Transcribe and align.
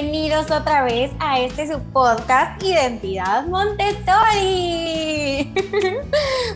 bienvenidos 0.00 0.50
otra 0.50 0.82
vez 0.82 1.10
a 1.18 1.40
este 1.40 1.70
su 1.70 1.78
podcast 1.92 2.62
Identidad 2.62 3.44
Montessori. 3.44 3.92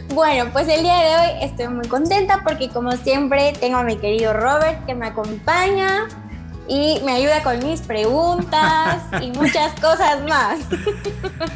bueno, 0.15 0.51
pues 0.51 0.67
el 0.69 0.83
día 0.83 0.97
de 0.97 1.15
hoy 1.15 1.45
estoy 1.45 1.69
muy 1.69 1.87
contenta 1.87 2.41
porque 2.43 2.71
como 2.71 2.93
siempre 2.93 3.53
tengo 3.61 3.77
a 3.77 3.83
mi 3.83 3.97
querido 3.97 4.33
Robert 4.33 4.87
que 4.87 4.95
me 4.95 5.09
acompaña 5.09 6.09
y 6.69 7.01
me 7.05 7.13
ayuda 7.13 7.43
con 7.43 7.59
mis 7.67 7.81
preguntas 7.81 9.03
y 9.23 9.31
muchas 9.33 9.73
cosas 9.81 10.23
más. 10.29 10.61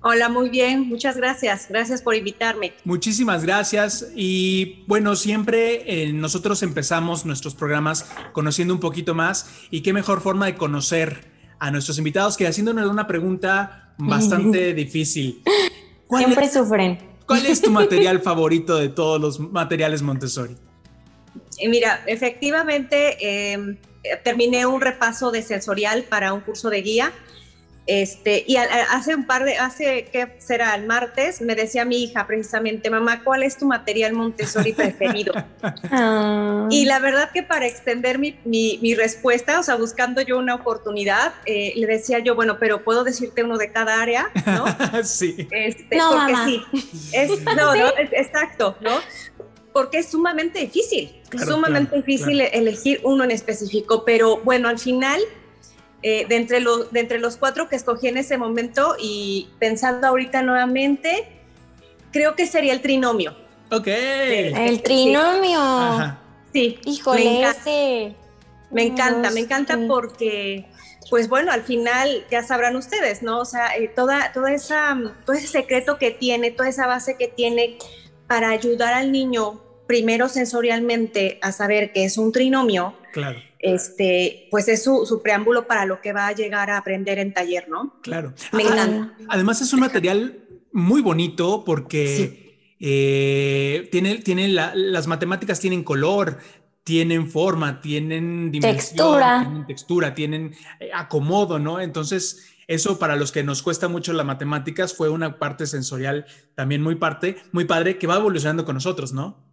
Hola, 0.00 0.30
muy 0.30 0.48
bien, 0.48 0.88
muchas 0.88 1.18
gracias. 1.18 1.66
Gracias 1.68 2.00
por 2.00 2.14
invitarme. 2.14 2.72
Muchísimas 2.84 3.44
gracias. 3.44 4.12
Y 4.14 4.82
bueno, 4.86 5.14
siempre 5.14 5.82
eh, 6.04 6.12
nosotros 6.14 6.62
empezamos 6.62 7.26
nuestros 7.26 7.54
programas 7.54 8.10
conociendo 8.32 8.72
un 8.72 8.80
poquito 8.80 9.14
más 9.14 9.50
y 9.70 9.82
qué 9.82 9.92
mejor 9.92 10.22
forma 10.22 10.46
de 10.46 10.54
conocer 10.54 11.37
a 11.58 11.70
nuestros 11.70 11.98
invitados 11.98 12.36
que 12.36 12.46
haciéndonos 12.46 12.90
una 12.90 13.06
pregunta 13.06 13.94
bastante 13.98 14.74
difícil. 14.74 15.42
Siempre 16.16 16.48
sufren. 16.48 16.98
¿Cuál 17.26 17.46
es 17.46 17.60
tu 17.60 17.70
material 17.72 18.20
favorito 18.20 18.76
de 18.76 18.88
todos 18.88 19.20
los 19.20 19.40
materiales 19.40 20.02
Montessori? 20.02 20.56
Eh, 21.58 21.68
mira, 21.68 22.02
efectivamente, 22.06 23.52
em, 23.52 23.76
terminé 24.24 24.64
un 24.66 24.80
repaso 24.80 25.30
de 25.30 25.42
sensorial 25.42 26.04
para 26.04 26.32
un 26.32 26.40
curso 26.40 26.70
de 26.70 26.82
guía 26.82 27.12
este, 27.88 28.44
y 28.46 28.56
hace 28.56 29.14
un 29.14 29.24
par 29.24 29.44
de, 29.44 29.56
hace, 29.56 30.10
¿qué 30.12 30.34
será? 30.36 30.74
El 30.74 30.86
martes, 30.86 31.40
me 31.40 31.54
decía 31.54 31.86
mi 31.86 32.04
hija 32.04 32.26
precisamente, 32.26 32.90
mamá, 32.90 33.24
¿cuál 33.24 33.42
es 33.42 33.56
tu 33.56 33.64
material 33.64 34.12
Montessori 34.12 34.72
preferido? 34.74 35.32
Ah. 35.90 36.66
Y 36.70 36.84
la 36.84 36.98
verdad 36.98 37.30
que 37.32 37.42
para 37.42 37.66
extender 37.66 38.18
mi, 38.18 38.38
mi, 38.44 38.94
respuesta, 38.94 39.58
o 39.58 39.62
sea, 39.62 39.76
buscando 39.76 40.20
yo 40.20 40.38
una 40.38 40.54
oportunidad, 40.54 41.32
eh, 41.46 41.72
le 41.76 41.86
decía 41.86 42.18
yo, 42.18 42.34
bueno, 42.34 42.58
pero 42.58 42.84
puedo 42.84 43.04
decirte 43.04 43.42
uno 43.42 43.56
de 43.56 43.72
cada 43.72 44.02
área, 44.02 44.30
¿no? 44.44 44.66
sí. 45.04 45.48
Este, 45.50 45.96
no, 45.96 46.10
porque 46.10 46.34
sí. 46.44 46.62
Es, 47.12 47.30
no, 47.56 47.74
no, 47.74 47.88
exacto, 48.12 48.76
¿no? 48.80 48.98
Porque 49.72 49.98
es 49.98 50.10
sumamente 50.10 50.60
difícil, 50.60 51.22
sumamente 51.44 51.96
difícil 51.96 52.40
elegir 52.40 53.00
uno 53.04 53.24
en 53.24 53.30
específico, 53.30 54.04
pero 54.04 54.38
bueno, 54.38 54.68
al 54.68 54.78
final 54.78 55.20
eh, 56.02 56.26
de, 56.28 56.36
entre 56.36 56.60
de 56.60 57.00
entre 57.00 57.18
los 57.18 57.36
cuatro 57.36 57.68
que 57.68 57.76
escogí 57.76 58.08
en 58.08 58.16
ese 58.16 58.38
momento 58.38 58.96
y 59.00 59.48
pensando 59.58 60.06
ahorita 60.06 60.42
nuevamente, 60.42 61.28
creo 62.12 62.36
que 62.36 62.46
sería 62.46 62.72
el 62.72 62.80
trinomio. 62.80 63.36
Ok. 63.70 63.86
el 63.88 64.82
trinomio. 64.82 66.16
Sí. 66.52 66.78
Híjole, 66.84 67.24
me 67.24 67.38
encanta. 67.38 68.18
Me 68.70 68.82
encanta, 68.82 69.30
me 69.30 69.40
encanta 69.40 69.78
porque, 69.88 70.66
pues 71.08 71.28
bueno, 71.28 71.52
al 71.52 71.62
final 71.62 72.26
ya 72.30 72.42
sabrán 72.42 72.76
ustedes, 72.76 73.22
¿no? 73.22 73.40
O 73.40 73.44
sea, 73.44 73.76
eh, 73.76 73.88
toda, 73.88 74.32
toda 74.32 74.52
esa, 74.52 74.96
todo 75.24 75.36
ese 75.36 75.46
secreto 75.46 75.98
que 75.98 76.10
tiene, 76.10 76.50
toda 76.50 76.68
esa 76.68 76.86
base 76.86 77.16
que 77.16 77.28
tiene 77.28 77.78
para 78.26 78.50
ayudar 78.50 78.92
al 78.92 79.10
niño 79.10 79.62
primero 79.88 80.28
sensorialmente 80.28 81.40
a 81.42 81.50
saber 81.50 81.92
que 81.92 82.04
es 82.04 82.16
un 82.16 82.30
trinomio. 82.30 82.94
Claro 83.12 83.40
este, 83.58 84.48
pues 84.50 84.68
es 84.68 84.84
su, 84.84 85.20
preámbulo 85.22 85.66
para 85.66 85.84
lo 85.84 86.00
que 86.00 86.12
va 86.12 86.28
a 86.28 86.32
llegar 86.32 86.70
a 86.70 86.78
aprender 86.78 87.18
en 87.18 87.32
taller, 87.32 87.68
¿no? 87.68 87.94
Claro. 88.02 88.32
Me 88.52 88.62
encanta. 88.62 89.14
Además 89.28 89.60
es 89.60 89.72
un 89.72 89.80
material 89.80 90.38
muy 90.72 91.02
bonito 91.02 91.64
porque 91.64 92.74
eh, 92.78 93.88
tiene, 93.90 94.18
tiene 94.18 94.48
las 94.48 95.06
matemáticas 95.06 95.58
tienen 95.58 95.82
color, 95.82 96.38
tienen 96.84 97.28
forma, 97.28 97.80
tienen 97.80 98.50
dimensión, 98.50 98.76
textura. 98.76 99.42
tienen 99.42 99.66
textura, 99.66 100.14
tienen 100.14 100.54
eh, 100.80 100.90
acomodo, 100.94 101.58
¿no? 101.58 101.80
Entonces, 101.80 102.54
eso 102.68 102.98
para 102.98 103.16
los 103.16 103.32
que 103.32 103.42
nos 103.42 103.62
cuesta 103.62 103.88
mucho 103.88 104.12
las 104.12 104.24
matemáticas 104.24 104.94
fue 104.94 105.08
una 105.08 105.38
parte 105.38 105.66
sensorial 105.66 106.26
también 106.54 106.82
muy 106.82 106.94
parte, 106.94 107.36
muy 107.50 107.64
padre 107.64 107.98
que 107.98 108.06
va 108.06 108.16
evolucionando 108.16 108.64
con 108.64 108.74
nosotros, 108.74 109.12
¿no? 109.12 109.47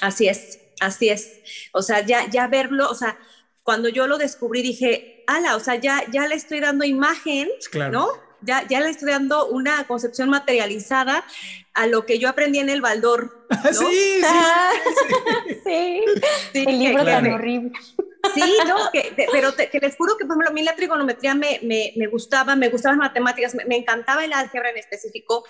Así 0.00 0.28
es, 0.28 0.60
así 0.80 1.08
es. 1.08 1.40
O 1.72 1.82
sea, 1.82 2.04
ya, 2.04 2.28
ya 2.30 2.46
verlo, 2.46 2.88
o 2.90 2.94
sea, 2.94 3.18
cuando 3.62 3.88
yo 3.88 4.06
lo 4.06 4.18
descubrí 4.18 4.62
dije, 4.62 5.24
ala, 5.26 5.56
o 5.56 5.60
sea, 5.60 5.74
ya, 5.74 6.02
ya 6.10 6.26
le 6.26 6.34
estoy 6.34 6.60
dando 6.60 6.84
imagen, 6.84 7.48
¿no? 7.90 8.08
Ya, 8.40 8.66
ya 8.68 8.80
le 8.80 8.88
estoy 8.88 9.10
dando 9.10 9.46
una 9.48 9.84
concepción 9.86 10.30
materializada 10.30 11.24
a 11.74 11.86
lo 11.86 12.06
que 12.06 12.18
yo 12.18 12.28
aprendí 12.28 12.60
en 12.60 12.70
el 12.70 12.80
Baldor. 12.80 13.46
¿no? 13.50 13.70
Sí, 13.72 14.22
sí, 15.64 16.02
sí. 16.52 16.64
El 16.66 16.78
libro 16.78 17.04
tan 17.04 17.30
horrible. 17.30 17.72
Sí, 18.34 18.42
no, 18.66 18.76
pero 19.32 19.54
que 19.54 19.78
les 19.80 19.96
juro 19.96 20.16
que 20.16 20.24
por 20.24 20.34
ejemplo, 20.34 20.48
a 20.48 20.52
mí 20.52 20.62
la 20.62 20.74
trigonometría 20.74 21.34
me, 21.34 21.60
me, 21.62 21.92
me 21.96 22.06
gustaba, 22.06 22.56
me 22.56 22.68
gustaban 22.68 22.98
las 22.98 23.08
matemáticas, 23.08 23.54
me, 23.54 23.64
me, 23.66 23.76
encantaba 23.76 24.24
el 24.24 24.32
álgebra 24.32 24.70
en 24.70 24.78
específico. 24.78 25.44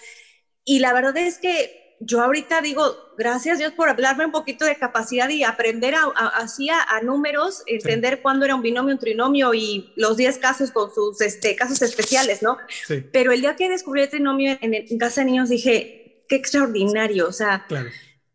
Y 0.64 0.80
la 0.80 0.92
verdad 0.92 1.16
es 1.18 1.38
que 1.38 1.87
yo 2.00 2.20
ahorita 2.20 2.60
digo, 2.60 3.12
gracias 3.16 3.58
Dios 3.58 3.72
por 3.72 3.88
hablarme 3.88 4.24
un 4.24 4.32
poquito 4.32 4.64
de 4.64 4.76
capacidad 4.76 5.28
y 5.28 5.42
aprender 5.42 5.94
así 6.34 6.68
a, 6.70 7.00
números, 7.02 7.62
entender 7.66 8.22
cuándo 8.22 8.44
era 8.44 8.54
un 8.54 8.62
binomio, 8.62 8.94
un 8.94 9.00
trinomio 9.00 9.52
y 9.54 9.92
los 9.96 10.16
10 10.16 10.38
casos 10.38 10.70
con 10.70 10.92
sus 10.94 11.20
este, 11.20 11.56
casos 11.56 11.82
especiales, 11.82 12.42
¿no? 12.42 12.56
Pero 13.12 13.32
el 13.32 13.40
día 13.40 13.56
que 13.56 13.68
descubrí 13.68 14.02
el 14.02 14.10
trinomio 14.10 14.56
en, 14.60 14.98
casa 14.98 15.22
de 15.22 15.26
niños 15.26 15.48
dije, 15.48 16.24
qué 16.28 16.36
extraordinario, 16.36 17.26
o 17.26 17.32
sea, 17.32 17.66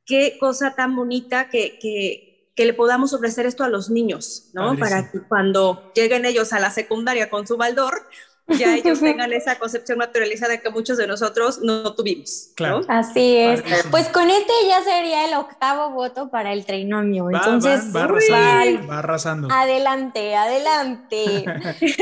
qué 0.06 0.38
cosa 0.40 0.75
tan 0.75 0.95
bonita 0.95 1.50
que, 1.50 1.80
que, 1.80 2.51
que, 2.56 2.66
le 2.66 2.74
podamos 2.74 3.13
ofrecer 3.13 3.45
esto 3.45 3.63
a 3.63 3.69
los 3.69 3.90
niños, 3.90 4.50
¿no? 4.53 4.78
Para 4.78 5.09
que 5.12 5.19
cuando 5.22 5.91
lleguen 5.95 6.25
ellos 6.25 6.51
a 6.51 6.59
la 6.59 6.72
secundaria 6.72 7.30
con 7.30 7.47
su 7.47 7.56
baldor, 7.56 8.07
ya 8.48 8.76
ellos 8.76 9.00
tengan 9.02 9.31
esa 9.34 9.58
concepción 9.58 9.98
materializada 9.98 10.58
que 10.58 10.70
muchos 10.70 10.98
de 10.98 11.08
nosotros 11.08 11.59
no 11.62 11.94
tuvimos. 11.96 12.52
Claro. 12.56 12.81
Así 12.88 13.38
es. 13.38 13.63
Pues 13.90 14.10
con 14.10 14.30
este 14.30 14.51
ya 14.68 14.84
sería 14.84 15.25
el 15.25 15.34
octavo 15.36 15.92
voto 15.92 16.30
para 16.30 16.54
el 16.54 16.66
trinomio. 16.66 17.30
Entonces, 17.30 17.95
va, 17.95 18.04
arrasando, 18.04 18.88
va, 18.88 19.00
arrasando, 19.00 19.48
Adelante, 19.51 20.36
adelante. 20.36 21.25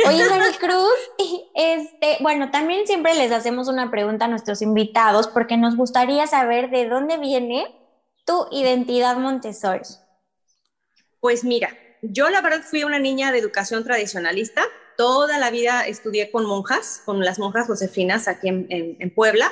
Oye, 0.07 0.29
Maricruz, 0.29 0.99
este, 1.55 2.17
bueno, 2.21 2.51
también 2.51 2.88
siempre 2.88 3.13
les 3.13 3.31
hacemos 3.31 3.67
una 3.67 3.91
pregunta 3.91 4.25
a 4.25 4.27
nuestros 4.27 4.61
invitados 4.61 5.27
porque 5.27 5.57
nos 5.57 5.75
gustaría 5.75 6.27
saber 6.27 6.69
de 6.69 6.88
dónde 6.88 7.17
viene 7.17 7.75
tu 8.25 8.47
identidad 8.51 9.17
Montessori. 9.17 9.81
Pues 11.19 11.43
mira, 11.43 11.69
yo 12.01 12.29
la 12.29 12.41
verdad 12.41 12.61
fui 12.61 12.83
una 12.83 12.99
niña 12.99 13.31
de 13.31 13.38
educación 13.38 13.83
tradicionalista 13.83 14.63
toda 15.01 15.39
la 15.39 15.50
vida 15.50 15.88
estudié 15.88 16.30
con 16.30 16.45
monjas, 16.45 17.01
con 17.06 17.21
las 17.21 17.39
monjas 17.39 17.65
josefinas 17.65 18.27
aquí 18.27 18.50
en, 18.50 19.13
Puebla. 19.15 19.51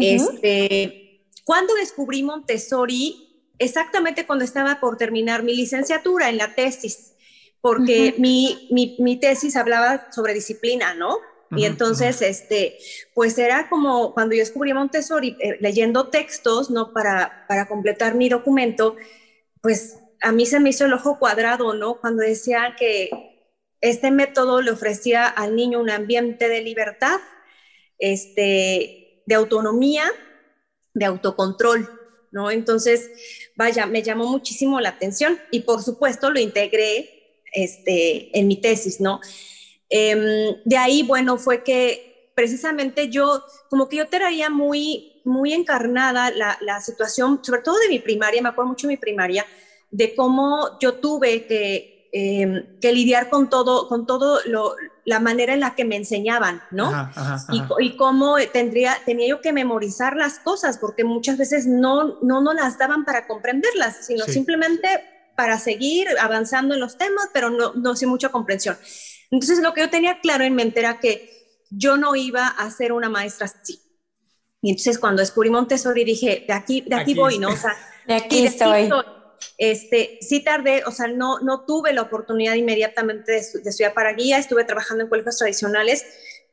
este, 0.00 1.22
cuando 1.44 1.72
descubrí 1.76 2.24
Montessori, 2.24 3.44
exactamente 3.60 4.26
cuando 4.26 4.44
estaba 4.44 4.80
por 4.80 4.96
terminar 4.96 5.44
mi 5.44 5.54
licenciatura 5.54 6.30
en 6.30 6.36
la 6.36 6.56
tesis, 6.56 7.12
porque 7.60 8.16
mi, 8.18 8.66
mi, 8.72 8.96
mi, 8.98 9.20
tesis 9.20 9.54
hablaba 9.54 10.08
sobre 10.10 10.34
disciplina, 10.34 10.94
¿no? 10.94 11.16
y 11.54 11.64
entonces, 11.64 12.20
este, 12.20 12.78
pues 13.14 13.38
era 13.38 13.68
como 13.68 14.14
cuando 14.14 14.34
yo 14.34 14.40
descubrí 14.40 14.74
Montessori, 14.74 15.36
eh, 15.38 15.58
leyendo 15.60 16.08
textos, 16.08 16.70
¿no? 16.70 16.92
Para, 16.92 17.44
para 17.46 17.68
completar 17.68 18.16
mi 18.16 18.28
documento, 18.28 18.96
pues 19.60 19.98
a 20.22 20.32
mí 20.32 20.44
se 20.44 20.58
me 20.58 20.70
hizo 20.70 20.86
el 20.86 20.94
ojo 20.94 21.20
cuadrado, 21.20 21.74
¿no? 21.74 22.00
Cuando 22.00 22.22
decía 22.22 22.74
que 22.76 23.31
este 23.82 24.12
método 24.12 24.62
le 24.62 24.70
ofrecía 24.70 25.26
al 25.26 25.56
niño 25.56 25.80
un 25.80 25.90
ambiente 25.90 26.48
de 26.48 26.62
libertad, 26.62 27.20
este, 27.98 29.22
de 29.26 29.34
autonomía, 29.34 30.04
de 30.94 31.04
autocontrol, 31.04 31.90
¿no? 32.30 32.50
Entonces, 32.50 33.10
vaya, 33.56 33.86
me 33.86 34.02
llamó 34.02 34.26
muchísimo 34.26 34.80
la 34.80 34.90
atención 34.90 35.38
y 35.50 35.60
por 35.60 35.82
supuesto 35.82 36.30
lo 36.30 36.38
integré 36.38 37.42
este, 37.52 38.36
en 38.38 38.46
mi 38.46 38.60
tesis, 38.60 39.00
¿no? 39.00 39.20
Em, 39.90 40.56
de 40.64 40.76
ahí, 40.76 41.02
bueno, 41.02 41.36
fue 41.36 41.64
que 41.64 42.30
precisamente 42.36 43.10
yo, 43.10 43.44
como 43.68 43.88
que 43.88 43.96
yo 43.96 44.08
traía 44.08 44.48
muy, 44.48 45.20
muy 45.24 45.52
encarnada 45.52 46.30
la, 46.30 46.56
la 46.60 46.80
situación, 46.80 47.40
sobre 47.42 47.62
todo 47.62 47.78
de 47.80 47.88
mi 47.88 47.98
primaria, 47.98 48.42
me 48.42 48.48
acuerdo 48.48 48.70
mucho 48.70 48.86
de 48.86 48.94
mi 48.94 48.96
primaria, 48.96 49.44
de 49.90 50.14
cómo 50.14 50.78
yo 50.80 50.94
tuve 50.94 51.46
que, 51.46 51.91
em, 52.12 52.78
que 52.80 52.92
lidiar 52.92 53.30
con 53.30 53.48
todo, 53.48 53.88
con 53.88 54.06
todo 54.06 54.40
lo, 54.46 54.74
la 55.04 55.18
manera 55.18 55.54
en 55.54 55.60
la 55.60 55.74
que 55.74 55.84
me 55.84 55.96
enseñaban, 55.96 56.62
¿no? 56.70 57.10
Y, 57.50 57.86
y, 57.86 57.96
cómo 57.96 58.36
tendría, 58.52 58.96
tenía 59.04 59.28
yo 59.28 59.40
que 59.40 59.52
memorizar 59.52 60.16
las 60.16 60.38
cosas, 60.38 60.78
porque 60.78 61.04
muchas 61.04 61.38
veces 61.38 61.66
no, 61.66 62.18
no 62.22 62.40
nos 62.40 62.54
las 62.54 62.78
daban 62.78 63.04
para 63.04 63.26
comprenderlas, 63.26 64.06
sino 64.06 64.24
simplemente 64.26 64.88
para 65.36 65.58
seguir 65.58 66.06
avanzando 66.20 66.74
en 66.74 66.80
los 66.80 66.98
temas, 66.98 67.28
pero 67.32 67.50
no, 67.50 67.72
no 67.74 67.96
sin 67.96 68.08
mucha 68.08 68.28
comprensión. 68.28 68.76
Entonces, 69.30 69.60
lo 69.60 69.72
que 69.72 69.80
yo 69.80 69.90
tenía 69.90 70.20
claro 70.20 70.44
en 70.44 70.54
mente 70.54 70.80
era 70.80 71.00
que 71.00 71.30
yo 71.70 71.96
no 71.96 72.14
iba 72.14 72.46
a 72.46 72.70
ser 72.70 72.92
una 72.92 73.08
maestra 73.08 73.46
así. 73.46 73.80
Y 74.60 74.70
entonces, 74.70 74.98
cuando 74.98 75.20
descubrí 75.20 75.50
Montessori, 75.50 76.04
dije, 76.04 76.44
de 76.46 76.52
aquí, 76.52 76.82
de 76.82 76.94
aquí, 76.94 77.14
voy, 77.14 77.38
¿no? 77.38 77.48
O 77.48 77.56
sea, 77.56 77.74
de 78.06 78.14
aquí, 78.14 78.46
estoy. 78.46 78.90
Este, 79.58 80.18
sí 80.20 80.40
tardé, 80.40 80.82
o 80.84 80.90
sea, 80.90 81.08
no, 81.08 81.40
no 81.40 81.64
tuve 81.64 81.92
la 81.92 82.02
oportunidad 82.02 82.54
inmediatamente 82.54 83.32
de, 83.32 83.38
estudiar 83.38 83.94
para 83.94 84.12
guía, 84.12 84.38
estuve 84.38 84.64
trabajando 84.64 85.04
en 85.04 85.10
colegios 85.10 85.38
tradicionales, 85.38 86.04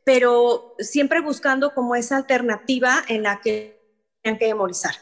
pero 0.03 0.75
siempre 0.79 1.21
buscando 1.21 1.73
como 1.73 1.95
esa 1.95 2.17
alternativa 2.17 3.03
en 3.07 3.23
la 3.23 3.41
que 3.41 3.79
tenían 4.21 4.39
que 4.39 4.47
memorizar. 4.47 4.95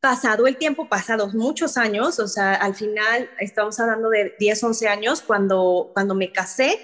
Pasado 0.00 0.46
el 0.46 0.56
tiempo, 0.56 0.88
pasados 0.88 1.34
muchos 1.34 1.76
años, 1.76 2.18
o 2.18 2.28
sea, 2.28 2.54
al 2.54 2.74
final 2.74 3.28
estamos 3.38 3.78
hablando 3.80 4.08
de 4.08 4.34
10, 4.38 4.64
11 4.64 4.88
años, 4.88 5.20
cuando, 5.20 5.90
cuando 5.92 6.14
me 6.14 6.32
casé, 6.32 6.78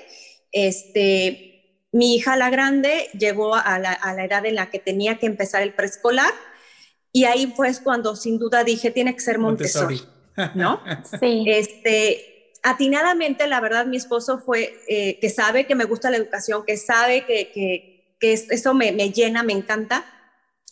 este, 0.53 1.87
mi 1.93 2.17
hija 2.17 2.37
la 2.37 2.51
grande 2.51 3.09
llegó 3.19 3.55
a 3.55 3.79
la, 3.79 3.93
a 3.93 4.13
la 4.13 4.25
edad 4.25 4.45
en 4.45 4.57
la 4.57 4.71
que 4.71 4.79
tenía 4.79 5.19
que 5.19 5.27
empezar 5.27 5.63
el 5.63 5.75
preescolar 5.75 6.33
y 7.17 7.25
ahí 7.25 7.51
fue 7.57 7.73
cuando 7.83 8.15
sin 8.15 8.39
duda 8.39 8.63
dije, 8.63 8.91
tiene 8.91 9.15
que 9.15 9.21
ser 9.21 9.39
Montessori, 9.39 10.03
¿no? 10.55 10.83
Sí. 11.21 11.45
Este, 11.47 12.53
atinadamente, 12.63 13.47
la 13.47 13.61
verdad, 13.61 13.87
mi 13.87 13.97
esposo 13.97 14.39
fue, 14.39 14.79
eh, 14.89 15.19
que 15.21 15.31
sabe 15.31 15.67
que 15.67 15.75
me 15.75 15.85
gusta 15.85 16.11
la 16.11 16.17
educación, 16.17 16.65
que 16.67 16.77
sabe 16.77 17.25
que, 17.25 17.51
que, 17.53 18.17
que 18.21 18.33
eso 18.33 18.75
me, 18.75 18.93
me 18.93 19.11
llena, 19.11 19.43
me 19.43 19.53
encanta 19.53 20.05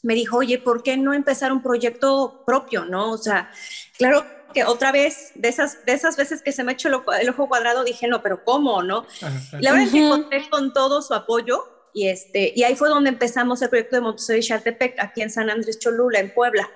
me 0.04 0.14
dijo, 0.14 0.36
oye, 0.36 0.58
¿por 0.58 0.82
qué 0.82 0.98
no 0.98 1.14
empezar 1.14 1.50
un 1.50 1.62
proyecto 1.62 2.42
propio, 2.44 2.84
no? 2.84 3.10
O 3.10 3.18
sea, 3.18 3.50
claro 3.96 4.24
que 4.52 4.64
otra 4.64 4.92
vez, 4.92 5.32
de 5.34 5.48
esas, 5.48 5.84
de 5.86 5.94
esas 5.94 6.16
veces 6.16 6.42
que 6.42 6.52
se 6.52 6.62
me 6.62 6.72
ha 6.72 6.74
hecho 6.74 6.88
el, 6.88 7.28
ojo 7.30 7.48
cuadrado, 7.48 7.84
dije, 7.84 8.06
no, 8.06 8.22
pero 8.22 8.44
¿cómo, 8.44 8.82
no? 8.82 9.06
La 9.52 9.72
verdad 9.72 9.86
es 9.86 9.92
que 9.92 10.08
conté 10.08 10.48
con 10.50 10.74
todo 10.74 11.00
su 11.00 11.14
apoyo 11.14 11.88
y, 11.94 12.08
este, 12.08 12.52
y 12.54 12.64
ahí 12.64 12.76
fue 12.76 12.90
donde 12.90 13.08
empezamos 13.08 13.62
el 13.62 13.70
proyecto 13.70 13.96
de 13.96 14.02
Montessori 14.02 14.40
Chaltepec, 14.40 15.00
aquí 15.00 15.22
en 15.22 15.30
San 15.30 15.48
Andrés 15.48 15.78
Cholula, 15.78 16.20
en 16.20 16.32
Puebla. 16.34 16.70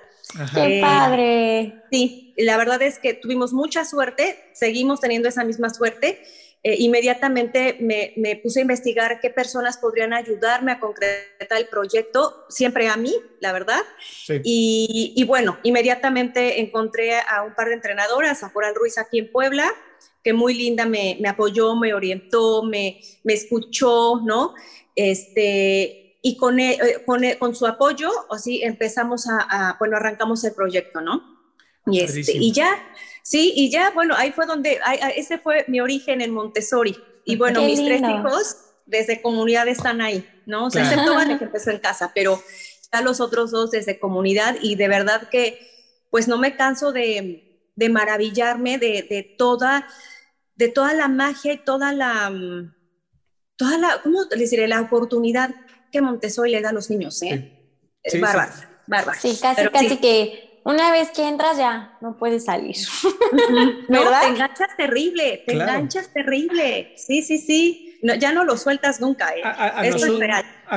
¡Qué 0.53 0.79
eh, 0.79 0.81
padre! 0.81 1.83
Sí, 1.91 2.33
la 2.37 2.57
verdad 2.57 2.81
es 2.81 2.99
que 2.99 3.13
tuvimos 3.13 3.53
mucha 3.53 3.85
suerte, 3.85 4.37
seguimos 4.53 4.99
teniendo 4.99 5.27
esa 5.27 5.43
misma 5.43 5.69
suerte 5.69 6.21
eh, 6.61 6.75
inmediatamente 6.79 7.77
me, 7.79 8.11
me, 8.17 8.35
puse 8.35 8.59
a 8.59 8.63
investigar 8.63 9.21
qué 9.21 9.29
personas 9.29 9.77
podrían 9.77 10.11
ayudarme 10.11 10.73
a 10.73 10.79
concretar 10.81 11.57
el 11.57 11.67
proyecto, 11.67 12.45
siempre 12.49 12.89
a 12.89 12.97
mí, 12.97 13.15
la 13.39 13.53
verdad. 13.53 13.79
Y, 14.43 15.13
y, 15.15 15.23
bueno, 15.23 15.57
inmediatamente 15.63 16.59
encontré 16.59 17.17
a 17.17 17.43
un 17.43 17.55
par 17.55 17.69
de 17.69 17.75
entrenadoras, 17.75 18.43
a 18.43 18.51
Coral 18.51 18.75
Ruiz 18.75 18.97
aquí 18.97 19.19
en 19.19 19.31
Puebla, 19.31 19.71
que 20.21 20.33
muy 20.33 20.53
linda 20.53 20.85
me, 20.85 21.17
me 21.21 21.29
apoyó, 21.29 21.77
me 21.77 21.93
orientó, 21.93 22.63
me, 22.63 22.99
me 23.23 23.33
escuchó, 23.33 24.19
¿no? 24.25 24.53
Este, 24.97 26.08
y 26.21 26.37
con, 26.37 26.59
e, 26.59 26.73
eh, 26.73 27.03
con, 27.05 27.23
e, 27.23 27.37
con, 27.37 27.55
su 27.55 27.65
apoyo, 27.65 28.11
así 28.29 28.61
empezamos 28.63 29.27
a, 29.27 29.39
a, 29.49 29.77
bueno, 29.79 29.97
arrancamos 29.97 30.43
el 30.43 30.53
proyecto, 30.53 31.01
¿no? 31.01 31.39
Y, 31.85 32.01
este, 32.01 32.33
y 32.33 32.51
ya 32.51 32.77
Sí, 33.29 33.53
y 33.55 33.69
ya, 33.69 33.91
bueno, 33.91 34.15
ahí 34.17 34.31
fue 34.31 34.47
donde, 34.47 34.79
ese 35.15 35.37
fue 35.37 35.63
mi 35.67 35.81
origen 35.81 36.19
en 36.21 36.31
Montessori. 36.31 36.97
Y 37.25 37.35
bueno, 37.35 37.61
mis 37.61 37.83
tres 37.83 38.01
hijos 38.01 38.57
desde 38.87 39.21
comunidad 39.21 39.67
están 39.67 40.01
ahí, 40.01 40.27
¿no? 40.47 40.65
O 40.65 40.71
sea, 40.71 40.81
excepto 40.81 41.13
Vale 41.13 41.37
que 41.39 41.45
empezó 41.45 41.69
en 41.69 41.77
casa, 41.77 42.11
pero 42.15 42.41
ya 42.91 43.01
los 43.01 43.21
otros 43.21 43.51
dos 43.51 43.69
desde 43.69 43.99
comunidad 43.99 44.55
y 44.63 44.73
de 44.77 44.87
verdad 44.87 45.29
que, 45.29 45.59
pues 46.09 46.27
no 46.27 46.39
me 46.39 46.55
canso 46.55 46.91
de, 46.91 47.69
de 47.75 47.89
maravillarme 47.89 48.79
de, 48.79 49.05
de, 49.07 49.21
toda, 49.37 49.87
de 50.55 50.69
toda 50.69 50.95
la 50.95 51.07
magia 51.07 51.53
y 51.53 51.63
toda 51.63 51.93
la, 51.93 52.31
mm, 52.31 52.73
toda 53.57 53.77
la, 53.77 54.01
¿cómo 54.01 54.21
les 54.35 54.49
diré? 54.49 54.67
La 54.67 54.81
oportunidad 54.81 55.53
que 55.91 56.01
Montessori 56.01 56.51
le 56.51 56.61
da 56.61 56.69
a 56.69 56.73
los 56.73 56.89
niños, 56.89 57.21
¿eh? 57.23 57.51
Sí. 58.03 58.17
Es 58.17 58.21
bárbaro, 58.21 58.51
bárbaro. 58.87 59.19
Sí, 59.21 59.37
casi, 59.41 59.67
casi 59.69 59.97
que 59.97 60.49
una 60.63 60.91
vez 60.91 61.09
que 61.09 61.27
entras 61.27 61.57
ya 61.57 61.97
no 62.01 62.17
puedes 62.17 62.45
salir. 62.45 62.75
¿verdad? 63.89 64.21
te 64.21 64.27
enganchas 64.27 64.77
terrible, 64.77 65.43
te 65.45 65.53
enganchas 65.53 66.13
terrible. 66.13 66.93
Sí, 66.97 67.23
sí, 67.23 67.37
sí. 67.39 67.99
ya 68.19 68.31
no 68.31 68.43
lo 68.43 68.57
sueltas 68.57 68.99
nunca. 68.99 69.29
¿eh? 69.35 69.41
A, 69.43 69.83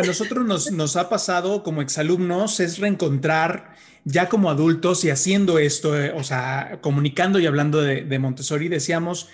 nosotros, 0.03 0.47
nos, 0.47 0.71
nos, 0.73 0.97
ha 0.97 1.09
pasado 1.09 1.63
como 1.63 1.83
exalumnos 1.83 2.61
es 2.61 2.79
reencontrar 2.79 3.75
ya 4.05 4.29
como 4.29 4.51
adultos 4.51 5.05
y 5.05 5.11
haciendo 5.11 5.59
esto, 5.59 6.01
eh, 6.01 6.13
o 6.13 6.25
sea, 6.25 6.79
comunicando 6.81 7.39
y 7.39 7.47
hablando 7.47 7.81
de, 7.81 8.03
de 8.03 8.19
Montessori, 8.19 8.69
decíamos, 8.69 9.29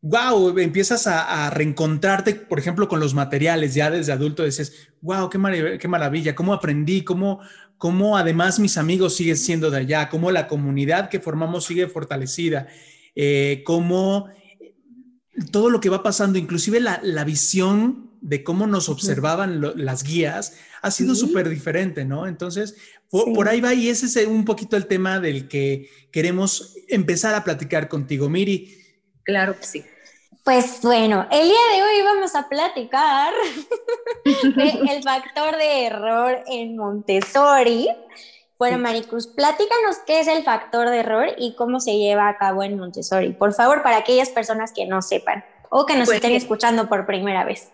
wow, 0.00 0.56
empiezas 0.58 1.06
a, 1.06 1.50
reencontrarte, 1.50 2.34
por 2.34 2.58
ejemplo, 2.58 2.88
con 2.88 3.00
los 3.00 3.14
materiales, 3.14 3.74
ya 3.74 3.90
desde 3.90 4.12
adulto 4.12 4.44
dices, 4.44 4.88
wow, 5.00 5.28
qué, 5.28 5.78
qué 5.80 5.88
maravilla, 5.88 6.34
cómo 6.34 6.52
aprendí, 6.52 7.02
cómo, 7.02 7.40
cómo 7.76 8.16
además 8.16 8.60
mis 8.60 8.78
amigos 8.78 9.16
siguen 9.16 9.36
siendo 9.36 9.70
de 9.70 9.78
allá, 9.78 10.08
cómo 10.08 10.30
la 10.30 10.46
comunidad 10.46 11.08
que 11.08 11.20
formamos 11.20 11.64
sigue 11.64 11.88
fortalecida, 11.88 12.68
eh, 13.14 13.62
cómo 13.64 14.28
todo 15.50 15.70
lo 15.70 15.80
que 15.80 15.88
va 15.88 16.02
pasando, 16.02 16.38
inclusive 16.38 16.80
la, 16.80 17.00
la 17.02 17.24
visión 17.24 18.08
de 18.20 18.42
cómo 18.42 18.66
nos 18.66 18.88
observaban 18.88 19.60
las 19.76 20.02
guías, 20.02 20.56
ha 20.82 20.90
sido 20.90 21.14
súper 21.14 21.48
diferente, 21.48 22.04
¿no? 22.04 22.26
Entonces, 22.26 22.74
por, 23.10 23.32
por, 23.32 23.48
ahí 23.48 23.60
va 23.60 23.74
y 23.74 23.88
ese 23.88 24.06
es 24.06 24.26
un 24.26 24.44
poquito 24.44 24.76
el 24.76 24.86
tema 24.86 25.20
del 25.20 25.46
que 25.46 25.88
queremos 26.10 26.74
empezar 26.88 27.34
a 27.34 27.44
platicar 27.44 27.88
contigo, 27.88 28.28
Miri. 28.28 28.77
Claro 29.28 29.60
que 29.60 29.66
sí. 29.66 29.84
Pues 30.42 30.80
bueno, 30.80 31.28
el 31.30 31.46
día 31.46 31.60
de 31.74 31.82
hoy 31.82 32.02
vamos 32.02 32.34
a 32.34 32.48
platicar 32.48 33.34
del 34.56 35.02
factor 35.02 35.54
de 35.58 35.84
error 35.84 36.42
en 36.46 36.78
Montessori. 36.78 37.90
Bueno, 38.58 38.78
Maricruz, 38.78 39.26
platícanos 39.26 39.98
qué 40.06 40.20
es 40.20 40.28
el 40.28 40.44
factor 40.44 40.88
de 40.88 41.00
error 41.00 41.26
y 41.36 41.54
cómo 41.56 41.78
se 41.78 41.98
lleva 41.98 42.30
a 42.30 42.38
cabo 42.38 42.62
en 42.62 42.78
Montessori, 42.78 43.34
por 43.34 43.52
favor, 43.52 43.82
para 43.82 43.98
aquellas 43.98 44.30
personas 44.30 44.72
que 44.72 44.86
no 44.86 45.02
sepan 45.02 45.44
o 45.68 45.84
que 45.84 45.96
nos 45.96 46.06
pues 46.06 46.16
estén 46.16 46.32
escuchando 46.32 46.88
por 46.88 47.04
primera 47.04 47.44
vez. 47.44 47.68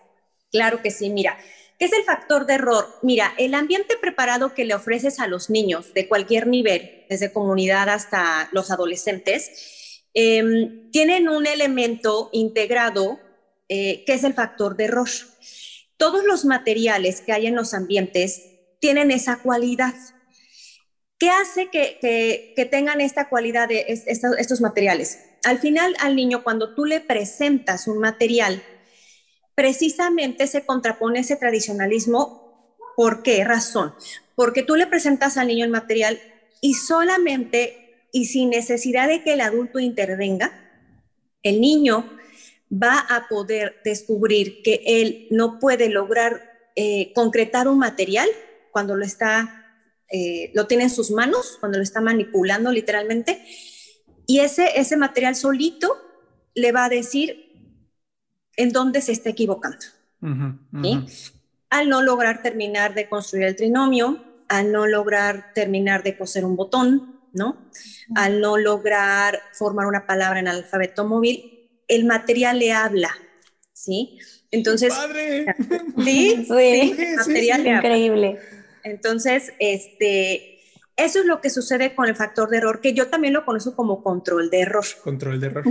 Claro 0.51 0.83
que 0.83 0.91
sí, 0.91 1.09
mira, 1.09 1.39
¿qué 1.79 1.85
es 1.85 1.93
el 1.93 2.03
factor 2.03 2.47
de 2.47 2.55
error? 2.55 2.85
Mira, 3.03 3.33
el 3.39 3.55
ambiente 3.55 3.97
preparado 4.01 4.55
que 4.55 4.65
le 4.65 4.75
ofreces 4.75 5.21
a 5.21 5.29
los 5.29 5.51
niños 5.51 5.95
de 5.95 6.09
cualquier 6.09 6.49
nivel, 6.49 7.05
desde 7.09 7.33
comunidad 7.33 7.91
hasta 7.91 8.49
los 8.51 8.73
adolescentes, 8.73 9.74
Em, 10.15 10.91
tienen 10.93 11.29
un 11.29 11.45
elemento 11.45 12.31
integrado 12.33 13.19
eh, 13.69 14.05
que 14.07 14.15
es 14.15 14.23
el 14.23 14.33
factor 14.33 14.77
de 14.77 14.85
error. 14.85 15.09
Todos 15.97 16.25
los 16.25 16.45
materiales 16.45 17.21
que 17.21 17.33
hay 17.33 17.47
en 17.49 17.57
los 17.57 17.75
ambientes 17.75 18.43
tienen 18.81 19.11
esa 19.11 19.39
cualidad. 19.39 19.95
¿Qué 21.19 21.31
hace 21.31 21.69
que, 21.71 22.55
tengan 22.71 23.01
esta 23.01 23.29
cualidad 23.29 23.69
de 23.69 23.87
estos, 23.89 24.61
materiales? 24.61 25.19
Al 25.45 25.59
final, 25.59 25.97
al 25.99 26.15
niño, 26.15 26.45
cuando 26.45 26.75
tú 26.75 26.85
le 26.85 27.01
presentas 27.01 27.89
un 27.89 27.99
material, 27.99 28.63
precisamente 29.55 30.47
se 30.47 30.65
contrapone 30.65 31.21
ese 31.21 31.37
tradicionalismo. 31.37 32.77
¿Por 32.97 33.23
qué 33.23 33.43
razón? 33.43 33.95
Porque 34.37 34.63
tú 34.63 34.77
le 34.77 34.87
presentas 34.87 35.39
al 35.39 35.49
niño 35.49 35.65
el 35.65 35.71
material 35.71 36.21
y 36.61 36.75
solamente 36.75 37.84
y 38.15 38.27
sin 38.27 38.51
necesidad 38.51 39.09
de 39.09 39.25
que 39.25 39.33
el 39.33 39.41
adulto 39.41 39.81
intervenga, 39.81 40.53
el 41.43 41.61
niño 41.61 42.09
va 42.73 43.01
a 43.01 43.27
poder 43.29 43.81
descubrir 43.85 44.63
que 44.63 44.83
él 44.87 45.27
no 45.33 45.59
puede 45.59 45.89
lograr 45.89 46.71
eh, 46.77 47.13
concretar 47.13 47.67
un 47.67 47.81
material 47.81 48.29
cuando 48.71 48.95
lo 48.95 49.05
está, 49.05 49.67
eh, 50.13 50.53
lo 50.55 50.69
tiene 50.69 50.85
en 50.85 50.91
sus 50.91 51.11
manos, 51.11 51.57
cuando 51.59 51.79
lo 51.79 51.83
está 51.83 52.01
manipulando 52.01 52.71
literalmente, 52.71 53.45
y 54.29 54.39
ese, 54.39 54.79
ese 54.79 54.97
material 54.97 55.35
solito 55.35 55.97
le 56.55 56.71
va 56.71 56.85
a 56.85 56.89
decir 56.89 57.53
en 58.57 58.71
dónde 58.71 59.01
se 59.01 59.11
está 59.11 59.31
equivocando. 59.31 59.87
Al 61.69 61.89
no 61.89 62.01
lograr 62.01 62.43
terminar 62.43 62.95
de 62.95 63.09
construir 63.09 63.47
el 63.47 63.57
trinomio, 63.57 64.25
al 64.49 64.71
no 64.71 64.87
lograr 64.87 65.53
terminar 65.53 66.05
de 66.05 66.17
coser 66.17 66.45
un 66.45 66.55
botón, 66.55 67.14
¿no? 67.35 67.71
Al 68.15 68.41
no 68.41 68.57
lograr 68.57 69.41
formar 69.53 69.87
una 69.87 70.07
palabra 70.07 70.41
en 70.41 70.49
alfabeto 70.49 71.05
móvil, 71.05 71.71
el 71.89 72.05
material 72.05 72.59
le 72.59 72.73
habla, 72.73 73.11
¿sí? 73.73 74.19
Entonces, 74.51 74.95
padre. 74.95 75.47
sí, 76.05 76.47
sí, 76.47 77.07
material 77.17 77.67
increíble. 77.67 78.39
Entonces, 78.85 79.53
este, 79.59 80.61
eso 80.97 81.21
es 81.21 81.27
lo 81.27 81.41
que 81.41 81.51
sucede 81.51 81.95
con 81.95 82.09
el 82.09 82.17
factor 82.17 82.49
de 82.51 82.59
error, 82.59 82.81
que 82.81 82.93
yo 82.93 83.09
también 83.09 83.35
lo 83.35 83.45
conozco 83.45 83.75
como 83.75 84.03
control 84.03 84.51
de 84.51 84.61
error. 84.61 84.85
Control 85.03 85.41
de 85.41 85.47
error. 85.49 85.65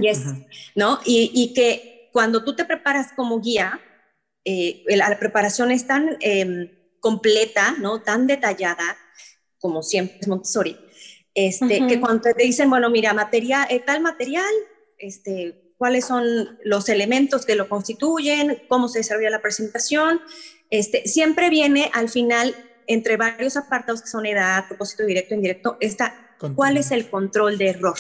¿no? 0.76 1.00
Y, 1.06 1.32
y, 1.34 1.54
que 1.54 2.10
cuando 2.12 2.44
tú 2.44 2.56
te 2.56 2.66
preparas 2.66 3.14
como 3.16 3.40
guía, 3.40 3.80
eh, 4.46 4.84
la 4.88 5.18
preparación 5.18 5.72
es 5.72 5.88
tan 5.88 6.18
em, 6.20 6.70
completa, 7.00 7.76
¿no? 7.80 8.02
Tan 8.02 8.28
detallada, 8.28 8.98
como 9.60 9.82
siempre 9.84 10.18
es 10.20 10.28
Montessori, 10.28 10.78
este, 11.36 11.86
que 11.88 12.00
cuando 12.00 12.22
te 12.22 12.44
dicen, 12.44 12.70
bueno, 12.70 12.90
mira, 12.90 13.14
material, 13.14 13.68
eh, 13.70 13.80
tal 13.80 14.02
material, 14.02 14.54
este, 14.98 15.74
cuáles 15.78 16.06
son 16.06 16.26
los 16.64 16.90
elementos 16.90 17.46
que 17.46 17.56
lo 17.56 17.68
constituyen, 17.68 18.62
cómo 18.68 18.88
se 18.88 19.00
desarrolla 19.00 19.30
la 19.30 19.42
presentación. 19.42 20.22
Este, 20.70 21.08
siempre 21.08 21.50
viene 21.50 21.90
al 21.94 22.10
final, 22.10 22.56
entre 22.88 23.18
varios 23.18 23.58
apartados 23.58 24.02
que 24.02 24.08
son 24.08 24.26
edad, 24.26 24.68
propósito 24.68 25.06
directo, 25.06 25.34
indirecto, 25.34 25.78
está 25.80 26.36
cuál 26.56 26.78
es 26.78 26.92
el 26.92 27.10
control 27.10 27.58
de 27.58 27.70
error, 27.70 27.98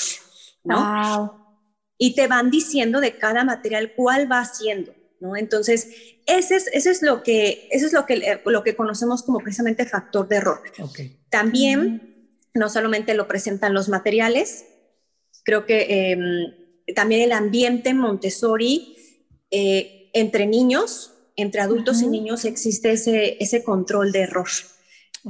¿no? 0.63 1.59
Y 1.97 2.15
te 2.15 2.27
van 2.27 2.51
diciendo 2.51 2.99
de 2.99 3.17
cada 3.17 3.43
material 3.43 3.93
cuál 3.95 4.31
va 4.31 4.39
haciendo, 4.39 4.93
¿no? 5.19 5.37
Entonces, 5.37 5.87
ese 6.25 6.55
es, 6.55 6.67
ese 6.73 6.91
es, 6.91 7.01
lo, 7.01 7.23
que, 7.23 7.67
eso 7.71 7.85
es 7.85 7.93
lo, 7.93 8.05
que, 8.05 8.39
lo 8.45 8.63
que 8.63 8.75
conocemos 8.75 9.23
como 9.23 9.39
precisamente 9.39 9.85
factor 9.85 10.27
de 10.27 10.37
error. 10.37 10.61
También, 11.29 12.12
no 12.53 12.69
solamente 12.69 13.13
lo 13.13 13.27
presentan 13.27 13.73
los 13.73 13.89
materiales, 13.89 14.65
creo 15.43 15.65
que 15.65 16.11
em, 16.11 16.53
también 16.95 17.21
el 17.21 17.31
ambiente 17.31 17.93
Montessori 17.93 18.95
eh, 19.51 20.09
entre 20.13 20.45
niños, 20.45 21.13
entre 21.35 21.61
adultos 21.61 22.01
y 22.01 22.07
niños 22.07 22.45
existe 22.45 22.91
ese, 22.91 23.37
ese 23.39 23.63
control 23.63 24.11
de 24.11 24.21
error. 24.21 24.47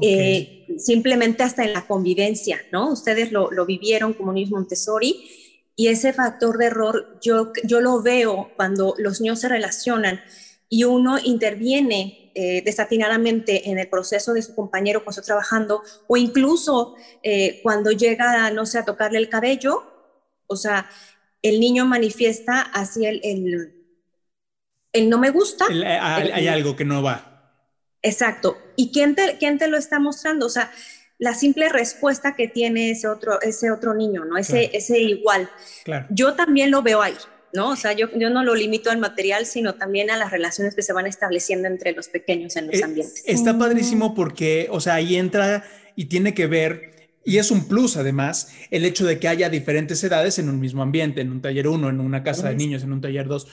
Eh, 0.01 0.65
simplemente 0.79 1.43
hasta 1.43 1.63
en 1.63 1.73
la 1.73 1.85
convivencia, 1.85 2.59
¿no? 2.71 2.91
Ustedes 2.91 3.31
lo, 3.31 3.51
lo, 3.51 3.67
vivieron 3.67 4.13
como 4.13 4.33
niños 4.33 4.49
Montessori 4.49 5.29
y 5.75 5.87
ese 5.87 6.13
factor 6.13 6.57
de 6.57 6.65
error 6.65 7.19
yo, 7.21 7.51
yo 7.63 7.79
lo 7.79 8.01
veo 8.01 8.49
cuando 8.55 8.95
los 8.97 9.21
niños 9.21 9.39
se 9.41 9.49
relacionan 9.49 10.19
y 10.67 10.85
uno 10.85 11.19
interviene 11.23 12.22
eh, 12.35 12.61
desatinadamente 12.63 13.69
en 13.69 13.79
el 13.79 13.89
proceso 13.89 14.33
de 14.33 14.41
su 14.41 14.55
compañero 14.55 15.03
cuando 15.03 15.21
está 15.21 15.33
trabajando 15.33 15.83
o 16.07 16.17
incluso 16.17 16.95
cuando 17.61 17.91
llega, 17.91 18.49
no 18.51 18.65
sé, 18.65 18.79
a 18.79 18.85
tocarle 18.85 19.19
el 19.19 19.29
cabello, 19.29 19.83
o 20.47 20.55
sea, 20.55 20.89
el 21.43 21.59
niño 21.59 21.85
manifiesta 21.85 22.61
así 22.61 23.05
el, 23.05 23.21
el, 24.93 25.09
no 25.09 25.19
me 25.19 25.29
gusta. 25.29 25.65
hay, 25.69 26.47
algo 26.47 26.75
que 26.75 26.85
no 26.85 27.03
va. 27.03 27.51
Exacto. 28.01 28.57
¿Y 28.75 28.91
quién 28.91 29.15
te, 29.15 29.37
quién 29.37 29.57
te 29.57 29.67
lo 29.67 29.77
está 29.77 29.99
mostrando? 29.99 30.45
O 30.45 30.49
sea, 30.49 30.71
la 31.19 31.33
simple 31.33 31.69
respuesta 31.69 32.35
que 32.35 32.47
tiene 32.47 32.91
ese 32.91 33.07
otro, 33.07 33.41
ese 33.41 33.71
otro 33.71 33.93
niño, 33.93 34.25
¿no? 34.25 34.37
Ese, 34.37 34.75
ese 34.75 34.99
igual. 34.99 35.49
Claro. 35.83 36.07
Yo 36.09 36.33
también 36.33 36.71
lo 36.71 36.81
veo 36.81 37.01
ahí, 37.01 37.15
¿no? 37.53 37.69
O 37.69 37.75
sea, 37.75 37.93
yo, 37.93 38.07
yo 38.17 38.29
no 38.29 38.43
lo 38.43 38.55
limito 38.55 38.89
al 38.89 38.97
material, 38.97 39.45
sino 39.45 39.75
también 39.75 40.09
a 40.09 40.17
las 40.17 40.31
relaciones 40.31 40.75
que 40.75 40.81
se 40.81 40.93
van 40.93 41.07
estableciendo 41.07 41.67
entre 41.67 41.93
los 41.93 42.07
pequeños 42.07 42.55
en 42.55 42.67
los 42.67 42.75
eh, 42.75 42.83
ambientes. 42.83 43.23
Está 43.25 43.57
padrísimo 43.57 44.13
porque, 44.15 44.67
o 44.71 44.79
sea, 44.79 44.95
ahí 44.95 45.15
entra 45.15 45.63
y 45.95 46.05
tiene 46.05 46.33
que 46.33 46.47
ver 46.47 46.93
y 47.25 47.37
es 47.37 47.51
un 47.51 47.67
plus, 47.67 47.95
además, 47.95 48.53
el 48.69 48.83
hecho 48.83 49.05
de 49.05 49.17
que 49.17 49.27
haya 49.27 49.49
diferentes 49.49 50.03
edades 50.03 50.39
en 50.39 50.49
un 50.49 50.59
mismo 50.59 50.81
ambiente, 50.81 51.21
en 51.21 51.31
un 51.31 51.41
taller 51.41 51.67
1, 51.67 51.89
en 51.89 52.01
una 52.01 52.21
casa 52.21 52.49
de 52.49 52.55
niños, 52.55 52.83
en 52.83 52.91
un 52.91 52.99
taller 52.99 53.27
2, 53.27 53.47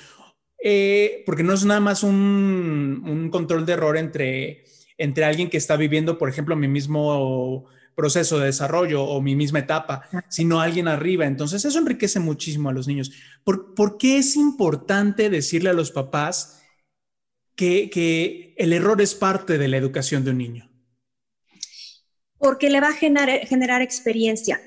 eh, 0.63 1.23
porque 1.25 1.45
no 1.45 1.55
es 1.55 1.65
nada 1.65 1.81
más 1.81 2.03
un, 2.03 3.29
control 3.31 3.65
de 3.67 3.73
error 3.73 3.97
entre, 3.97 4.65
entre 4.99 5.25
alguien 5.25 5.49
que 5.49 5.57
está 5.57 5.77
viviendo, 5.77 6.19
por 6.19 6.29
ejemplo, 6.29 6.57
mi 6.57 6.67
mismo 6.67 7.67
proceso 7.95 8.39
de 8.39 8.47
desarrollo 8.47 9.05
o 9.05 9.21
mi 9.21 9.37
misma 9.37 9.59
etapa, 9.61 10.09
sino 10.29 10.61
alguien 10.61 10.89
arriba. 10.89 11.27
Entonces, 11.27 11.65
eso 11.65 11.79
enriquece 11.79 12.21
muchísimo 12.21 12.69
a 12.69 12.73
los 12.73 12.89
niños. 12.89 13.13
¿Por, 13.45 13.75
¿por 13.75 13.99
qué 13.99 14.19
es 14.19 14.37
importante 14.37 15.31
decirle 15.31 15.71
a 15.71 15.75
los 15.75 15.91
papás 15.91 16.63
que, 17.57 17.91
que 17.91 18.55
el 18.57 18.73
error 18.73 19.01
es 19.01 19.15
parte 19.15 19.59
de 19.59 19.69
la 19.69 19.77
educación 19.77 20.25
de 20.25 20.31
un 20.31 20.39
niño? 20.39 20.71
porque 22.41 22.71
le 22.71 22.81
va 22.81 22.89
a 22.89 22.95
generar, 22.95 23.47
generar 23.47 23.83
experiencia. 23.83 24.61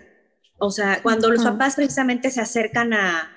O 0.60 0.70
sea, 0.70 1.02
cuando 1.02 1.30
los 1.30 1.44
papás 1.44 1.76
precisamente 1.76 2.30
se 2.30 2.40
acercan 2.40 2.94
a, 2.94 3.30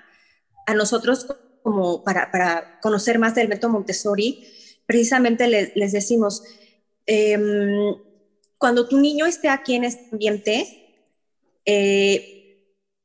a 0.67 0.75
nosotros 0.75 1.27
como 1.63 2.05
para, 2.05 2.31
para, 2.31 2.79
conocer 2.81 3.19
más 3.19 3.35
del 3.35 3.49
método 3.49 3.73
Montessori, 3.73 4.47
precisamente 4.85 5.73
les 5.75 5.93
decimos, 5.93 6.45
em, 7.07 7.97
cuando 8.59 8.89
tu 8.89 8.99
niño 8.99 9.27
esté 9.27 9.49
aquí 9.49 9.75
en 9.75 9.85
este 9.85 10.09
ambiente, 10.13 10.87
eh, 11.65 12.37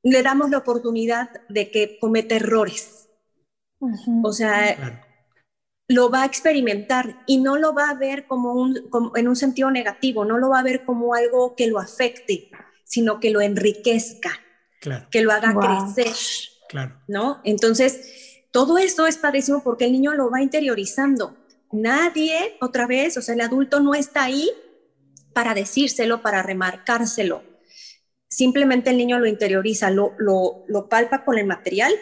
le 0.03 0.24
damos 0.24 0.50
la 0.50 0.60
oportunidad 0.60 1.29
de 1.50 1.72
que 1.72 1.98
cometa 2.00 2.36
errores. 2.36 3.10
O 4.24 4.31
sea, 4.31 5.08
lo 5.88 6.10
va 6.10 6.24
a 6.24 6.25
experimentar 6.25 7.24
y 7.25 7.38
no 7.38 7.58
lo 7.58 7.74
va 7.74 7.89
a 7.89 7.96
ver 7.96 8.27
como, 8.27 8.53
un, 8.53 8.89
en 9.15 9.27
un 9.27 9.36
sentido 9.36 9.72
negativo, 9.72 10.24
no 10.24 10.38
lo 10.38 10.50
va 10.50 10.60
a 10.60 10.63
ver 10.63 10.86
como 10.86 11.13
algo 11.13 11.55
que 11.55 11.67
lo 11.67 11.79
afecte, 11.79 12.50
sino 12.84 13.20
que 13.20 13.31
lo 13.31 13.41
enriquezca, 13.41 14.31
que 15.10 15.22
lo 15.22 15.31
haga 15.31 15.53
crecer. 15.55 16.13
Claro. 16.70 17.01
¿no? 17.08 17.41
Entonces, 17.43 18.46
todo 18.51 18.77
esto 18.77 19.08
es 19.08 19.17
padrísimo 19.17 19.62
porque 19.63 19.86
el 19.86 19.91
niño 19.91 20.13
lo 20.13 20.29
va 20.29 20.41
interiorizando. 20.41 21.36
Nadie, 21.72 22.58
otra 22.62 22.86
vez, 22.86 23.17
o 23.17 23.22
sea, 23.22 23.34
el 23.34 23.41
adulto 23.41 23.79
no 23.79 23.93
está 23.93 24.24
ahí 24.24 24.50
para 25.34 25.54
decírselo, 25.54 26.22
para 26.22 26.44
remarcárselo. 26.44 27.44
Simplemente 28.28 28.90
el 28.90 28.98
niño 28.98 29.20
lo 29.20 29.28
interioriza, 29.28 29.90
lo, 29.90 30.14
lo, 30.18 30.64
lo 30.68 30.88
palpa 30.90 31.26
con 31.26 31.38
el 31.38 31.46
material 31.46 31.94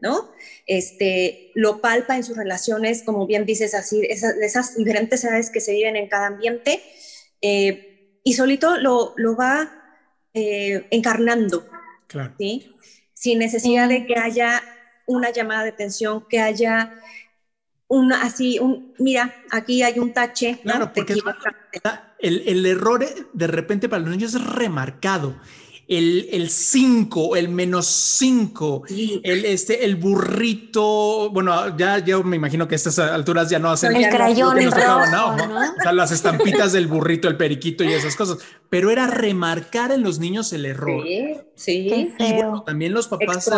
¿no? 0.00 0.30
Este, 0.66 1.52
lo 1.54 1.80
palpa 1.80 2.16
en 2.16 2.24
sus 2.24 2.36
relaciones, 2.36 3.02
como 3.02 3.26
bien 3.26 3.46
dices, 3.46 3.74
así, 3.74 4.02
esas, 4.08 4.36
esas 4.36 4.76
diferentes 4.76 5.24
edades 5.24 5.50
que 5.50 5.60
se 5.60 5.72
viven 5.72 5.96
en 5.96 6.08
cada 6.08 6.26
ambiente, 6.26 6.82
eh, 7.40 8.20
y 8.22 8.34
solito 8.34 8.76
lo, 8.76 9.14
lo 9.16 9.36
va 9.36 9.70
eh, 10.34 10.86
encarnando, 10.90 11.66
¿sí? 12.38 12.74
Sin 13.14 13.38
necesidad 13.38 13.88
de 13.88 14.06
que 14.06 14.18
haya 14.18 14.62
una 15.06 15.30
llamada 15.30 15.62
de 15.62 15.70
atención, 15.70 16.26
que 16.28 16.40
haya 16.40 16.92
una, 17.88 18.22
así, 18.22 18.58
un, 18.58 18.92
mira, 18.98 19.34
aquí 19.50 19.82
hay 19.82 19.98
un 19.98 20.12
tache. 20.12 20.60
Claro, 20.62 20.92
porque 20.94 21.14
el, 22.18 22.42
el, 22.46 22.66
error 22.66 23.04
de 23.32 23.46
repente 23.46 23.88
para 23.88 24.00
los 24.00 24.10
niños 24.10 24.34
es 24.34 24.44
remarcado 24.44 25.36
el 25.88 26.50
5, 26.50 27.36
el 27.36 27.48
menos 27.48 27.86
5, 27.86 28.84
el, 29.22 29.44
este, 29.44 29.84
el 29.84 29.94
burrito, 29.96 31.30
bueno, 31.30 31.76
ya 31.76 31.98
yo 32.00 32.24
me 32.24 32.36
imagino 32.36 32.66
que 32.66 32.74
a 32.74 32.76
estas 32.76 32.98
alturas 32.98 33.48
ya 33.48 33.60
no 33.60 33.70
hacen 33.70 33.94
el 33.94 34.08
crayón, 34.08 34.58
el 34.58 34.70
no, 34.70 35.34
O 35.34 35.82
sea, 35.82 35.92
las 35.92 36.10
estampitas 36.10 36.72
del 36.72 36.88
burrito, 36.88 37.28
el 37.28 37.36
periquito 37.36 37.84
y 37.84 37.92
esas 37.92 38.16
cosas, 38.16 38.38
pero 38.68 38.90
era 38.90 39.06
remarcar 39.06 39.92
en 39.92 40.02
los 40.02 40.18
niños 40.18 40.52
el 40.52 40.66
error. 40.66 41.04
Sí, 41.54 41.88
Y 42.18 42.32
bueno, 42.32 42.64
también 42.64 42.92
los 42.92 43.06
papás 43.06 43.48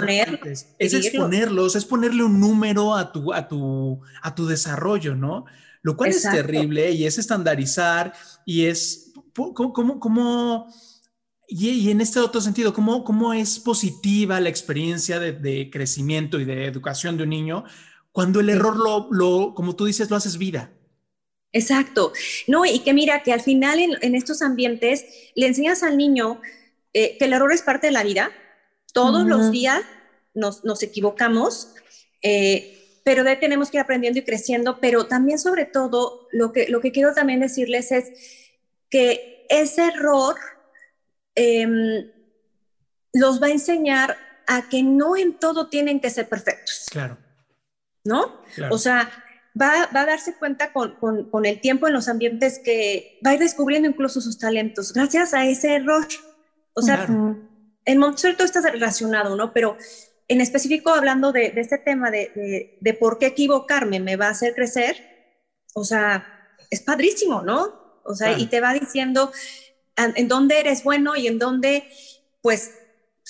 es 0.78 0.94
exponerlos, 0.94 1.76
es 1.76 1.84
ponerle 1.86 2.24
un 2.24 2.38
número 2.38 2.94
a 2.94 3.10
tu, 3.10 3.32
a 3.32 3.48
tu, 3.48 4.00
a 4.22 4.34
tu 4.34 4.46
desarrollo, 4.46 5.14
¿no? 5.14 5.46
Lo 5.80 5.96
cual 5.96 6.10
es 6.10 6.22
terrible 6.22 6.90
y 6.90 7.06
es 7.06 7.16
estandarizar 7.16 8.12
y 8.44 8.66
es, 8.66 9.12
¿cómo, 9.34 9.72
cómo, 9.72 10.00
cómo 10.00 10.68
y, 11.50 11.90
en 11.90 12.02
este 12.02 12.20
otro 12.20 12.42
sentido, 12.42 12.74
¿cómo, 12.74 13.04
¿cómo 13.04 13.32
es 13.32 13.58
positiva 13.58 14.38
la 14.38 14.50
experiencia 14.50 15.18
de, 15.18 15.70
crecimiento 15.72 16.38
y 16.38 16.44
de 16.44 16.66
educación 16.66 17.16
de 17.16 17.22
un 17.22 17.30
niño 17.30 17.64
cuando 18.12 18.40
el 18.40 18.50
error, 18.50 18.76
lo, 18.76 19.08
lo, 19.10 19.54
como 19.54 19.74
tú 19.74 19.86
dices, 19.86 20.10
lo 20.10 20.16
haces 20.16 20.36
vida? 20.36 20.70
Exacto. 21.52 22.12
No, 22.46 22.66
y 22.66 22.80
que 22.80 22.92
mira, 22.92 23.22
que 23.22 23.32
al 23.32 23.40
final 23.40 23.78
en, 23.80 24.14
estos 24.14 24.42
ambientes 24.42 25.06
le 25.34 25.46
enseñas 25.46 25.82
al 25.82 25.96
niño 25.96 26.40
eh, 26.92 27.16
que 27.18 27.24
el 27.24 27.32
error 27.32 27.50
es 27.50 27.62
parte 27.62 27.86
de 27.86 27.92
la 27.92 28.02
vida. 28.02 28.30
Todos 28.92 29.26
los 29.26 29.50
días 29.50 29.80
nos, 30.34 30.64
nos 30.64 30.82
equivocamos, 30.82 31.74
eh, 32.20 33.00
pero 33.04 33.24
de 33.24 33.30
ahí 33.30 33.40
tenemos 33.40 33.70
que 33.70 33.78
ir 33.78 33.82
aprendiendo 33.82 34.18
y 34.18 34.24
creciendo, 34.24 34.80
pero 34.80 35.06
también 35.06 35.38
sobre 35.38 35.64
todo 35.64 36.28
lo 36.30 36.52
que, 36.52 36.68
lo 36.68 36.80
que 36.80 36.92
quiero 36.92 37.14
también 37.14 37.40
decirles 37.40 37.90
es 37.92 38.04
que 38.90 39.46
ese 39.48 39.86
error 39.86 40.36
em, 41.38 42.10
los 43.12 43.40
va 43.42 43.46
a 43.46 43.50
enseñar 43.50 44.16
a 44.46 44.68
que 44.68 44.82
no 44.82 45.16
en 45.16 45.38
todo 45.38 45.68
tienen 45.68 46.00
que 46.00 46.10
ser 46.10 46.28
perfectos. 46.28 46.86
Claro. 46.90 47.18
¿No? 48.04 48.40
O 48.70 48.78
sea, 48.78 49.10
va, 49.60 49.88
a 49.92 50.06
darse 50.06 50.34
cuenta 50.36 50.72
con, 50.72 51.44
el 51.44 51.60
tiempo 51.60 51.86
en 51.86 51.92
los 51.92 52.08
ambientes 52.08 52.58
que 52.58 53.20
va 53.24 53.30
a 53.30 53.34
ir 53.34 53.40
descubriendo 53.40 53.88
incluso 53.88 54.20
sus 54.20 54.38
talentos 54.38 54.92
gracias 54.92 55.34
a 55.34 55.46
ese 55.46 55.74
error. 55.74 56.06
O 56.72 56.82
sea, 56.82 57.06
en 57.84 57.98
Montessori 57.98 58.34
todo 58.34 58.46
está 58.46 58.60
relacionado, 58.70 59.36
¿no? 59.36 59.52
Pero 59.52 59.76
en 60.28 60.40
específico 60.40 60.90
hablando 60.90 61.32
de, 61.32 61.52
este 61.56 61.78
tema 61.78 62.10
de, 62.10 62.78
de, 62.80 62.94
por 62.94 63.18
qué 63.18 63.26
equivocarme 63.26 64.00
me 64.00 64.16
va 64.16 64.26
a 64.26 64.30
hacer 64.30 64.54
crecer, 64.54 64.96
o 65.74 65.84
sea, 65.84 66.26
es 66.70 66.80
padrísimo, 66.80 67.42
¿no? 67.42 68.00
O 68.04 68.14
sea, 68.14 68.38
y 68.38 68.46
te 68.46 68.60
va 68.60 68.72
diciendo 68.72 69.30
en 69.98 70.28
dónde 70.28 70.60
eres 70.60 70.84
bueno 70.84 71.16
y 71.16 71.26
en 71.26 71.38
dónde, 71.38 71.88
pues, 72.40 72.72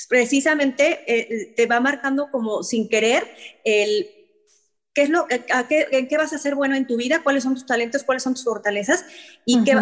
precisamente 0.08 1.00
eh, 1.06 1.54
te 1.56 1.66
va 1.66 1.80
marcando 1.80 2.30
como 2.30 2.62
sin 2.62 2.88
querer 2.88 3.26
el 3.64 4.06
qué 4.94 5.02
es 5.02 5.10
lo, 5.10 5.26
en 5.28 6.08
qué 6.08 6.16
vas 6.16 6.32
a 6.32 6.38
ser 6.38 6.54
bueno 6.54 6.75
en 6.75 6.87
tu 6.87 6.96
vida, 6.96 7.22
cuáles 7.22 7.44
son 7.44 7.54
tus 7.54 7.66
talentos, 7.66 8.02
cuáles 8.02 8.22
son 8.22 8.34
tus 8.34 8.44
fortalezas 8.44 9.04
y 9.44 9.62
qué, 9.62 9.76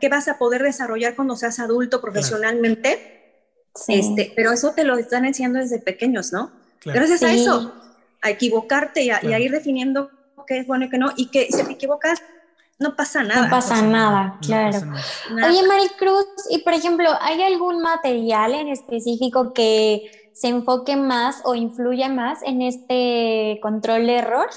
qué, 0.00 0.08
vas 0.08 0.28
a 0.28 0.38
poder 0.38 0.62
desarrollar 0.62 1.14
cuando 1.14 1.36
seas 1.36 1.58
adulto 1.58 2.00
profesionalmente. 2.00 3.50
Este, 3.88 4.32
pero 4.34 4.52
eso 4.52 4.72
te 4.72 4.84
lo 4.84 4.96
están 4.96 5.24
enseñando 5.24 5.58
desde 5.58 5.78
pequeños, 5.78 6.32
¿no? 6.32 6.52
Gracias 6.84 7.22
a 7.22 7.32
eso, 7.32 7.74
a 8.22 8.30
equivocarte 8.30 9.02
y 9.02 9.10
a, 9.10 9.38
ir 9.38 9.50
definiendo 9.50 10.10
qué 10.46 10.58
es 10.58 10.66
bueno 10.66 10.86
y 10.86 10.90
qué 10.90 10.98
no, 10.98 11.12
y 11.16 11.26
que 11.26 11.48
si 11.50 11.62
te 11.64 11.72
equivocas, 11.72 12.22
no 12.78 12.96
pasa 12.96 13.22
nada. 13.22 13.42
No 13.42 13.50
pasa, 13.50 13.82
nada, 13.82 14.38
claro. 14.42 14.78
Oye, 15.30 15.66
Maricruz, 15.66 16.26
y 16.50 16.58
por 16.58 16.74
ejemplo, 16.74 17.08
¿hay 17.20 17.42
algún 17.42 17.80
material 17.80 18.54
en 18.54 18.68
específico 18.68 19.52
que 19.52 20.10
se 20.34 20.48
enfoque 20.48 20.96
más 20.96 21.42
o 21.44 21.54
influya 21.54 22.08
más 22.08 22.42
en 22.42 22.62
este 22.62 23.60
control 23.62 24.06
de 24.06 24.16
error? 24.16 24.50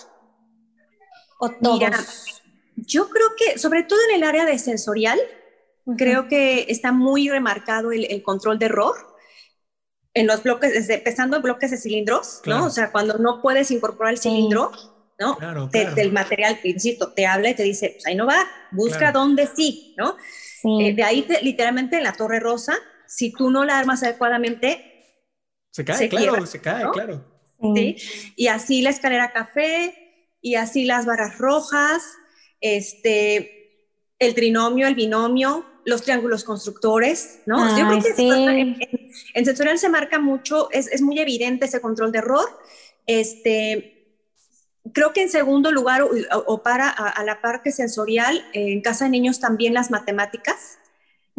¿O 1.39 1.49
todos? 1.49 2.31
yo 2.75 3.09
creo 3.09 3.27
que, 3.37 3.57
sobre 3.57 3.83
todo 3.83 3.99
en 4.09 4.15
el 4.15 4.23
área 4.23 4.45
de 4.45 4.59
sensorial, 4.59 5.19
creo 5.97 6.27
que 6.27 6.65
está 6.69 6.91
muy 6.91 7.29
remarcado 7.29 7.91
el, 7.91 8.21
control 8.23 8.59
de 8.59 8.65
error 8.65 8.95
en 10.13 10.27
los 10.27 10.43
bloques, 10.43 10.73
desde, 10.73 10.95
empezando 10.95 11.37
en 11.37 11.43
bloques 11.43 11.71
de 11.71 11.77
cilindros, 11.77 12.41
¿no? 12.45 12.65
O 12.65 12.69
sea, 12.69 12.91
cuando 12.91 13.17
no 13.17 13.41
puedes 13.41 13.71
incorporar 13.71 14.13
el 14.13 14.19
cilindro, 14.19 14.71
¿no? 15.19 15.37
del 15.69 16.11
material, 16.11 16.59
insisto, 16.63 17.13
te 17.13 17.25
habla 17.25 17.49
y 17.49 17.55
te 17.55 17.63
dice, 17.63 17.91
pues 17.93 18.05
ahí 18.05 18.15
no 18.15 18.25
va, 18.25 18.45
busca 18.71 19.11
dónde 19.11 19.47
sí, 19.47 19.95
¿no? 19.97 20.17
Eh, 20.81 20.93
de 20.93 21.03
ahí, 21.03 21.27
literalmente 21.41 21.97
en 21.97 22.03
la 22.03 22.13
Torre 22.13 22.39
Rosa, 22.39 22.75
si 23.07 23.31
tú 23.31 23.49
no 23.49 23.63
la 23.65 23.77
armas 23.77 24.03
adecuadamente, 24.03 24.91
se 25.71 25.85
cae, 25.85 26.09
claro, 26.09 26.45
se 26.45 26.59
cae, 26.59 26.85
claro. 26.91 27.23
¿Sí? 27.75 27.97
Y 28.35 28.47
así 28.47 28.81
la 28.81 28.89
escalera 28.89 29.31
café, 29.31 29.93
y 30.41 30.55
así 30.55 30.85
las 30.85 31.05
varas 31.05 31.37
rojas, 31.37 32.03
este, 32.61 33.89
el 34.19 34.35
trinomio, 34.35 34.87
el 34.87 34.95
binomio, 34.95 35.65
los 35.85 36.03
triángulos 36.03 36.43
constructores, 36.43 37.41
¿no? 37.45 37.77
Yo 37.77 37.87
creo 37.87 38.15
que 38.15 38.77
en, 39.33 39.45
sensorial 39.45 39.77
se 39.77 39.89
marca 39.89 40.19
mucho, 40.19 40.69
es, 40.71 40.87
es, 40.87 41.01
muy 41.01 41.19
evidente 41.19 41.65
ese 41.65 41.79
control 41.79 42.11
de 42.11 42.19
error. 42.19 42.47
Este, 43.05 43.94
creo 44.93 45.13
que 45.13 45.21
en 45.21 45.29
segundo 45.29 45.71
lugar, 45.71 46.03
o, 46.45 46.63
para 46.63 46.89
a, 46.89 47.23
la 47.23 47.41
parte 47.41 47.71
sensorial, 47.71 48.43
en 48.53 48.81
casa 48.81 49.05
de 49.05 49.11
niños 49.11 49.39
también 49.39 49.73
las 49.73 49.91
matemáticas, 49.91 50.79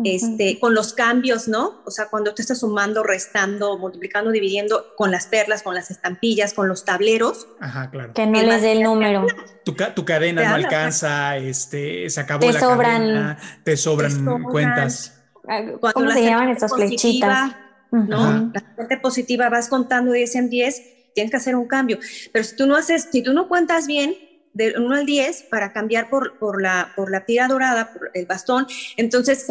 este, 0.04 0.60
con 0.60 0.74
los 0.74 0.92
cambios, 0.92 1.48
¿no? 1.48 1.80
O 1.86 1.90
sea, 1.90 2.08
cuando 2.08 2.34
te 2.34 2.42
estás 2.42 2.60
sumando, 2.60 3.02
restando, 3.02 3.78
multiplicando, 3.78 4.30
dividiendo, 4.30 4.94
con 4.94 5.10
las 5.10 5.26
perlas, 5.26 5.62
con 5.62 5.74
las 5.74 5.90
estampillas, 5.90 6.52
con 6.52 6.68
los 6.68 6.84
tableros. 6.84 7.48
Ajá, 7.60 7.90
claro. 7.90 8.12
Que 8.12 8.26
no 8.26 8.42
les 8.42 8.60
dé 8.60 8.72
el 8.72 8.82
número. 8.82 9.26
Tu, 9.64 9.74
tu 9.74 10.04
cadena 10.04 10.50
no 10.50 10.54
alcanza, 10.54 11.38
este, 11.38 12.10
se 12.10 12.20
acabó 12.20 12.40
te 12.40 12.52
la 12.52 12.60
sobran, 12.60 13.02
cadena, 13.02 13.38
te 13.64 13.76
sobran, 13.76 14.42
cuentas. 14.42 15.24
Ah, 15.48 15.62
¿Cómo 15.94 16.10
se 16.10 16.24
llaman 16.24 16.50
estas 16.50 16.74
flechitas? 16.74 17.56
¿no? 17.90 18.50
La 18.52 18.76
parte 18.76 18.98
positiva 18.98 19.48
vas 19.48 19.68
contando 19.68 20.12
10 20.12 20.34
en 20.34 20.50
10 20.50 20.95
tienes 21.16 21.30
que 21.30 21.38
hacer 21.38 21.56
un 21.56 21.66
cambio. 21.66 21.98
Pero 22.30 22.44
si 22.44 22.54
tú 22.54 22.66
no 22.66 22.76
haces, 22.76 23.08
si 23.10 23.22
tú 23.22 23.32
no 23.32 23.48
cuentas 23.48 23.86
bien, 23.86 24.14
de 24.52 24.74
1 24.78 24.94
al 24.94 25.04
10 25.04 25.44
para 25.50 25.72
cambiar 25.72 26.08
por, 26.08 26.38
por, 26.38 26.62
la, 26.62 26.92
por 26.96 27.10
la 27.10 27.26
tira 27.26 27.48
dorada, 27.48 27.92
por 27.92 28.10
el 28.14 28.26
bastón. 28.26 28.66
Entonces, 28.96 29.46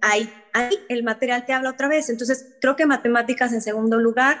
ahí, 0.00 0.32
ahí 0.52 0.76
el 0.88 1.04
material 1.04 1.44
te 1.44 1.52
habla 1.52 1.70
otra 1.70 1.86
vez. 1.86 2.08
Entonces, 2.08 2.56
creo 2.60 2.74
que 2.74 2.86
matemáticas 2.86 3.52
en 3.52 3.60
segundo 3.60 3.98
lugar. 3.98 4.40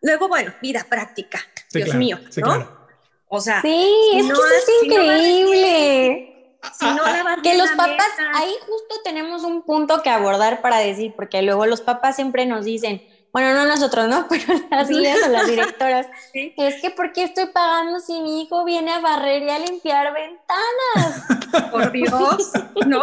Luego, 0.00 0.28
bueno, 0.28 0.52
vida 0.62 0.86
práctica. 0.88 1.40
Dios 1.72 1.94
mío, 1.94 2.18
¿no? 2.36 2.80
O 3.28 3.40
sea, 3.40 3.60
sí, 3.62 3.86
es 4.14 4.26
que 4.26 4.32
es 4.32 4.84
increíble. 4.84 6.58
Si 6.78 6.84
no 6.84 7.02
que 7.42 7.56
los 7.56 7.70
papás, 7.70 8.08
ahí 8.34 8.52
justo 8.66 9.00
tenemos 9.04 9.44
un 9.44 9.62
punto 9.62 10.02
que 10.02 10.10
abordar 10.10 10.60
para 10.62 10.78
decir, 10.78 11.14
porque 11.16 11.40
luego 11.42 11.64
los 11.66 11.80
papás 11.80 12.16
siempre 12.16 12.44
nos 12.44 12.64
dicen, 12.64 13.02
bueno, 13.32 13.54
no 13.54 13.66
nosotros, 13.66 14.08
¿no? 14.08 14.26
Pero 14.28 14.60
las 14.70 14.88
guías 14.88 15.18
o 15.24 15.28
las 15.28 15.46
directoras, 15.46 16.06
es 16.34 16.80
que 16.80 16.90
¿por 16.90 17.12
qué 17.12 17.24
estoy 17.24 17.46
pagando 17.46 18.00
si 18.00 18.20
mi 18.20 18.42
hijo 18.42 18.64
viene 18.64 18.92
a 18.92 19.00
barrer 19.00 19.42
y 19.42 19.50
a 19.50 19.58
limpiar 19.58 20.12
ventanas? 20.12 21.70
Por 21.72 21.90
Dios, 21.90 22.52
¿no? 22.86 23.02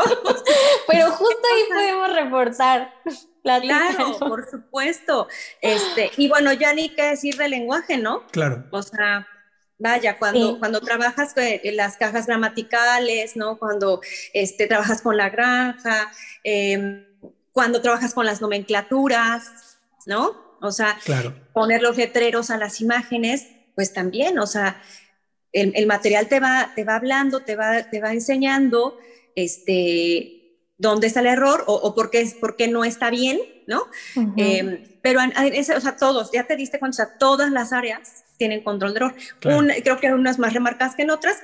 Pero 0.87 1.11
justo 1.11 1.41
ahí 1.53 1.63
podemos 1.73 2.13
reforzar. 2.13 2.93
La 3.43 3.61
claro, 3.61 4.17
por 4.19 4.49
supuesto. 4.49 5.27
Este, 5.61 6.11
y 6.17 6.27
bueno, 6.27 6.53
ya 6.53 6.73
ni 6.73 6.89
qué 6.89 7.03
decir 7.03 7.37
de 7.37 7.49
lenguaje, 7.49 7.97
¿no? 7.97 8.25
Claro. 8.27 8.65
O 8.71 8.81
sea, 8.81 9.27
vaya, 9.77 10.17
cuando, 10.17 10.59
cuando 10.59 10.81
trabajas 10.81 11.33
en 11.35 11.75
las 11.77 11.97
cajas 11.97 12.25
gramaticales, 12.25 13.35
¿no? 13.35 13.57
Cuando 13.57 14.01
este, 14.33 14.67
trabajas 14.67 15.01
con 15.01 15.17
la 15.17 15.29
granja, 15.29 16.11
em, 16.43 17.05
cuando 17.51 17.81
trabajas 17.81 18.13
con 18.13 18.25
las 18.25 18.41
nomenclaturas, 18.41 19.66
¿no? 20.07 20.57
O 20.61 20.71
sea, 20.71 20.97
poner 21.53 21.81
los 21.83 21.97
letreros 21.97 22.49
a 22.49 22.57
las 22.57 22.81
imágenes, 22.81 23.47
pues 23.75 23.93
también, 23.93 24.39
o 24.39 24.47
sea, 24.47 24.81
el, 25.51 25.85
material 25.85 26.27
te 26.27 26.39
va, 26.39 26.71
te 26.75 26.83
va 26.83 26.95
hablando, 26.95 27.41
te 27.41 27.55
va, 27.55 27.83
te 27.89 28.01
va 28.01 28.13
enseñando, 28.13 28.97
este, 29.35 30.63
dónde 30.77 31.07
está 31.07 31.19
el 31.19 31.27
error 31.27 31.63
o, 31.67 31.93
por, 31.93 32.09
qué, 32.09 32.27
por, 32.39 32.55
qué, 32.55 32.67
no 32.67 32.83
está 32.83 33.09
bien, 33.09 33.39
¿no? 33.67 33.85
Em, 34.35 34.83
pero, 35.01 35.19
o 35.21 35.81
sea, 35.81 35.95
todos, 35.95 36.31
ya 36.31 36.45
te 36.45 36.55
diste 36.55 36.79
cuenta, 36.79 37.03
o 37.03 37.05
sea, 37.05 37.17
todas 37.17 37.51
las 37.51 37.71
áreas 37.71 38.23
tienen 38.37 38.63
control 38.63 38.93
de 38.93 38.97
error. 38.97 39.15
creo 39.83 39.99
que 39.99 40.07
hay 40.07 40.13
unas 40.13 40.39
más 40.39 40.53
remarcadas 40.53 40.95
que 40.95 41.03
en 41.03 41.11
otras, 41.11 41.37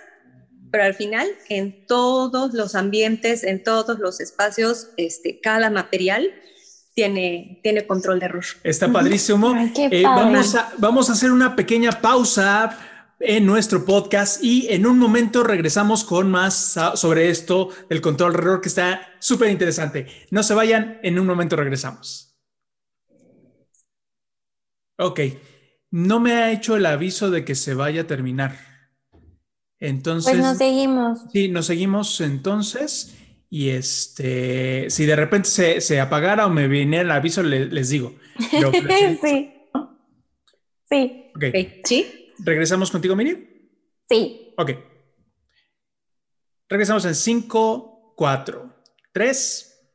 pero 0.72 0.86
al 0.86 0.96
final, 0.96 1.28
en 1.50 1.86
todos 1.86 2.54
los 2.54 2.74
ambientes, 2.74 3.44
en 3.44 3.64
todos 3.64 4.00
los 4.00 4.20
espacios, 4.20 4.90
este, 4.98 5.40
cada 5.40 5.70
material 5.70 6.34
tiene, 6.94 7.60
tiene 7.64 7.86
control 7.86 8.20
de 8.20 8.26
error. 8.26 8.44
Está 8.64 8.92
padrísimo. 8.92 9.56
Eh, 9.76 10.04
vamos, 10.04 10.56
a, 10.56 10.74
vamos 10.78 11.10
a 11.10 11.14
hacer 11.14 11.32
una 11.32 11.56
pequeña 11.56 11.92
pausa 12.02 12.78
en 13.20 13.46
nuestro 13.46 13.86
podcast 13.86 14.44
y 14.44 14.68
en 14.70 14.86
un 14.86 15.00
momento 15.00 15.44
regresamos 15.44 16.04
con 16.04 16.30
más 16.30 16.78
sobre 16.96 17.30
esto 17.30 17.70
del 17.90 18.02
control 18.02 18.34
de 18.34 18.40
error 18.40 18.62
que 18.62 18.70
está 18.70 19.02
súper 19.20 19.50
interesante. 19.50 20.08
No 20.30 20.44
se 20.44 20.54
vayan, 20.54 21.00
en 21.04 21.18
un 21.20 21.26
momento 21.26 21.56
regresamos. 21.56 22.38
Ok, 25.00 25.22
no 25.92 26.20
me 26.20 26.34
ha 26.34 26.52
hecho 26.52 26.76
el 26.76 26.86
aviso 26.86 27.32
de 27.32 27.44
que 27.44 27.56
se 27.56 27.74
vaya 27.74 28.02
a 28.02 28.08
terminar. 28.08 28.58
Entonces... 29.80 30.34
Pues 30.34 30.44
nos 30.44 30.58
seguimos. 30.58 31.20
Sí, 31.32 31.50
nos 31.50 31.66
seguimos 31.66 32.22
entonces. 32.22 33.16
Y 33.56 33.70
este, 33.70 34.90
si 34.90 35.06
de 35.06 35.16
repente 35.16 35.48
se, 35.48 35.80
se 35.80 36.02
apagara 36.02 36.48
o 36.48 36.50
me 36.50 36.68
viniera 36.68 37.04
el 37.04 37.12
aviso, 37.12 37.44
les 37.44 37.88
digo. 37.90 38.16
sí. 39.22 39.54
Sí. 40.90 41.32
Okay. 41.36 41.82
¿Sí? 41.86 42.34
¿Regresamos 42.40 42.90
contigo, 42.90 43.16
Miri? 43.16 43.70
Sí. 44.10 44.56
Ok. 44.58 44.72
Regresamos 46.68 47.06
en 47.06 47.14
5, 47.14 48.16
4, 48.18 48.74
3. 49.12 49.88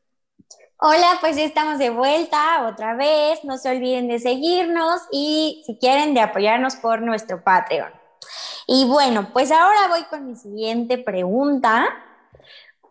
Hola, 0.79 1.19
pues 1.21 1.35
ya 1.35 1.43
estamos 1.43 1.81
de 1.81 1.91
vuelta 1.91 2.65
otra 2.69 2.95
vez. 2.95 3.43
No 3.43 3.59
se 3.59 3.71
olviden 3.71 4.07
de 4.07 4.21
seguirnos 4.21 5.01
y 5.11 5.65
si 5.67 5.77
quieren 5.79 6.15
de 6.15 6.21
apoyarnos 6.21 6.77
por 6.77 7.03
nuestro 7.03 7.43
Patreon. 7.43 7.91
Y 8.69 8.85
bueno, 8.85 9.33
pues 9.33 9.51
ahora 9.51 9.89
voy 9.89 10.05
con 10.05 10.29
mi 10.29 10.37
siguiente 10.37 10.97
pregunta 10.97 12.05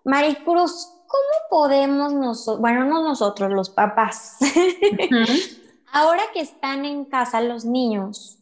Maricruz, 0.08 0.88
¿cómo 1.06 1.50
podemos 1.50 2.14
nosotros, 2.14 2.60
bueno, 2.60 2.86
no 2.86 3.04
nosotros, 3.04 3.52
los 3.52 3.70
papás, 3.70 4.38
ahora 5.94 6.24
que 6.34 6.40
están 6.42 6.86
en 6.86 7.06
casa 7.06 7.42
los 7.42 7.66
niños, 7.66 8.38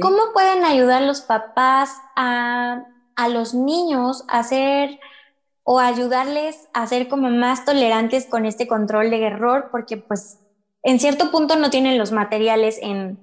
¿Cómo 0.00 0.18
pueden 0.34 0.64
ayudar 0.64 1.02
los 1.02 1.22
papás 1.22 1.96
a, 2.14 2.84
a 3.16 3.28
los 3.28 3.54
niños 3.54 4.24
a 4.28 4.40
hacer 4.40 5.00
o 5.62 5.78
ayudarles 5.78 6.68
a 6.74 6.86
ser 6.86 7.08
como 7.08 7.30
más 7.30 7.64
tolerantes 7.64 8.26
con 8.26 8.44
este 8.44 8.68
control 8.68 9.08
de 9.10 9.24
error? 9.24 9.68
Porque 9.70 9.96
pues 9.96 10.38
en 10.82 11.00
cierto 11.00 11.30
punto 11.30 11.56
no 11.56 11.70
tienen 11.70 11.96
los 11.96 12.12
materiales 12.12 12.78
en, 12.82 13.22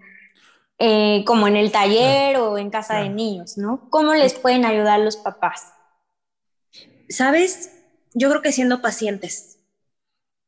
eh, 0.79 1.23
como 1.27 1.47
en 1.47 1.55
el 1.55 1.71
taller 1.71 2.37
o 2.37 2.57
en 2.57 2.71
casa 2.71 2.97
de 2.97 3.09
niños, 3.09 3.57
¿no? 3.57 3.87
¿Cómo 3.91 4.15
les 4.15 4.33
pueden 4.33 4.65
ayudar 4.65 4.99
los 4.99 5.17
papás? 5.17 5.73
Sabes, 7.09 7.71
yo 8.13 8.29
creo 8.29 8.41
que 8.41 8.51
siendo 8.51 8.81
pacientes, 8.81 9.59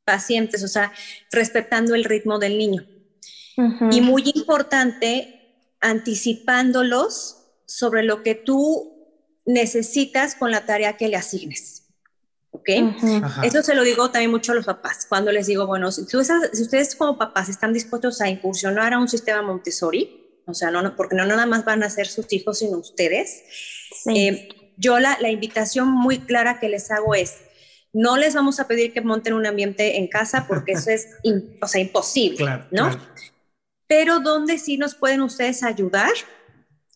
pacientes, 0.03 0.63
o 0.63 0.67
sea, 0.67 0.91
respetando 1.31 1.95
el 1.95 2.03
ritmo 2.03 2.39
del 2.39 2.57
niño. 2.57 2.85
Y 3.91 3.99
muy 3.99 4.23
importante, 4.35 5.57
anticipándolos 5.81 7.39
sobre 7.65 8.03
lo 8.03 8.23
que 8.23 8.33
tú 8.33 8.99
necesitas 9.45 10.35
con 10.35 10.49
la 10.51 10.65
tarea 10.65 10.95
que 10.95 11.09
le 11.09 11.17
asignes. 11.17 11.83
¿Ok? 12.51 12.69
Eso 13.43 13.61
se 13.61 13.75
lo 13.75 13.83
digo 13.83 14.11
también 14.11 14.31
mucho 14.31 14.53
a 14.53 14.55
los 14.55 14.65
papás. 14.65 15.05
Cuando 15.09 15.31
les 15.31 15.47
digo, 15.47 15.67
bueno, 15.67 15.91
si, 15.91 16.05
si 16.05 16.61
ustedes 16.61 16.95
como 16.95 17.17
papás 17.17 17.49
están 17.49 17.73
dispuestos 17.73 18.21
a 18.21 18.29
incursionar 18.29 18.93
a 18.93 18.99
un 18.99 19.09
sistema 19.09 19.41
Montessori, 19.41 20.19
o 20.45 20.53
sea, 20.53 20.71
no, 20.71 20.95
porque 20.95 21.15
no 21.15 21.25
nada 21.25 21.45
más 21.45 21.63
van 21.63 21.83
a 21.83 21.89
ser 21.89 22.07
sus 22.07 22.31
hijos, 22.33 22.59
sino 22.59 22.77
ustedes, 22.77 23.43
eh, 24.07 24.49
yo 24.79 24.99
la, 24.99 25.17
la 25.19 25.29
invitación 25.29 25.91
muy 25.91 26.19
clara 26.19 26.59
que 26.59 26.69
les 26.69 26.89
hago 26.89 27.13
es, 27.13 27.35
no 27.93 28.17
les 28.17 28.33
vamos 28.33 28.59
a 28.59 28.67
pedir 28.67 28.93
que 28.93 29.01
monten 29.01 29.33
un 29.33 29.45
ambiente 29.45 29.97
en 29.97 30.07
casa 30.07 30.45
porque 30.47 30.73
eso 30.73 30.89
es 30.89 31.09
o 31.61 31.67
sea, 31.67 31.81
imposible, 31.81 32.63
¿no? 32.71 32.89
Pero 33.87 34.19
donde 34.19 34.57
sí 34.57 34.77
nos 34.77 34.95
pueden 34.95 35.21
ustedes 35.21 35.63
ayudar 35.63 36.11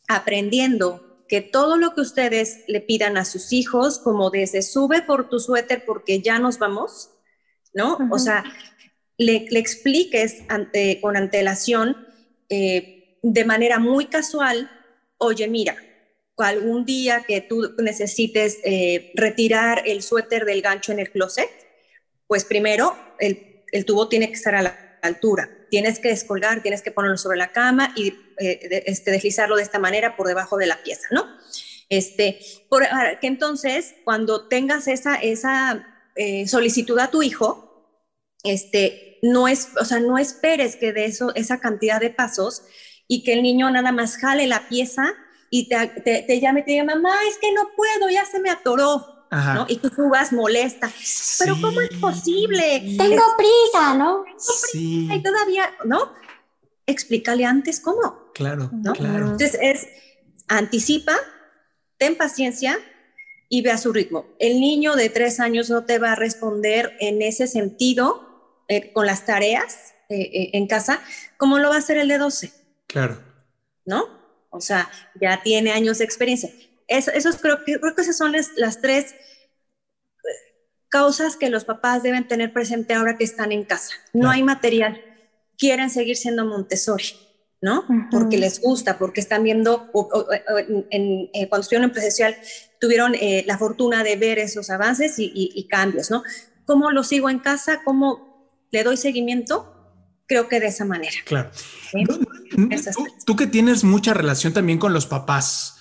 aprendiendo 0.08 1.26
que 1.28 1.41
todo 1.41 1.78
lo 1.78 1.96
que 1.96 2.02
ustedes 2.02 2.63
le 2.67 2.82
pidan 2.82 3.17
a 3.17 3.26
sus 3.26 3.54
hijos, 3.54 3.98
como 3.98 4.30
desde 4.30 4.62
sube 4.62 5.02
por 5.02 5.30
tu 5.30 5.39
suéter 5.39 5.84
porque 5.86 6.22
ya 6.22 6.38
nos 6.38 6.60
vamos, 6.60 7.10
¿no? 7.74 7.98
O 8.12 8.19
sea, 8.19 8.43
le, 9.17 9.48
expliques 9.58 10.43
ante, 10.50 11.02
con 11.02 11.17
antelación 11.17 11.98
eh, 12.50 13.17
de 13.24 13.46
manera 13.46 13.80
muy 13.80 14.06
casual, 14.06 14.69
oye, 15.17 15.48
mira, 15.48 15.76
algún 16.38 16.86
día 16.86 17.24
que 17.28 17.41
tú 17.41 17.76
necesites 17.78 18.60
eh, 18.63 19.12
retirar 19.15 19.84
el 19.86 20.02
suéter 20.02 20.46
del 20.46 20.62
gancho 20.62 20.91
en 20.91 21.00
el 21.00 21.12
closet, 21.12 21.50
pues 22.28 22.46
primero 22.46 22.98
el, 23.19 23.86
tubo 23.86 24.08
tiene 24.08 24.28
que 24.28 24.34
estar 24.34 24.56
a 24.56 24.62
la 24.62 25.00
altura. 25.02 25.50
Tienes 25.69 26.00
que 26.00 26.10
descolgar, 26.10 26.62
tienes 26.62 26.82
que 26.82 26.91
ponerlo 26.91 27.17
sobre 27.17 27.38
la 27.38 27.52
cama 27.52 27.93
y 27.96 28.15
eh, 28.39 28.84
este, 28.86 29.12
deslizarlo 29.12 29.56
de 29.56 29.63
esta 29.63 29.80
manera 29.80 30.15
por 30.15 30.28
debajo 30.28 30.58
de 30.58 30.67
la 30.67 30.82
pieza, 30.82 31.08
¿no? 31.12 31.26
Este, 31.89 32.39
por, 32.69 32.84
que 33.22 33.28
entonces, 33.28 33.96
cuando 34.04 34.48
tengas 34.48 34.88
esa, 34.88 35.15
esa 35.15 35.86
eh, 36.15 36.48
solicitud 36.48 36.98
a 37.00 37.12
tu 37.12 37.22
hijo, 37.22 38.00
este, 38.43 39.19
no, 39.22 39.48
es, 39.48 39.69
o 39.80 39.86
sea, 39.86 40.00
no 40.00 40.17
esperes 40.17 40.76
que 40.76 40.93
de 40.93 41.06
eso, 41.06 41.34
esa 41.36 41.60
cantidad 41.60 42.00
de 42.00 42.10
pasos 42.10 42.63
y 43.08 43.24
que 43.24 43.34
el 43.34 43.43
niño 43.43 43.69
nada 43.69 43.91
más 43.91 44.17
jale 44.17 44.48
la 44.48 44.67
pieza 44.69 45.13
y 45.56 45.70
te, 45.70 45.88
te, 46.04 46.24
te 46.24 46.39
llame 46.39 46.62
y 46.62 46.63
te 46.63 46.72
diga, 46.72 46.84
mamá, 46.84 47.13
es 47.30 47.38
que 47.38 47.52
no 47.52 47.70
puedo, 47.76 48.10
ya 48.10 48.26
se 48.26 48.39
me 48.39 48.50
atoró. 48.50 49.28
¿no? 49.30 49.68
Y 49.70 49.78
tú 49.78 50.10
vas 50.10 50.34
molesta. 50.34 50.92
Pero 51.38 51.56
¿cómo 51.62 51.80
es 51.80 51.96
posible? 52.00 52.96
Tengo 52.98 53.22
prisa, 53.38 53.94
¿no? 53.96 54.26
Sí. 54.39 55.08
Y 55.12 55.22
todavía, 55.22 55.70
¿no? 55.86 56.12
Explícale 56.88 57.46
antes 57.46 57.80
cómo. 57.80 58.32
Claro, 58.34 58.72
¿no? 58.74 58.94
claro. 58.94 59.26
Entonces 59.26 59.56
es 59.62 59.88
anticipa, 60.48 61.16
ten 61.98 62.16
paciencia 62.16 62.80
y 63.48 63.62
ve 63.62 63.70
a 63.70 63.78
su 63.78 63.94
ritmo. 63.94 64.26
El 64.39 64.60
niño 64.60 64.96
de 64.96 65.10
tres 65.10 65.39
años 65.39 65.70
no 65.70 65.86
te 65.86 66.00
va 66.00 66.13
a 66.13 66.16
responder 66.16 66.98
en 67.00 67.22
ese 67.22 67.46
sentido 67.46 68.63
eh, 68.70 68.92
con 68.92 69.06
las 69.06 69.28
tareas 69.28 69.94
eh, 70.10 70.20
eh, 70.20 70.50
en 70.54 70.66
casa, 70.66 71.00
como 71.38 71.60
lo 71.60 71.70
va 71.70 71.76
a 71.76 71.80
hacer 71.80 71.98
el 71.98 72.08
de 72.08 72.18
12. 72.18 72.52
Claro. 72.88 73.20
¿No? 73.86 74.23
O 74.54 74.62
sea, 74.62 74.89
ya 75.20 75.42
tiene 75.42 75.72
años 75.72 75.98
de 75.98 76.06
experiencia. 76.06 76.50
Es, 76.88 77.08
esos 77.08 77.38
creo 77.38 77.63
que, 77.66 77.80
creo 77.80 77.96
que 77.96 78.02
esas 78.02 78.18
son 78.18 78.32
las, 78.32 78.82
tres 78.82 79.12
eh, 79.12 79.16
causas 80.89 81.36
que 81.36 81.50
los 81.50 81.66
papás 81.66 82.04
deben 82.04 82.28
tener 82.28 82.54
presente 82.54 82.94
ahora 82.94 83.18
que 83.18 83.24
están 83.24 83.52
en 83.52 83.63
casa. 83.63 83.94
No 84.13 84.30
hay 84.30 84.44
material, 84.44 85.02
quieren 85.58 85.89
seguir 85.89 86.18
siendo 86.18 86.46
Montessori, 86.46 87.16
¿no? 87.62 87.86
Porque 88.12 88.38
les 88.38 88.62
gusta, 88.62 89.00
porque 89.00 89.22
están 89.22 89.44
viendo, 89.44 89.89
en, 90.92 91.30
eh, 91.34 91.50
cuando 91.50 91.62
estuvieron 91.62 91.89
en 91.89 91.94
presencial, 91.94 92.38
tuvieron 92.80 93.16
eh, 93.16 93.44
la 93.48 93.58
fortuna 93.58 94.04
de 94.04 94.18
ver 94.18 94.38
esos 94.38 94.70
avances 94.70 95.18
y, 95.18 95.32
y, 95.34 95.68
cambios, 95.68 96.12
¿no? 96.12 96.24
¿Cómo 96.66 96.92
lo 96.92 97.04
sigo 97.04 97.30
en 97.30 97.39
casa? 97.39 97.82
¿Cómo 97.84 98.68
le 98.72 98.84
doy 98.84 98.98
seguimiento? 98.98 99.74
creo 100.28 100.48
que 100.48 100.60
de 100.60 100.68
esa 100.68 100.86
manera. 100.86 101.16
Claro. 101.26 101.52
Tú, 103.26 103.36
que 103.36 103.48
tienes 103.48 103.84
mucha 103.84 104.13
relación 104.13 104.54
también 104.54 104.80
con 104.80 104.94
los 104.94 105.06
papás, 105.06 105.78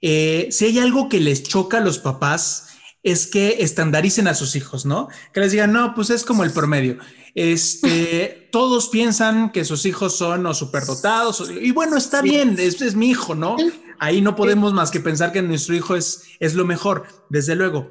eh, 0.00 0.48
si 0.50 0.66
hay 0.66 0.78
algo 0.78 1.08
que 1.08 1.20
les 1.20 1.42
choca 1.42 1.78
a 1.78 1.80
los 1.80 1.98
papás, 1.98 2.68
es 3.02 3.26
que 3.26 3.58
estandaricen 3.60 4.28
a 4.28 4.34
sus 4.34 4.56
hijos, 4.56 4.86
¿no? 4.86 5.08
Que 5.32 5.40
les 5.40 5.52
digan, 5.52 5.72
no, 5.72 5.94
pues 5.94 6.10
es 6.10 6.24
como 6.24 6.42
el 6.42 6.52
promedio. 6.52 6.98
Este, 7.34 8.48
todos 8.52 8.88
piensan 8.88 9.52
que 9.52 9.64
sus 9.64 9.84
hijos 9.86 10.16
son 10.16 10.46
o 10.46 10.54
superdotados, 10.54 11.50
y 11.60 11.70
bueno, 11.70 11.96
está 11.96 12.22
bien, 12.22 12.56
este 12.58 12.86
es 12.86 12.94
mi 12.94 13.10
hijo, 13.10 13.34
¿no? 13.34 13.56
Ahí 13.98 14.20
no 14.20 14.36
podemos 14.36 14.72
más 14.72 14.90
que 14.90 15.00
pensar 15.00 15.32
que 15.32 15.42
nuestro 15.42 15.74
hijo 15.74 15.96
es, 15.96 16.24
es 16.40 16.54
lo 16.54 16.64
mejor, 16.64 17.06
desde 17.28 17.54
luego. 17.54 17.90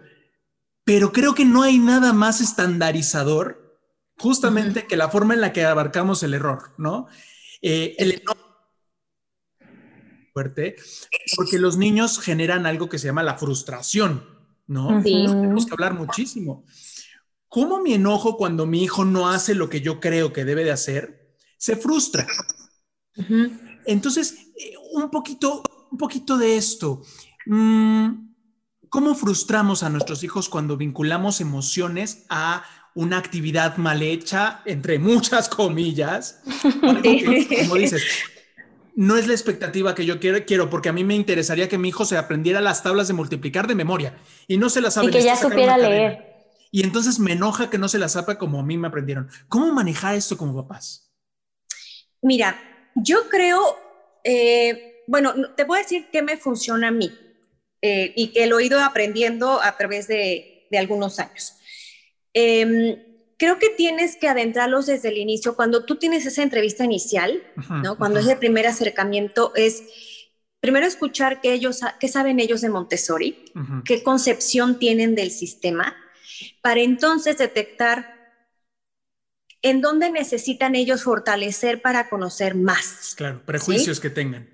Pero 0.83 1.13
creo 1.13 1.33
que 1.33 1.45
no 1.45 1.63
hay 1.63 1.77
nada 1.77 2.11
más 2.11 2.41
estandarizador 2.41 3.63
justamente 4.17 4.85
que 4.85 4.97
la 4.97 5.09
forma 5.09 5.33
en 5.33 5.41
la 5.41 5.53
que 5.53 5.65
abarcamos 5.65 6.23
el 6.23 6.33
error, 6.33 6.73
¿no? 6.77 7.07
Eh, 7.65 7.95
el 7.97 8.21
fuerte, 10.33 10.75
porque 11.37 11.59
los 11.59 11.77
niños 11.77 12.19
generan 12.19 12.65
algo 12.65 12.89
que 12.89 12.99
se 12.99 13.07
llama 13.07 13.23
la 13.23 13.37
frustración, 13.37 14.25
¿no? 14.67 15.01
Tenemos 15.01 15.65
que 15.65 15.71
hablar 15.71 15.93
muchísimo. 15.93 16.65
¿Cómo 17.47 17.81
mi 17.81 17.93
enojo 17.93 18.35
cuando 18.35 18.65
mi 18.65 18.83
hijo 18.83 19.05
no 19.05 19.29
hace 19.29 19.55
lo 19.55 19.69
que 19.69 19.79
yo 19.79 20.01
creo 20.01 20.33
que 20.33 20.43
debe 20.43 20.65
de 20.65 20.71
hacer? 20.71 21.37
Se 21.57 21.77
frustra. 21.77 22.27
Entonces, 23.85 24.51
eh, 24.57 24.73
un 24.93 25.09
poquito, 25.09 25.63
un 25.89 25.97
poquito 25.97 26.37
de 26.37 26.57
esto. 26.57 27.01
Mm, 27.45 28.33
¿Cómo 28.89 29.15
frustramos 29.15 29.83
a 29.83 29.89
nuestros 29.89 30.23
hijos 30.23 30.49
cuando 30.49 30.75
vinculamos 30.75 31.39
emociones 31.39 32.25
a 32.27 32.65
una 32.95 33.17
actividad 33.17 33.77
mal 33.77 34.01
hecha, 34.01 34.61
entre 34.65 34.99
muchas 34.99 35.49
comillas, 35.49 36.41
como 36.71 37.75
dices, 37.75 38.03
no 38.95 39.17
es 39.17 39.27
la 39.27 39.33
expectativa 39.33 39.95
que 39.95 40.05
yo 40.05 40.19
quiero, 40.19 40.45
quiero, 40.45 40.69
porque 40.69 40.89
a 40.89 40.93
mí 40.93 41.03
me 41.03 41.15
interesaría 41.15 41.67
que 41.67 41.77
mi 41.77 41.89
hijo 41.89 42.05
se 42.05 42.17
aprendiera 42.17 42.61
las 42.61 42.83
tablas 42.83 43.07
de 43.07 43.13
multiplicar 43.13 43.67
de 43.67 43.75
memoria 43.75 44.17
y 44.47 44.57
no 44.57 44.69
se 44.69 44.81
las 44.81 44.95
sabe. 44.95 45.07
Y 45.07 45.11
que 45.11 45.23
ya 45.23 45.35
supiera 45.35 45.77
leer. 45.77 46.33
Y 46.71 46.83
entonces 46.83 47.19
me 47.19 47.33
enoja 47.33 47.69
que 47.69 47.77
no 47.77 47.87
se 47.87 47.99
las 47.99 48.13
sepa 48.13 48.37
como 48.37 48.59
a 48.59 48.63
mí 48.63 48.77
me 48.77 48.87
aprendieron. 48.87 49.29
¿Cómo 49.47 49.71
manejar 49.71 50.15
esto 50.15 50.37
como 50.37 50.55
papás? 50.55 51.11
Mira, 52.21 52.59
yo 52.95 53.29
creo, 53.29 53.77
eh, 54.23 55.03
bueno, 55.07 55.33
te 55.55 55.65
voy 55.65 55.79
a 55.79 55.81
decir 55.81 56.07
qué 56.11 56.21
me 56.21 56.37
funciona 56.37 56.87
a 56.87 56.91
mí 56.91 57.11
eh, 57.81 58.13
y 58.15 58.29
que 58.29 58.47
lo 58.47 58.59
he 58.59 58.65
ido 58.65 58.79
aprendiendo 58.79 59.61
a 59.61 59.75
través 59.77 60.07
de, 60.07 60.67
de 60.71 60.77
algunos 60.77 61.19
años. 61.19 61.57
Em, 62.33 62.97
creo 63.37 63.59
que 63.59 63.69
tienes 63.69 64.15
que 64.15 64.27
adentrarlos 64.27 64.85
desde 64.85 65.09
el 65.09 65.17
inicio. 65.17 65.55
Cuando 65.55 65.85
tú 65.85 65.97
tienes 65.97 66.25
esa 66.25 66.43
entrevista 66.43 66.83
inicial, 66.83 67.43
¿no? 67.83 67.97
Cuando 67.97 68.19
es 68.19 68.27
el 68.27 68.37
primer 68.37 68.67
acercamiento, 68.67 69.53
es 69.55 69.83
primero 70.59 70.85
escuchar 70.85 71.41
qué, 71.41 71.53
ellos, 71.53 71.81
qué 71.99 72.07
saben 72.07 72.39
ellos 72.39 72.61
de 72.61 72.69
Montessori, 72.69 73.43
qué 73.85 74.01
concepción 74.01 74.79
tienen 74.79 75.13
del 75.13 75.29
sistema, 75.31 75.95
para 76.61 76.79
entonces 76.81 77.37
detectar 77.37 78.13
en 79.61 79.81
dónde 79.81 80.09
necesitan 80.11 80.75
ellos 80.75 81.03
fortalecer 81.03 81.81
para 81.81 82.09
conocer 82.09 82.55
más. 82.55 83.13
Claro, 83.15 83.41
prejuicios 83.45 83.99
que 83.99 84.09
tengan. 84.09 84.49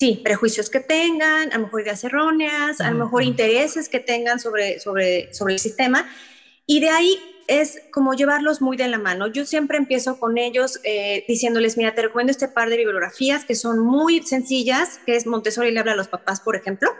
Sí, 0.00 0.20
prejuicios 0.24 0.68
que 0.68 0.80
tengan, 0.80 1.52
a 1.52 1.58
lo 1.58 1.64
mejor 1.64 1.82
ideas 1.82 2.02
erróneas, 2.02 2.80
a 2.80 2.90
lo 2.90 3.04
mejor 3.04 3.22
intereses 3.22 3.88
que 3.88 4.00
tengan 4.00 4.40
sobre, 4.40 4.80
sobre, 4.80 5.32
sobre 5.32 5.54
el 5.54 5.60
sistema 5.60 6.08
y 6.66 6.80
de 6.80 6.90
ahí 6.90 7.18
es 7.48 7.80
como 7.92 8.14
llevarlos 8.14 8.60
muy 8.60 8.76
de 8.76 8.88
la 8.88 8.98
mano. 8.98 9.26
Yo 9.26 9.44
siempre 9.44 9.78
empiezo 9.78 10.18
con 10.18 10.38
ellos 10.38 10.80
eh, 10.84 11.24
diciéndoles, 11.28 11.76
mira, 11.76 11.94
te 11.94 12.02
recomiendo 12.02 12.30
este 12.30 12.48
par 12.48 12.70
de 12.70 12.76
bibliografías 12.76 13.44
que 13.44 13.54
son 13.54 13.80
muy 13.80 14.22
sencillas, 14.22 15.00
que 15.04 15.16
es 15.16 15.26
Montessori 15.26 15.70
le 15.70 15.80
habla 15.80 15.92
a 15.92 15.96
los 15.96 16.08
papás, 16.08 16.40
por 16.40 16.56
ejemplo. 16.56 16.90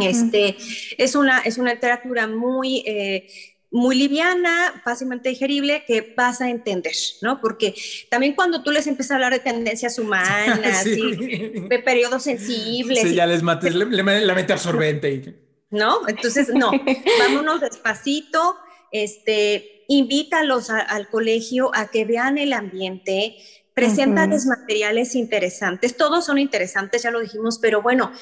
Este, 0.00 0.56
es, 0.98 1.14
una, 1.14 1.40
es 1.40 1.58
una 1.58 1.72
literatura 1.74 2.26
muy, 2.26 2.82
eh, 2.86 3.28
muy 3.70 3.96
liviana, 3.96 4.80
fácilmente 4.82 5.28
digerible, 5.28 5.84
que 5.86 6.14
vas 6.16 6.40
a 6.40 6.50
entender, 6.50 6.94
¿no? 7.22 7.40
Porque 7.40 7.74
también 8.10 8.34
cuando 8.34 8.62
tú 8.62 8.72
les 8.72 8.86
empiezas 8.86 9.12
a 9.12 9.14
hablar 9.16 9.32
de 9.32 9.40
tendencias 9.40 9.98
humanas 9.98 10.86
y 10.86 11.68
de 11.68 11.78
periodos 11.84 12.24
sensibles. 12.24 13.02
Sí, 13.02 13.14
ya 13.14 13.26
les 13.26 13.42
mates 13.42 13.74
la 13.74 14.34
mente 14.34 14.52
absorbente. 14.52 15.42
¿No? 15.70 16.08
Entonces, 16.08 16.48
no, 16.54 16.70
vámonos 17.18 17.60
despacito, 17.60 18.56
este, 19.04 19.84
invítalos 19.88 20.70
al 20.70 21.08
colegio 21.08 21.70
a 21.74 21.88
que 21.88 22.04
vean 22.04 22.38
el 22.38 22.52
ambiente, 22.52 23.36
preséntales 23.74 24.46
materiales 24.46 25.14
interesantes, 25.14 25.96
todos 25.96 26.24
son 26.24 26.38
interesantes, 26.38 27.02
ya 27.02 27.10
lo 27.10 27.20
dijimos, 27.20 27.58
pero 27.60 27.82
bueno, 27.82 28.12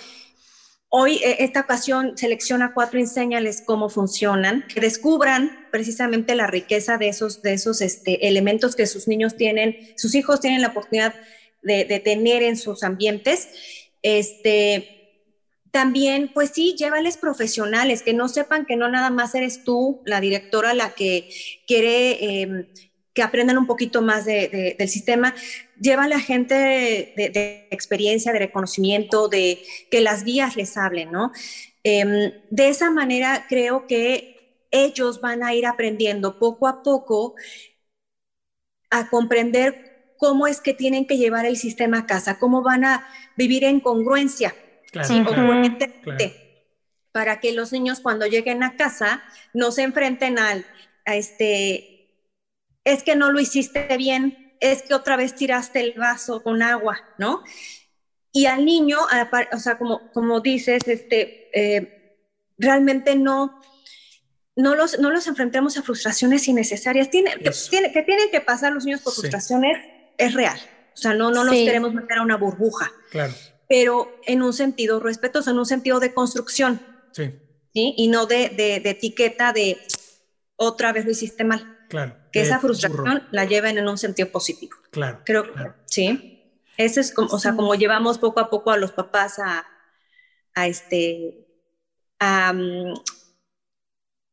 Hoy, 0.97 1.17
eh, 1.25 1.39
esta 1.41 1.63
ocasión, 1.63 2.17
selecciona 2.17 2.73
cuatro, 2.73 3.01
enséñales 3.01 3.65
cómo 3.67 3.89
funcionan, 3.89 4.65
que 4.73 4.81
descubran 4.81 5.67
precisamente 5.73 6.37
la 6.37 6.47
riqueza 6.47 6.99
de 6.99 7.09
esos, 7.09 7.43
de 7.43 7.55
esos 7.55 7.81
este, 7.81 8.29
elementos 8.29 8.77
que 8.77 8.87
sus 8.87 9.09
niños 9.09 9.35
tienen, 9.35 9.77
sus 9.97 10.15
hijos 10.15 10.39
tienen 10.39 10.63
la 10.63 10.69
oportunidad 10.69 11.13
de, 11.63 12.01
tener 12.05 12.45
en 12.45 12.57
sus 12.57 12.85
ambientes. 12.85 13.49
Este, 14.03 14.94
también, 15.75 16.31
pues 16.33 16.51
sí, 16.55 16.77
llévales 16.79 17.17
profesionales, 17.17 18.05
que 18.05 18.13
no 18.13 18.29
sepan 18.29 18.65
que 18.65 18.77
no 18.77 18.89
nada 18.89 19.11
más 19.11 19.35
eres 19.35 19.65
tú, 19.65 20.01
la 20.05 20.21
directora, 20.21 20.73
la 20.73 20.95
que 20.95 21.29
quiere 21.67 22.43
em, 22.43 22.69
que 23.13 23.23
aprendan 23.23 23.59
un 23.59 23.67
poquito 23.67 24.01
más 24.01 24.25
del 24.25 24.89
sistema, 24.89 25.35
lleva 25.81 26.05
a 26.05 26.09
la 26.09 26.21
gente 26.21 26.55
de, 26.55 27.67
experiencia, 27.73 28.33
de 28.33 28.39
reconocimiento, 28.39 29.27
de 29.27 29.65
que 29.91 30.01
las 30.01 30.23
guías 30.23 30.55
les 30.55 30.77
hablen, 30.77 31.11
¿no? 31.11 31.33
Em, 31.83 32.31
de 32.51 32.69
esa 32.69 32.91
manera 32.93 33.47
creo 33.49 33.89
que 33.89 34.69
ellos 34.71 35.21
van 35.21 35.43
a 35.43 35.55
ir 35.55 35.67
aprendiendo 35.67 36.39
poco 36.39 36.69
a 36.69 36.85
poco 36.85 37.35
a 38.91 39.11
comprender 39.11 40.15
cómo 40.19 40.47
es 40.47 40.61
que 40.61 40.73
tienen 40.73 41.05
que 41.07 41.19
llevar 41.19 41.47
el 41.47 41.57
sistema 41.57 41.99
a 41.99 42.07
casa, 42.07 42.39
cómo 42.39 42.63
van 42.63 42.85
a 42.85 43.05
vivir 43.37 43.65
en 43.65 43.81
congruencia, 43.81 44.55
para 47.13 47.39
que 47.39 47.53
los 47.53 47.73
niños 47.73 48.01
cuando 48.01 48.27
lleguen 48.27 48.63
a 48.63 48.77
casa 48.77 49.23
no 49.53 49.71
se 49.71 49.83
enfrenten 49.83 50.39
al, 50.39 50.67
a 51.05 51.15
este 51.15 51.95
es 52.85 53.03
que 53.03 53.17
no 53.17 53.33
lo 53.33 53.41
hiciste 53.41 53.97
bien, 53.97 54.57
es 54.61 54.83
que 54.83 54.95
otra 54.95 55.17
vez 55.17 55.35
tiraste 55.35 55.81
el 55.81 55.95
vaso 55.95 56.43
con 56.43 56.63
agua, 56.63 56.99
¿no? 57.19 57.43
Y 58.33 58.47
al 58.47 58.65
niño, 58.65 58.99
o 59.53 59.59
sea, 59.59 59.79
como, 59.79 60.11
como 60.13 60.41
dices, 60.41 60.83
este, 60.87 61.51
eh, 61.55 62.19
realmente 62.59 63.15
no, 63.15 63.61
no 64.57 64.75
los, 64.75 64.99
no 64.99 65.11
los 65.11 65.27
enfrentemos 65.27 65.77
a 65.79 65.83
frustraciones 65.83 66.49
innecesarias. 66.49 67.11
Tiene, 67.11 67.33
que, 67.37 67.51
tiene, 67.71 67.93
que 67.93 68.03
tienen 68.03 68.31
que 68.31 68.41
pasar 68.41 68.73
los 68.73 68.85
niños 68.85 69.03
por 69.03 69.15
frustraciones, 69.15 69.79
es 70.19 70.35
real. 70.35 70.59
O 70.95 70.97
sea, 70.97 71.15
no, 71.15 71.31
no 71.31 71.45
nos 71.45 71.55
queremos 71.55 71.95
meter 71.95 72.19
a 72.19 72.23
una 72.23 72.37
burbuja. 72.37 72.91
Claro. 73.11 73.33
Pero 73.69 74.11
en 74.27 74.43
un 74.43 74.53
sentido 74.53 75.01
respetuoso, 75.01 75.51
en 75.51 75.59
un 75.59 75.67
sentido 75.67 76.01
de 76.01 76.13
construcción. 76.13 76.81
Sí. 77.13 77.35
¿sí? 77.73 77.95
Y 77.97 78.09
no 78.09 78.27
de, 78.27 78.51
de, 78.51 78.81
de 78.81 78.91
etiqueta 78.91 79.53
de 79.53 79.79
otra 80.57 80.93
vez 80.93 81.05
lo 81.05 81.11
hiciste 81.11 81.45
mal. 81.45 81.75
Que 82.33 82.41
esa 82.41 82.59
frustración 82.59 83.27
la 83.31 83.45
lleven 83.45 83.79
en 83.79 83.89
un 83.89 83.99
sentido 83.99 84.31
positivo. 84.31 84.77
Claro. 84.91 85.21
Creo 85.25 85.45
que 85.45 85.71
sí. 85.87 86.61
Ese 86.77 87.01
es 87.01 87.13
como, 87.13 87.29
o 87.29 87.39
sea, 87.39 87.55
como 87.55 87.75
llevamos 87.75 88.19
poco 88.19 88.41
a 88.41 88.51
poco 88.51 88.73
a 88.73 88.77
los 88.77 88.91
papás 88.91 89.39
a, 89.39 89.65
a 90.55 90.67
este, 90.67 91.47
a, 92.19 92.53
mm, 92.53 92.95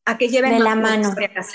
a 0.05 0.17
que 0.17 0.29
lleven 0.29 0.57
de 0.57 0.63
la 0.63 0.75
mano. 0.75 1.09
A 1.09 1.15
casa. 1.15 1.51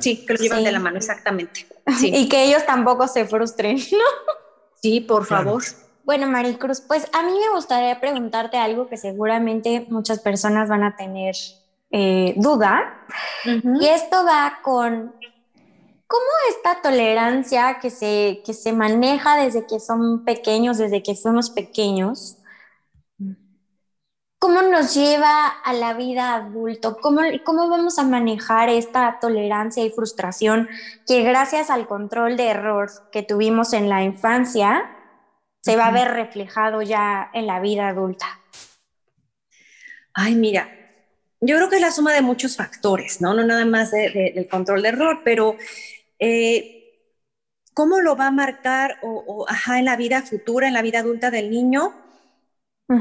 Sí, 0.00 0.26
que 0.26 0.34
lo 0.34 0.38
lleven 0.38 0.64
de 0.64 0.72
la 0.72 0.80
mano, 0.80 0.98
exactamente. 0.98 1.66
Y 2.02 2.28
que 2.28 2.44
ellos 2.44 2.66
tampoco 2.66 3.08
se 3.08 3.26
frustren, 3.26 3.76
¿no? 3.76 4.34
Sí, 4.82 5.00
por 5.00 5.24
favor. 5.24 5.62
Bueno, 6.08 6.26
Maricruz, 6.26 6.80
pues 6.80 7.06
a 7.12 7.22
mí 7.22 7.32
me 7.32 7.54
gustaría 7.54 8.00
preguntarte 8.00 8.56
algo 8.56 8.88
que 8.88 8.96
seguramente 8.96 9.86
muchas 9.90 10.20
personas 10.20 10.66
van 10.66 10.82
a 10.82 10.96
tener 10.96 11.34
eh, 11.90 12.32
duda. 12.38 13.04
Y 13.44 13.86
esto 13.86 14.24
va 14.24 14.60
con 14.62 15.12
¿Cómo 16.06 16.24
esta 16.48 16.80
tolerancia 16.80 17.78
que 17.78 17.90
se, 17.90 18.40
que 18.42 18.54
se 18.54 18.72
maneja 18.72 19.36
desde 19.36 19.66
que 19.66 19.80
son 19.80 20.24
pequeños, 20.24 20.78
desde 20.78 21.02
que 21.02 21.14
fuimos 21.14 21.50
pequeños, 21.50 22.38
cómo 24.38 24.62
nos 24.62 24.94
lleva 24.94 25.46
a 25.46 25.74
la 25.74 25.92
vida 25.92 26.36
adulto? 26.36 26.96
¿Cómo, 27.02 27.20
¿Cómo 27.44 27.68
vamos 27.68 27.98
a 27.98 28.04
manejar 28.04 28.70
esta 28.70 29.18
tolerancia 29.20 29.84
y 29.84 29.90
frustración 29.90 30.70
que 31.06 31.22
gracias 31.22 31.68
al 31.68 31.86
control 31.86 32.38
de 32.38 32.48
error 32.48 32.88
que 33.12 33.22
tuvimos 33.22 33.74
en 33.74 33.90
la 33.90 34.02
infancia 34.02 34.94
se 35.60 35.76
va 35.76 35.86
a 35.86 35.92
ver 35.92 36.08
reflejado 36.08 36.82
ya 36.82 37.30
en 37.34 37.46
la 37.46 37.60
vida 37.60 37.88
adulta? 37.88 38.40
Ay, 40.14 40.34
mira, 40.34 40.68
yo 41.40 41.56
creo 41.56 41.68
que 41.68 41.76
es 41.76 41.82
la 41.82 41.92
suma 41.92 42.12
de 42.12 42.22
muchos 42.22 42.56
factores, 42.56 43.20
¿no? 43.20 43.34
No 43.34 43.44
nada 43.44 43.64
más 43.64 43.90
del 43.90 44.48
control 44.48 44.82
de 44.82 44.88
error, 44.88 45.20
pero 45.24 45.56
eh, 46.18 46.78
¿Cómo 47.78 48.00
lo 48.00 48.16
va 48.16 48.26
a 48.26 48.32
marcar 48.32 48.98
o, 49.02 49.46
ajá, 49.48 49.78
en 49.78 49.84
la 49.84 49.94
vida 49.94 50.22
futura, 50.22 50.66
en 50.66 50.74
la 50.74 50.82
vida 50.82 50.98
adulta 50.98 51.30
del 51.30 51.48
niño? 51.48 51.94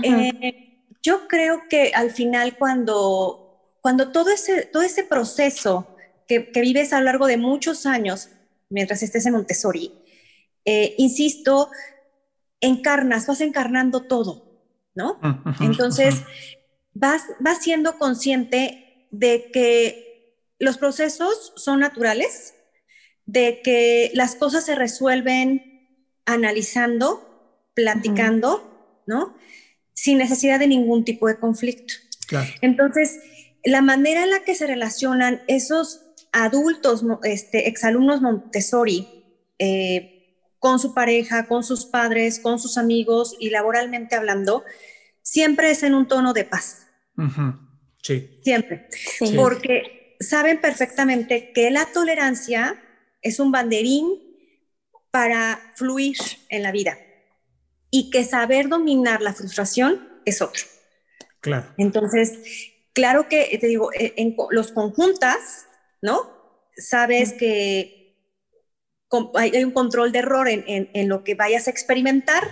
Eh, 0.04 0.84
yo 1.02 1.28
creo 1.28 1.64
que 1.68 1.94
al 1.96 2.12
final 2.12 2.60
cuando, 2.60 3.74
cuando 3.82 4.12
todo, 4.12 4.30
ese, 4.30 4.68
todo 4.68 4.84
ese 4.84 5.04
proceso 5.04 5.98
que, 6.28 6.52
que, 6.52 6.62
vives 6.62 6.94
a 6.94 7.00
lo 7.00 7.06
largo 7.06 7.26
de 7.26 7.38
muchos 7.38 7.88
años, 7.88 8.30
mientras 8.70 9.02
estés 9.02 9.26
en 9.26 9.34
Montessori, 9.34 9.92
eh, 10.64 10.94
insisto, 11.00 11.72
encarnas, 12.62 13.28
vas 13.28 13.42
encarnando 13.42 14.04
todo, 14.04 14.62
¿no? 14.96 15.20
Entonces, 15.60 16.24
vas, 16.94 17.24
vas 17.40 17.62
siendo 17.62 17.98
consciente 17.98 19.08
de 19.12 19.50
que 19.52 20.36
los 20.60 20.78
procesos 20.78 21.54
son 21.56 21.80
naturales, 21.80 22.56
de 23.26 23.62
que 23.64 24.12
las 24.14 24.36
cosas 24.36 24.66
se 24.66 24.76
resuelven 24.76 25.78
analizando, 26.26 27.72
platicando, 27.74 29.04
¿no? 29.06 29.36
Sin 29.94 30.18
necesidad 30.18 30.60
de 30.60 30.68
ningún 30.68 31.06
tipo 31.06 31.28
de 31.28 31.40
conflicto. 31.40 31.94
Entonces, 32.62 33.20
la 33.64 33.82
manera 33.82 34.24
en 34.24 34.32
la 34.32 34.44
que 34.44 34.56
se 34.56 34.68
relacionan 34.68 35.42
esos 35.48 36.02
adultos, 36.32 37.04
este, 37.24 37.68
exalumnos 37.68 38.22
Montessori, 38.22 39.08
eh, 39.60 40.17
con 40.68 40.80
su 40.80 40.94
pareja, 40.94 41.48
con 41.48 41.64
sus 41.64 41.86
padres, 41.86 42.42
con 42.42 42.60
sus 42.60 42.78
amigos 42.78 43.38
y 43.40 43.52
laboralmente 43.52 44.18
hablando, 44.18 44.66
siempre 45.22 45.72
es 45.72 45.82
en 45.82 45.94
un 45.94 46.10
tono 46.10 46.34
de 46.34 46.44
paz. 46.44 46.88
Sí. 48.04 48.42
Siempre. 48.44 48.90
Porque 49.38 50.18
saben 50.20 50.60
perfectamente 50.60 51.54
que 51.54 51.72
la 51.72 51.86
tolerancia 51.86 52.84
es 53.22 53.40
un 53.40 53.50
banderín 53.50 54.20
para 55.10 55.58
fluir 55.76 56.18
en 56.50 56.64
la 56.64 56.74
vida 56.74 56.98
y 57.90 58.10
que 58.10 58.26
saber 58.26 58.68
dominar 58.68 59.22
la 59.22 59.34
frustración 59.34 60.22
es 60.26 60.42
otro. 60.42 60.66
Claro. 61.40 61.68
Entonces, 61.78 62.40
claro 62.92 63.30
que 63.30 63.58
te 63.58 63.68
digo, 63.68 63.94
e, 63.94 64.16
en, 64.18 64.36
los 64.50 64.74
conjuntas, 64.74 65.66
¿no? 66.02 66.70
Sabes 66.76 67.32
que 67.32 67.97
hay, 69.36 69.64
un 69.64 69.72
control 69.72 70.12
de 70.12 70.20
error 70.20 70.48
en, 70.50 71.10
lo 71.10 71.24
que 71.24 71.36
vayas 71.36 71.68
a 71.68 71.72
experimentar, 71.72 72.44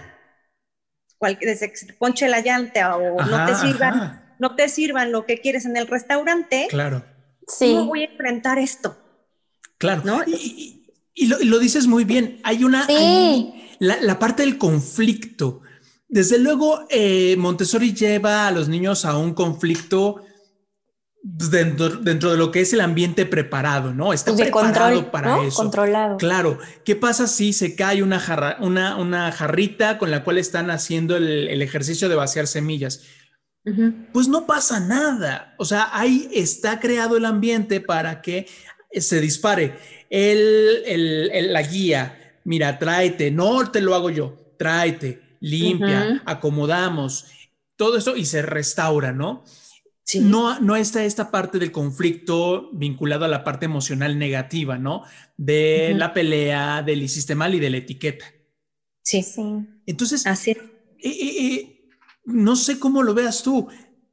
desde 1.41 1.71
que 1.71 1.77
se 1.77 1.93
ponche 1.93 2.27
la 2.27 2.41
llanta 2.41 2.95
o 2.95 3.23
no 3.23 3.45
te 3.45 3.55
sirvan, 3.55 4.35
no 4.39 4.55
te 4.55 4.69
sirvan 4.69 5.11
lo 5.11 5.25
que 5.25 5.39
quieres 5.39 5.65
en 5.65 5.77
el 5.77 5.87
restaurante. 5.87 6.67
Claro. 6.69 7.03
Sí. 7.47 7.73
¿Cómo 7.73 7.87
voy 7.87 8.03
a 8.03 8.05
enfrentar 8.05 8.59
esto? 8.59 8.97
Claro. 9.77 10.01
¿no? 10.05 10.23
Y, 10.25 10.81
lo, 11.27 11.59
dices 11.59 11.87
muy 11.87 12.03
bien. 12.03 12.39
Hay 12.43 12.63
una. 12.63 12.87
la, 13.79 14.19
parte 14.19 14.43
del 14.43 14.57
conflicto. 14.57 15.61
Desde 16.07 16.37
luego, 16.37 16.85
eh, 16.89 17.35
Montessori 17.37 17.93
lleva 17.93 18.47
a 18.47 18.51
los 18.51 18.69
niños 18.69 19.05
a 19.05 19.17
un 19.17 19.33
conflicto 19.33 20.23
dentro, 21.27 21.89
dentro, 21.89 22.31
de 22.31 22.37
lo 22.37 22.51
que 22.51 22.61
es 22.61 22.71
el 22.73 22.81
ambiente 22.81 23.25
preparado, 23.25 23.93
¿no? 23.93 24.13
Está 24.13 24.31
pues 24.31 24.43
preparado 24.43 25.09
para 25.09 25.43
eso. 25.43 25.57
Controlado. 25.57 26.17
Claro. 26.17 26.59
¿Qué 26.83 26.95
pasa 26.95 27.25
si 27.25 27.51
se 27.51 27.75
cae 27.75 28.03
una, 28.03 28.19
jarra, 28.19 28.57
una, 28.59 28.95
una 28.97 29.31
jarrita 29.31 29.97
con 29.97 30.11
la 30.11 30.23
cual 30.23 30.37
están 30.37 30.69
haciendo 30.69 31.17
el, 31.17 31.61
ejercicio 31.61 32.09
de 32.09 32.15
vaciar 32.15 32.45
semillas? 32.45 33.01
Pues 34.13 34.27
no 34.27 34.45
pasa 34.45 34.79
nada. 34.79 35.55
O 35.57 35.65
sea, 35.65 35.89
ahí 35.91 36.29
está 36.31 36.79
creado 36.79 37.17
el 37.17 37.25
ambiente 37.25 37.81
para 37.81 38.21
que 38.21 38.45
se 38.91 39.19
dispare. 39.19 39.79
El, 40.11 41.51
la 41.51 41.63
guía, 41.63 42.37
mira, 42.43 42.77
tráete, 42.77 43.31
no 43.31 43.71
te 43.71 43.81
lo 43.81 43.95
hago 43.95 44.11
yo, 44.11 44.53
tráete, 44.59 45.37
limpia, 45.39 46.21
acomodamos, 46.25 47.25
todo 47.75 47.97
eso 47.97 48.15
y 48.15 48.25
se 48.25 48.43
restaura, 48.43 49.11
¿no? 49.11 49.43
No, 50.21 50.59
no 50.59 50.75
está 50.75 51.03
esta 51.03 51.31
parte 51.31 51.57
del 51.57 51.71
conflicto 51.71 52.69
vinculado 52.73 53.25
a 53.25 53.27
la 53.27 53.43
parte 53.43 53.65
emocional 53.65 54.19
negativa, 54.19 54.77
¿no? 54.77 55.03
De 55.35 55.93
la 55.95 56.13
pelea, 56.13 56.83
del 56.83 57.01
hiciste 57.01 57.33
mal 57.33 57.55
y 57.55 57.59
de 57.59 57.71
la 57.71 57.77
etiqueta. 57.77 58.25
Sí, 59.01 59.23
sí. 59.23 59.41
Entonces, 59.85 60.25
Así 60.27 60.51
eh, 60.51 60.59
eh, 61.03 61.45
eh, 61.45 61.89
no 62.25 62.55
sé 62.55 62.79
cómo 62.79 63.01
lo 63.01 63.15
veas 63.15 63.41
tú. 63.41 63.67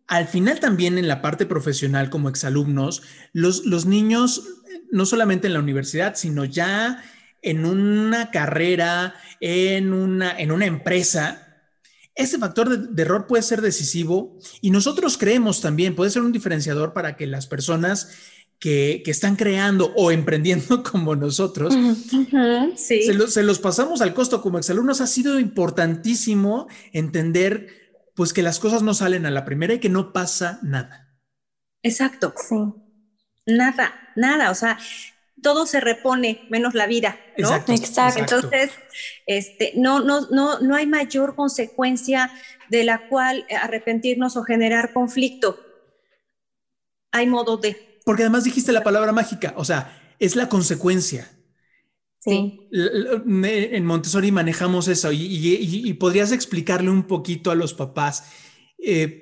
Al 0.06 0.28
final 0.28 0.60
también 0.60 0.96
en 0.96 1.08
la 1.08 1.20
parte 1.20 1.46
profesional 1.46 2.10
como 2.10 2.28
exalumnos, 2.28 3.02
los, 3.32 3.64
los 3.66 3.84
niños, 3.84 4.42
no 4.90 5.04
solamente 5.04 5.46
en 5.46 5.52
la 5.54 5.60
universidad, 5.60 6.14
sino 6.14 6.44
ya 6.44 7.02
en 7.42 7.66
una 7.66 8.30
carrera, 8.30 9.14
en 9.40 9.92
una, 9.92 10.38
en 10.38 10.52
una 10.52 10.66
empresa, 10.66 11.51
ese 12.14 12.38
factor 12.38 12.68
de, 12.68 13.02
error 13.02 13.26
puede 13.26 13.42
ser 13.42 13.62
decisivo 13.62 14.38
y 14.60 14.70
nosotros 14.70 15.16
creemos 15.16 15.60
también, 15.60 15.94
puede 15.94 16.10
ser 16.10 16.22
un 16.22 16.32
diferenciador 16.32 16.92
para 16.92 17.16
que 17.16 17.26
las 17.26 17.46
personas 17.46 18.10
que, 18.58 19.02
están 19.06 19.36
creando 19.36 19.92
o 19.96 20.10
emprendiendo 20.10 20.82
como 20.90 21.16
nosotros, 21.16 21.74
se, 22.76 23.42
los 23.42 23.58
pasamos 23.58 24.00
al 24.00 24.14
costo 24.14 24.40
como 24.40 24.58
exalumnos. 24.58 25.00
Ha 25.00 25.06
sido 25.06 25.40
importantísimo 25.40 26.68
entender 26.92 27.68
pues 28.14 28.32
que 28.32 28.42
las 28.42 28.58
cosas 28.58 28.82
no 28.82 28.94
salen 28.94 29.26
a 29.26 29.30
la 29.30 29.44
primera 29.44 29.74
y 29.74 29.80
que 29.80 29.88
no 29.88 30.12
pasa 30.12 30.60
nada. 30.62 31.08
Exacto. 31.82 32.34
Sí. 32.36 32.56
Nada, 33.46 33.92
nada. 34.14 34.50
O 34.50 34.54
sea, 34.54 34.78
todo 35.42 35.66
se 35.66 35.80
repone 35.80 36.46
menos 36.48 36.74
la 36.74 36.86
vida, 36.86 37.18
¿no? 37.36 37.54
Exacto. 37.54 38.20
Entonces, 38.20 38.70
este, 39.26 39.72
no, 39.76 40.00
no, 40.00 40.28
no, 40.30 40.60
no 40.60 40.76
hay 40.76 40.86
mayor 40.86 41.34
consecuencia 41.34 42.32
de 42.70 42.84
la 42.84 43.06
cual 43.06 43.44
arrepentirnos 43.60 44.36
o 44.36 44.44
generar 44.44 44.92
conflicto. 44.92 45.58
Hay 47.10 47.26
modo 47.26 47.58
de. 47.58 47.76
Porque 48.04 48.22
además 48.22 48.44
dijiste 48.44 48.72
la 48.72 48.82
palabra 48.82 49.12
mágica, 49.12 49.52
o 49.56 49.64
sea, 49.64 50.14
es 50.18 50.36
la 50.36 50.48
consecuencia. 50.48 51.30
Sí. 52.20 52.68
En 52.72 53.84
Montessori 53.84 54.30
manejamos 54.30 54.86
eso 54.86 55.10
y, 55.12 55.92
podrías 55.94 56.30
explicarle 56.30 56.88
un 56.88 57.02
poquito 57.02 57.50
a 57.50 57.56
los 57.56 57.74
papás. 57.74 58.30
Eh, 58.78 59.21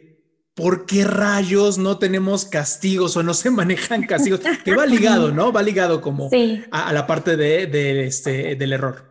¿por 0.61 0.87
qué 0.87 1.05
rayos 1.05 1.79
no 1.79 1.99
tenemos 1.99 2.45
castigos 2.45 3.17
o 3.17 3.23
no 3.23 3.35
se 3.35 3.51
manejan 3.51 4.07
castigos? 4.07 4.41
Que 4.65 4.75
va 4.75 4.87
ligado, 4.87 5.33
¿no? 5.33 5.53
Va 5.53 5.63
ligado 5.63 6.01
como 6.01 6.31
a, 6.71 6.93
la 6.93 7.07
parte 7.07 7.37
de, 7.37 8.05
este, 8.05 8.55
del 8.57 8.73
error. 8.73 9.05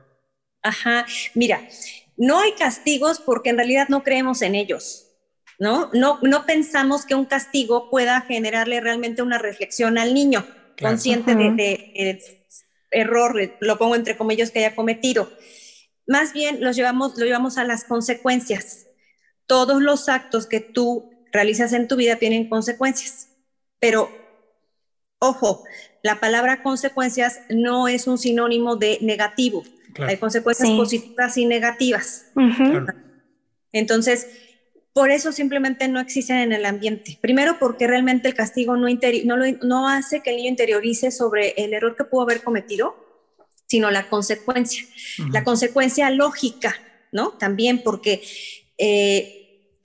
Ajá, 0.61 1.05
mira, 1.35 1.67
no 2.17 2.39
hay 2.39 2.53
castigos 2.53 3.19
porque 3.19 3.49
en 3.49 3.57
realidad 3.57 3.87
no 3.89 4.03
creemos 4.03 4.41
en 4.41 4.55
ellos. 4.55 5.05
¿No? 5.61 5.89
No, 5.91 6.19
no 6.21 6.45
pensamos 6.45 7.05
que 7.05 7.15
un 7.15 7.25
castigo 7.25 7.89
pueda 7.89 8.21
generarle 8.21 8.79
realmente 8.79 9.21
una 9.21 9.37
reflexión 9.37 9.97
al 9.97 10.13
niño 10.13 10.45
consciente 10.79 11.35
de, 11.35 12.45
error, 12.91 13.35
lo 13.59 13.77
pongo 13.77 13.95
entre 13.95 14.15
comillas, 14.15 14.51
que 14.51 14.59
haya 14.59 14.75
cometido. 14.75 15.29
Más 16.07 16.31
bien 16.31 16.61
los 16.61 16.77
llevamos, 16.77 17.17
lo 17.17 17.25
llevamos 17.25 17.57
a 17.57 17.65
las 17.65 17.83
consecuencias. 17.83 18.87
Todos 19.47 19.81
los 19.81 20.07
actos 20.07 20.45
que 20.45 20.61
tú 20.61 21.18
realizas 21.31 21.73
en 21.73 21.87
tu 21.87 21.95
vida 21.95 22.17
tienen 22.17 22.49
consecuencias. 22.49 23.29
Pero, 23.79 24.09
ojo, 25.19 25.63
la 26.03 26.19
palabra 26.19 26.63
consecuencias 26.63 27.41
no 27.49 27.87
es 27.87 28.07
un 28.07 28.17
sinónimo 28.17 28.75
de 28.75 28.97
negativo. 29.01 29.63
Hay 29.99 30.17
consecuencias 30.17 30.69
positivas 30.69 31.37
y 31.37 31.45
negativas. 31.45 32.25
Entonces, 33.71 34.27
por 34.93 35.11
eso 35.11 35.31
simplemente 35.31 35.87
no 35.87 35.99
existen 35.99 36.37
en 36.37 36.51
el 36.51 36.65
ambiente. 36.65 37.17
Primero, 37.21 37.57
porque 37.59 37.87
realmente 37.87 38.27
el 38.27 38.33
castigo 38.33 38.75
no, 38.75 38.87
no, 39.63 39.89
hace 39.89 40.21
que 40.21 40.31
el 40.31 40.37
niño 40.37 40.49
interiorice 40.49 41.11
sobre 41.11 41.53
el 41.57 41.73
error 41.73 41.95
que 41.95 42.05
pudo 42.05 42.23
haber 42.23 42.43
cometido, 42.43 42.95
sino 43.67 43.91
la 43.91 44.09
consecuencia. 44.09 44.83
La 45.31 45.43
consecuencia 45.43 46.09
lógica, 46.09 46.75
¿no? 47.11 47.31
También 47.31 47.81
porque 47.83 48.21
eh, 48.77 49.38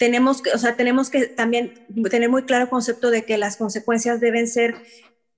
tenemos 0.04 0.42
que, 0.42 0.50
o 0.50 0.58
sea, 0.58 0.76
tenemos 0.76 1.08
que 1.08 1.28
también 1.28 1.86
tener 2.10 2.28
muy 2.28 2.42
claro 2.42 2.64
el 2.64 2.68
concepto 2.68 3.10
de 3.10 3.24
que 3.24 3.38
las 3.38 3.56
consecuencias 3.56 4.20
deben 4.20 4.46
ser 4.46 4.74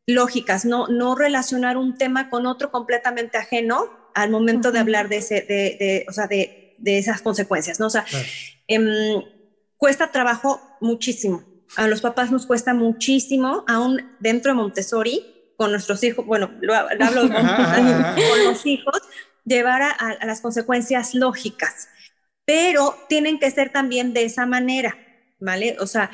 lógicas, 0.09 0.65
no, 0.65 0.89
no 0.89 1.15
relacionar 1.15 1.77
un 1.77 1.97
tema 1.97 2.31
con 2.31 2.47
otro 2.47 2.73
completamente 2.73 3.39
ajeno 3.39 3.89
al 4.13 4.29
momento 4.31 4.73
de 4.73 4.81
hablar 4.81 5.09
de, 5.09 5.19
ese, 5.19 5.43
de, 5.43 5.77
de, 5.79 6.07
o 6.09 6.13
sea, 6.13 6.27
de, 6.27 6.75
de, 6.79 6.99
esas 6.99 7.23
consecuencias, 7.23 7.79
¿no? 7.79 7.87
O 7.87 7.91
sea, 7.91 8.05
em, 8.67 9.23
cuesta 9.77 10.11
trabajo 10.11 10.61
muchísimo. 10.81 11.45
A 11.77 11.87
los 11.87 12.01
papás 12.01 12.33
nos 12.33 12.45
cuesta 12.45 12.75
muchísimo, 12.75 13.65
aún 13.69 14.17
dentro 14.19 14.51
de 14.51 14.57
Montessori, 14.57 15.53
con 15.57 15.71
nuestros 15.71 16.03
hijos, 16.03 16.27
bueno, 16.27 16.51
lo, 16.61 16.75
hablo 16.75 17.21
con 17.29 18.45
los 18.45 18.67
hijos, 18.67 19.01
llevar 19.45 19.83
a, 19.83 19.91
a 19.93 20.27
las 20.27 20.41
consecuencias 20.41 21.15
lógicas 21.15 21.89
pero 22.47 22.97
tienen 23.09 23.39
que 23.39 23.51
ser 23.51 23.71
también 23.71 24.15
de 24.15 24.25
esa 24.25 24.47
manera, 24.47 24.97
¿vale? 25.39 25.77
O 25.81 25.87
sea, 25.87 26.11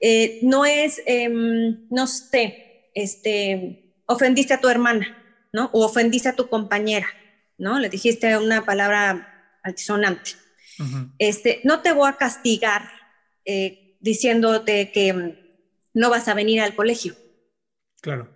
eh, 0.00 0.40
no 0.42 0.66
es, 0.66 1.00
em, 1.06 1.86
no 1.88 2.06
sé, 2.06 2.90
este, 2.94 3.94
ofendiste 4.06 4.52
a 4.52 4.60
tu 4.60 4.68
hermana, 4.68 5.16
¿no? 5.52 5.70
O 5.72 5.86
ofendiste 5.86 6.28
a 6.28 6.36
tu 6.36 6.48
compañera, 6.48 7.06
¿no? 7.56 7.78
Le 7.78 7.88
dijiste 7.88 8.36
una 8.36 8.66
palabra 8.66 9.58
altisonante. 9.62 10.32
este, 11.18 11.60
no 11.64 11.80
te 11.80 11.92
voy 11.92 12.08
a 12.08 12.18
castigar 12.18 12.90
eh, 13.46 13.96
diciéndote 14.00 14.92
que 14.92 15.12
mm, 15.12 15.32
no 15.94 16.10
vas 16.10 16.28
a 16.28 16.34
venir 16.34 16.60
al 16.60 16.74
colegio. 16.74 17.14
Claro. 18.02 18.28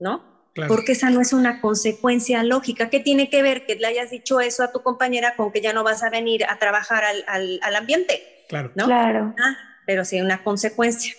¿No? 0.00 0.33
Porque 0.68 0.92
esa 0.92 1.10
no 1.10 1.20
es 1.20 1.32
una 1.32 1.60
consecuencia 1.60 2.42
lógica. 2.44 2.88
¿Qué 2.88 3.00
tiene 3.00 3.28
que 3.28 3.42
ver 3.42 3.66
que 3.66 3.74
le 3.74 3.86
hayas 3.86 4.10
dicho 4.10 4.40
eso 4.40 4.62
a 4.62 4.70
tu 4.70 4.82
compañera 4.82 5.34
con 5.36 5.50
que 5.50 5.60
ya 5.60 5.72
no 5.72 5.82
vas 5.82 6.02
a 6.02 6.10
venir 6.10 6.44
a 6.44 6.58
trabajar 6.58 7.02
al, 7.04 7.58
al, 7.60 7.76
ambiente? 7.76 8.44
Claro. 8.48 8.70
¿no? 8.76 8.86
Claro. 8.86 9.34
Ah, 9.38 9.56
pero 9.86 10.04
sí, 10.04 10.20
una 10.20 10.44
consecuencia. 10.44 11.12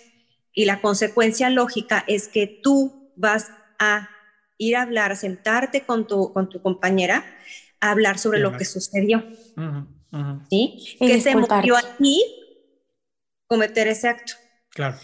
Y 0.54 0.64
la 0.64 0.80
consecuencia 0.80 1.50
lógica 1.50 2.02
es 2.06 2.28
que 2.28 2.46
tú 2.46 3.12
vas 3.16 3.50
a 3.78 4.08
ir 4.56 4.76
a 4.76 4.82
hablar, 4.82 5.12
a 5.12 5.16
sentarte 5.16 5.82
con 5.82 6.06
tu, 6.06 6.32
con 6.32 6.48
tu 6.48 6.62
compañera, 6.62 7.24
a 7.80 7.90
hablar 7.90 8.18
sobre 8.18 8.38
lo 8.38 8.56
que 8.56 8.64
sucedió. 8.64 9.22
¿Sí? 10.48 10.96
¿Qué 10.98 11.20
se 11.20 11.36
movió 11.36 11.76
a 11.76 11.96
ti 11.98 12.22
cometer 13.46 13.86
ese 13.86 14.08
acto? 14.08 14.32
Claro. 14.70 14.96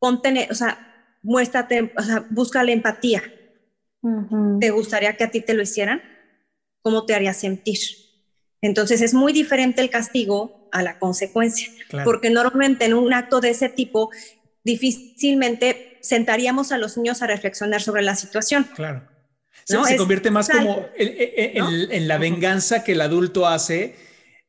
Contener, 0.00 0.50
o 0.50 0.54
sea, 0.56 1.16
muéstrate, 1.22 1.92
o 1.96 2.02
sea, 2.02 2.26
busca 2.30 2.64
la 2.64 2.72
empatía 2.72 3.22
¿Te 4.60 4.70
gustaría 4.70 5.16
que 5.16 5.24
a 5.24 5.30
ti 5.30 5.40
te 5.40 5.54
lo 5.54 5.62
hicieran? 5.62 6.02
¿Cómo 6.82 7.04
te 7.04 7.14
haría 7.14 7.34
sentir? 7.34 7.78
Entonces 8.62 9.00
es 9.00 9.14
muy 9.14 9.32
diferente 9.32 9.80
el 9.80 9.90
castigo 9.90 10.68
a 10.72 10.82
la 10.82 10.98
consecuencia, 10.98 11.68
porque 12.04 12.30
normalmente 12.30 12.84
en 12.84 12.94
un 12.94 13.12
acto 13.12 13.40
de 13.40 13.50
ese 13.50 13.68
tipo 13.68 14.10
difícilmente 14.64 15.98
sentaríamos 16.00 16.72
a 16.72 16.78
los 16.78 16.96
niños 16.96 17.22
a 17.22 17.26
reflexionar 17.26 17.82
sobre 17.82 18.02
la 18.02 18.14
situación. 18.14 18.64
Claro. 18.74 19.08
Se, 19.64 19.96
convierte 19.96 20.30
más 20.30 20.48
como 20.48 20.86
en, 20.96 22.08
la 22.08 22.18
venganza 22.18 22.82
que 22.82 22.92
el 22.92 23.00
adulto 23.00 23.46
hace, 23.46 23.94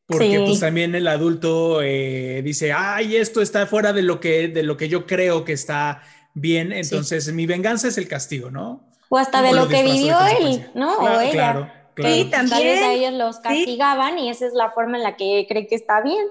porque 0.06 0.40
pues 0.40 0.60
también 0.60 0.96
el 0.96 1.08
adulto 1.08 1.82
eh, 1.82 2.42
dice, 2.44 2.72
ay, 2.72 3.18
esto 3.18 3.42
está 3.42 3.66
fuera 3.68 3.94
de 3.94 4.02
lo 4.02 4.20
que, 4.20 4.48
de 4.48 4.64
lo 4.64 4.78
que 4.78 4.90
yo 4.90 5.06
creo 5.06 5.44
que 5.44 5.54
está 5.54 6.04
bien, 6.34 6.72
entonces 6.72 7.32
mi 7.34 7.46
venganza 7.46 7.88
es 7.88 7.98
el 7.98 8.08
castigo, 8.08 8.50
¿no? 8.50 8.91
O 9.14 9.18
hasta 9.18 9.42
de 9.42 9.52
lo 9.52 9.68
que 9.68 9.84
vivió 9.84 10.18
él, 10.40 10.72
¿no? 10.74 10.96
o 10.96 11.20
ella. 11.20 11.32
Claro, 11.34 11.72
claro. 11.96 12.16
Sí, 12.16 12.30
también. 12.32 12.50
Tal 12.50 12.64
vez 12.64 12.82
a 12.82 12.94
ellos 12.94 13.14
los 13.14 13.40
castigaban 13.40 14.18
y 14.18 14.30
esa 14.30 14.46
es 14.48 14.54
la 14.54 14.72
forma 14.72 14.96
en 14.96 15.04
la 15.04 15.18
que 15.18 15.46
cree 15.50 15.68
que 15.68 15.76
está 15.76 16.02
bien. 16.02 16.26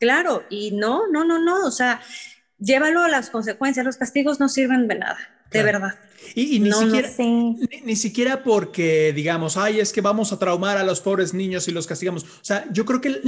Claro, 0.00 0.42
y 0.50 0.72
no, 0.72 1.06
no, 1.06 1.24
no, 1.24 1.38
no, 1.38 1.64
o 1.64 1.70
sea, 1.70 2.00
llévalo 2.58 3.04
a 3.04 3.08
las 3.08 3.30
consecuencias, 3.30 3.86
los 3.86 3.98
castigos 3.98 4.40
no 4.40 4.48
sirven 4.48 4.88
de 4.88 4.96
nada, 4.96 5.16
de 5.52 5.62
verdad. 5.62 5.94
Y, 6.34 6.58
ni, 6.58 6.72
siquiera, 6.72 7.08
ni, 7.84 7.94
siquiera 7.94 8.42
porque 8.42 9.12
digamos, 9.12 9.56
ay, 9.56 9.78
es 9.78 9.92
que 9.92 10.00
vamos 10.00 10.32
a 10.32 10.40
traumar 10.40 10.76
a 10.76 10.82
los 10.82 11.00
pobres 11.00 11.34
niños 11.34 11.68
y 11.68 11.70
los 11.70 11.86
castigamos. 11.86 12.24
O 12.24 12.42
sea, 12.42 12.66
yo 12.72 12.84
creo 12.84 13.00
que 13.00 13.20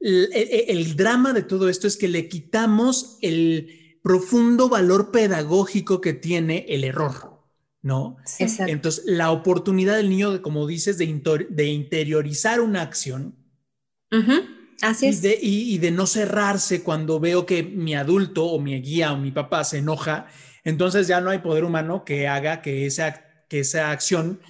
el, 0.00 0.96
drama 0.96 1.32
de 1.32 1.42
todo 1.42 1.68
esto 1.68 1.86
es 1.86 1.96
que 1.96 2.08
le 2.08 2.28
quitamos 2.28 3.16
el 3.22 3.98
profundo 4.02 4.68
valor 4.68 5.12
pedagógico 5.12 6.00
que 6.00 6.14
tiene 6.14 6.66
el 6.68 6.82
error. 6.82 7.41
¿No? 7.82 8.16
Entonces, 8.38 9.04
la 9.06 9.32
oportunidad 9.32 9.96
del 9.96 10.08
niño, 10.08 10.40
como 10.40 10.66
dices, 10.66 10.98
de, 10.98 11.46
de 11.50 11.66
interiorizar 11.66 12.60
una 12.60 12.82
acción. 12.82 13.36
Así 14.80 15.06
y 15.06 15.08
es. 15.08 15.22
De, 15.22 15.38
y, 15.40 15.78
de 15.78 15.90
no 15.90 16.06
cerrarse 16.06 16.82
cuando 16.82 17.18
veo 17.18 17.44
que 17.44 17.62
mi 17.62 17.94
adulto 17.94 18.46
o 18.46 18.60
mi 18.60 18.80
guía 18.80 19.12
o 19.12 19.16
mi 19.16 19.32
papá 19.32 19.64
se 19.64 19.78
enoja, 19.78 20.28
entonces 20.64 21.08
ya 21.08 21.20
no 21.20 21.30
hay 21.30 21.38
poder 21.38 21.64
humano 21.64 22.04
que 22.04 22.28
haga 22.28 22.62
que 22.62 22.86
esa, 22.86 23.24
que 23.48 23.60
esa 23.60 23.90
acción 23.90 24.40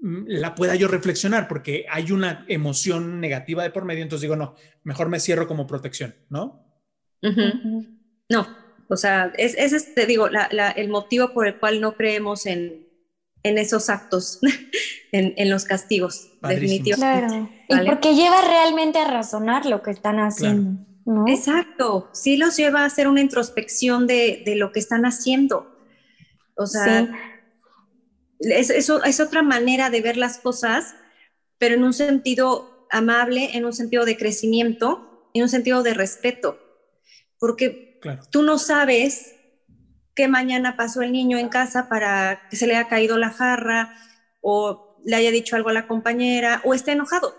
mm, 0.00 0.24
la 0.26 0.54
pueda 0.56 0.74
yo 0.74 0.88
reflexionar, 0.88 1.46
porque 1.46 1.86
hay 1.88 2.10
una 2.10 2.44
emoción 2.48 3.20
negativa 3.20 3.62
de 3.62 3.70
por 3.70 3.84
medio, 3.84 4.02
entonces 4.02 4.22
digo, 4.22 4.36
no, 4.36 4.54
mejor 4.82 5.08
me 5.08 5.20
cierro 5.20 5.46
como 5.46 5.66
protección, 5.66 6.16
¿no? 6.28 6.64
No, 8.28 8.46
O 8.88 8.96
sea, 8.96 9.32
es, 9.36 9.54
es 9.56 9.94
te 9.94 10.06
digo, 10.06 10.28
el 10.28 10.88
motivo 10.88 11.32
por 11.32 11.46
el 11.46 11.58
cual 11.58 11.80
no 11.80 11.96
creemos 11.96 12.46
en, 12.46 12.86
en 13.42 13.58
esos 13.58 13.90
actos, 13.90 14.40
en, 15.12 15.50
los 15.50 15.64
castigos, 15.64 16.32
definitivamente. 16.42 17.50
Claro. 17.68 17.84
Y 17.84 17.86
porque 17.86 18.14
lleva 18.14 18.42
realmente 18.42 18.98
a 18.98 19.08
razonar 19.08 19.66
lo 19.66 19.82
que 19.82 19.90
están 19.90 20.18
haciendo. 20.18 20.84
Exacto, 21.28 22.10
sí 22.12 22.36
los 22.36 22.56
lleva 22.56 22.80
a 22.82 22.86
hacer 22.86 23.06
una 23.06 23.20
introspección 23.20 24.08
de, 24.08 24.42
lo 24.56 24.72
que 24.72 24.80
están 24.80 25.06
haciendo. 25.06 25.72
O 26.56 26.66
sea, 26.66 27.08
es, 28.40 28.70
es 28.70 29.20
otra 29.20 29.42
manera 29.42 29.90
de 29.90 30.00
ver 30.00 30.16
las 30.16 30.38
cosas, 30.38 30.94
pero 31.58 31.76
en 31.76 31.84
un 31.84 31.92
sentido 31.92 32.88
amable, 32.90 33.56
en 33.56 33.64
un 33.64 33.72
sentido 33.72 34.04
de 34.04 34.16
crecimiento, 34.16 35.30
en 35.34 35.42
un 35.42 35.48
sentido 35.48 35.84
de 35.84 35.94
respeto. 35.94 36.58
Porque 37.38 37.85
tú 38.30 38.42
no 38.42 38.58
sabes 38.58 39.34
qué 40.14 40.28
mañana 40.28 40.76
pasó 40.76 41.02
el 41.02 41.12
niño 41.12 41.38
en 41.38 41.48
casa 41.48 41.88
para 41.88 42.48
que 42.50 42.56
se 42.56 42.66
le 42.66 42.76
haya 42.76 42.88
caído 42.88 43.18
la 43.18 43.30
jarra 43.30 43.94
o 44.40 44.96
le 45.04 45.16
haya 45.16 45.30
dicho 45.30 45.56
algo 45.56 45.68
a 45.68 45.72
la 45.72 45.86
compañera 45.86 46.62
o 46.64 46.74
esté 46.74 46.92
enojado. 46.92 47.34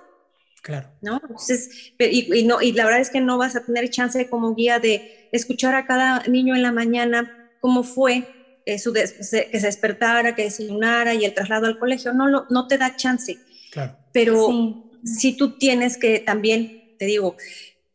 Claro. 0.61 0.89
¿No? 1.01 1.19
Entonces, 1.21 1.93
y, 1.97 2.43
no, 2.43 2.61
y 2.61 2.73
la 2.73 2.85
verdad 2.85 3.01
es 3.01 3.09
que 3.09 3.21
no 3.21 3.37
vas 3.37 3.55
a 3.55 3.65
tener 3.65 3.89
chance 3.89 4.29
como 4.29 4.53
guía 4.53 4.79
de 4.79 5.29
escuchar 5.31 5.75
a 5.75 5.85
cada 5.85 6.23
niño 6.27 6.55
en 6.55 6.61
la 6.61 6.71
mañana 6.71 7.51
cómo 7.61 7.83
fue 7.83 8.61
eh, 8.65 8.77
su 8.77 8.91
que 8.93 9.07
se 9.07 9.49
despertara, 9.51 10.35
que 10.35 10.43
desayunara 10.43 11.13
y 11.13 11.25
el 11.25 11.33
traslado 11.33 11.67
al 11.67 11.79
colegio. 11.79 12.13
No, 12.13 12.27
lo, 12.27 12.45
no 12.49 12.67
te 12.67 12.77
da 12.77 12.95
chance. 12.95 13.37
Claro. 13.71 13.97
Pero 14.11 14.83
si 15.03 15.37
tú 15.37 15.57
tienes 15.57 15.97
que 15.97 16.19
también, 16.19 16.95
te 16.99 17.05
digo, 17.05 17.37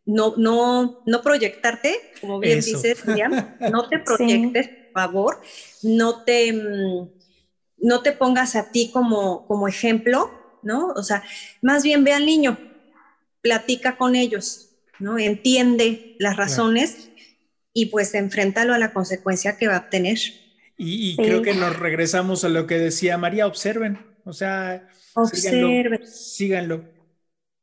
no, 0.04 0.34
no, 0.36 1.02
no 1.06 1.22
proyectarte, 1.22 1.96
como 2.20 2.40
bien 2.40 2.60
dices, 2.60 3.02
no 3.70 3.88
te 3.88 3.98
proyectes, 4.04 4.68
por 4.68 5.02
favor, 5.02 5.40
no 5.82 6.24
te, 6.24 6.52
mm, 6.52 7.08
no 7.78 8.02
te 8.02 8.12
pongas 8.12 8.56
a 8.56 8.70
ti 8.70 8.90
como, 8.92 9.46
como 9.46 9.68
ejemplo, 9.68 10.30
¿no? 10.62 10.88
O 10.96 11.02
sea, 11.02 11.22
más 11.60 11.82
bien 11.82 12.04
ve 12.04 12.12
al 12.12 12.26
niño, 12.26 12.58
platica 13.40 13.96
con 13.96 14.16
ellos, 14.16 14.70
¿no? 14.98 15.18
Entiende 15.18 16.16
las 16.18 16.36
razones 16.36 17.10
y 17.72 17.86
pues 17.86 18.14
enfréntalo 18.14 18.74
a 18.74 18.78
la 18.78 18.92
consecuencia 18.92 19.56
que 19.56 19.68
va 19.68 19.76
a 19.76 19.88
tener. 19.88 20.18
Y, 20.76 21.16
creo 21.16 21.42
que 21.42 21.54
nos 21.54 21.78
regresamos 21.78 22.44
a 22.44 22.48
lo 22.48 22.66
que 22.66 22.78
decía 22.78 23.18
María, 23.18 23.46
observen, 23.46 23.98
o 24.24 24.32
sea, 24.32 24.88
observen. 25.14 26.00
Síganlo. 26.04 26.84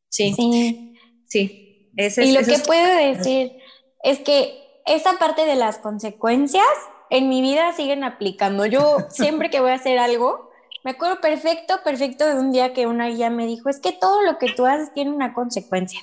Sí, 0.09 0.33
sí. 0.33 0.93
sí 1.25 1.68
y 1.95 2.31
lo 2.31 2.41
que 2.41 2.59
puedo 2.59 2.95
decir 2.95 3.57
es 4.03 4.19
que 4.19 4.59
esa 4.85 5.13
parte 5.19 5.45
de 5.45 5.55
las 5.55 5.79
consecuencias 5.79 6.65
en 7.09 7.29
mi 7.29 7.41
vida 7.41 7.73
siguen 7.73 8.03
aplicando. 8.03 8.65
Yo 8.65 8.97
siempre 9.09 9.49
que 9.49 9.59
voy 9.59 9.71
a 9.71 9.75
hacer 9.75 9.99
algo, 9.99 10.49
me 10.83 10.91
acuerdo 10.91 11.21
perfecto, 11.21 11.81
perfecto 11.83 12.25
de 12.25 12.39
un 12.39 12.51
día 12.51 12.73
que 12.73 12.87
una 12.87 13.07
guía 13.07 13.29
me 13.29 13.45
dijo, 13.45 13.69
es 13.69 13.79
que 13.79 13.91
todo 13.91 14.21
lo 14.23 14.37
que 14.37 14.51
tú 14.53 14.65
haces 14.65 14.93
tiene 14.93 15.11
una 15.11 15.33
consecuencia. 15.33 15.99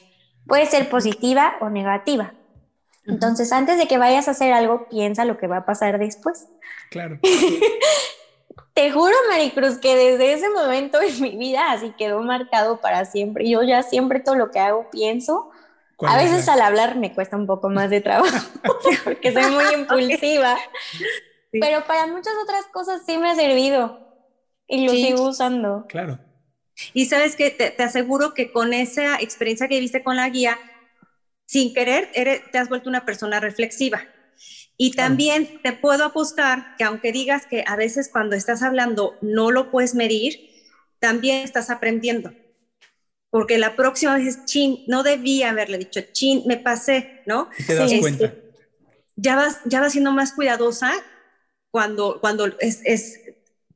Puede 0.46 0.66
ser 0.66 0.88
positiva 0.88 1.56
o 1.60 1.70
negativa. 1.70 2.34
Entonces, 3.04 3.52
antes 3.52 3.78
de 3.78 3.86
que 3.86 3.98
vayas 3.98 4.28
a 4.28 4.32
hacer 4.32 4.52
algo, 4.52 4.88
piensa 4.88 5.24
lo 5.24 5.38
que 5.38 5.46
va 5.46 5.58
a 5.58 5.66
pasar 5.66 5.98
después. 5.98 6.48
Claro. 6.90 7.18
Te 8.74 8.90
juro, 8.90 9.14
Maricruz, 9.30 9.78
que 9.78 9.96
desde 9.96 10.34
ese 10.34 10.50
momento 10.50 11.00
en 11.00 11.22
mi 11.22 11.36
vida 11.36 11.72
así 11.72 11.94
quedó 11.96 12.20
marcado 12.22 12.80
para 12.80 13.06
siempre. 13.06 13.48
Yo 13.48 13.62
ya 13.62 13.82
siempre 13.82 14.20
todo 14.20 14.34
lo 14.34 14.50
que 14.50 14.58
hago 14.58 14.90
pienso 14.90 15.50
a 16.00 16.16
veces 16.16 16.48
al 16.48 16.60
hablar 16.60 16.96
me 16.96 17.14
cuesta 17.14 17.36
un 17.36 17.46
poco 17.46 17.70
más 17.70 17.90
de 17.90 18.00
trabajo 18.00 18.48
porque 19.04 19.32
soy 19.32 19.50
muy 19.50 19.64
impulsiva, 19.74 20.56
pero 21.52 21.84
para 21.86 22.06
muchas 22.06 22.34
otras 22.42 22.66
cosas 22.66 23.02
sí 23.06 23.16
me 23.16 23.30
ha 23.30 23.34
servido 23.34 23.98
y 24.66 24.86
lo 24.86 24.92
sigo 24.92 25.28
usando. 25.28 25.86
Claro. 25.88 26.18
Y 26.92 27.06
sabes 27.06 27.36
que 27.36 27.50
te, 27.50 27.82
aseguro 27.82 28.34
que 28.34 28.52
con 28.52 28.74
esa 28.74 29.16
experiencia 29.20 29.68
que 29.68 29.80
viste 29.80 30.02
con 30.02 30.16
la 30.16 30.28
guía, 30.28 30.58
sin 31.46 31.72
querer, 31.72 32.10
te 32.52 32.58
has 32.58 32.68
vuelto 32.68 32.90
una 32.90 33.06
persona 33.06 33.40
reflexiva. 33.40 34.02
Y 34.76 34.90
también 34.90 35.62
te 35.62 35.72
puedo 35.72 36.04
apostar 36.04 36.76
que 36.76 36.84
aunque 36.84 37.12
digas 37.12 37.46
que 37.46 37.64
a 37.66 37.76
veces 37.76 38.10
cuando 38.12 38.36
estás 38.36 38.62
hablando 38.62 39.16
no 39.22 39.50
lo 39.50 39.70
puedes 39.70 39.94
medir, 39.94 40.50
también 40.98 41.42
estás 41.42 41.70
aprendiendo 41.70 42.32
porque 43.30 43.58
la 43.58 43.76
próxima 43.76 44.16
vez 44.16 44.26
es 44.26 44.44
chin, 44.44 44.84
no 44.86 45.02
debía 45.02 45.50
haberle 45.50 45.78
dicho 45.78 46.00
chin, 46.12 46.42
me 46.46 46.56
pasé, 46.56 47.22
¿no? 47.26 47.50
te 47.66 47.74
das 47.74 47.90
este, 47.90 48.00
cuenta. 48.00 48.34
Ya 49.16 49.36
vas, 49.36 49.60
ya 49.64 49.80
vas 49.80 49.92
siendo 49.92 50.12
más 50.12 50.32
cuidadosa 50.32 50.92
cuando, 51.70 52.20
cuando 52.20 52.46
es, 52.60 52.80
es, 52.84 53.20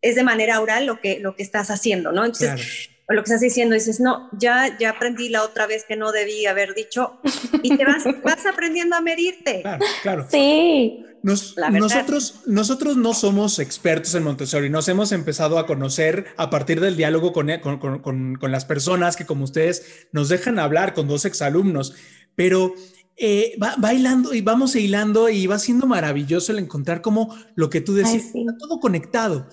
es, 0.00 0.14
de 0.14 0.22
manera 0.22 0.60
oral 0.60 0.86
lo 0.86 1.00
que, 1.00 1.18
lo 1.18 1.34
que 1.34 1.42
estás 1.42 1.70
haciendo, 1.70 2.12
¿no? 2.12 2.24
Entonces, 2.24 2.90
lo 3.14 3.22
que 3.22 3.26
estás 3.26 3.40
diciendo, 3.40 3.74
dices, 3.74 4.00
no, 4.00 4.28
ya, 4.32 4.76
ya 4.78 4.90
aprendí 4.90 5.28
la 5.28 5.42
otra 5.42 5.66
vez 5.66 5.84
que 5.86 5.96
no 5.96 6.12
debí 6.12 6.46
haber 6.46 6.74
dicho, 6.74 7.20
y 7.62 7.76
te 7.76 7.84
vas, 7.84 8.04
vas 8.24 8.46
aprendiendo 8.46 8.96
a 8.96 9.00
medirte. 9.00 9.62
Claro, 9.62 9.84
claro. 10.02 10.26
Sí 10.30 11.06
nosotros, 11.22 12.42
nosotros 12.46 12.96
no 12.96 13.14
somos 13.14 13.58
expertos 13.58 14.14
en 14.14 14.22
Montessori, 14.22 14.70
nos 14.70 14.88
hemos 14.88 15.12
empezado 15.12 15.58
a 15.58 15.66
conocer 15.66 16.26
a 16.36 16.50
partir 16.50 16.80
del 16.80 16.96
diálogo 16.96 17.32
con, 17.32 17.50
con, 17.60 18.38
con, 18.38 18.52
las 18.52 18.64
personas 18.64 19.16
que 19.16 19.26
como 19.26 19.44
ustedes 19.44 20.08
nos 20.12 20.28
dejan 20.28 20.58
hablar 20.58 20.94
con 20.94 21.08
dos 21.08 21.24
exalumnos, 21.24 21.94
pero 22.34 22.74
eh, 23.16 23.54
va 23.62 23.74
bailando 23.78 24.32
y 24.32 24.40
vamos 24.40 24.74
hilando 24.76 25.28
y 25.28 25.46
va 25.46 25.58
siendo 25.58 25.86
maravilloso 25.86 26.52
el 26.52 26.58
encontrar 26.58 27.02
como 27.02 27.36
lo 27.54 27.68
que 27.68 27.80
tú 27.80 27.94
decías, 27.94 28.34
está 28.34 28.56
todo 28.58 28.80
conectado, 28.80 29.48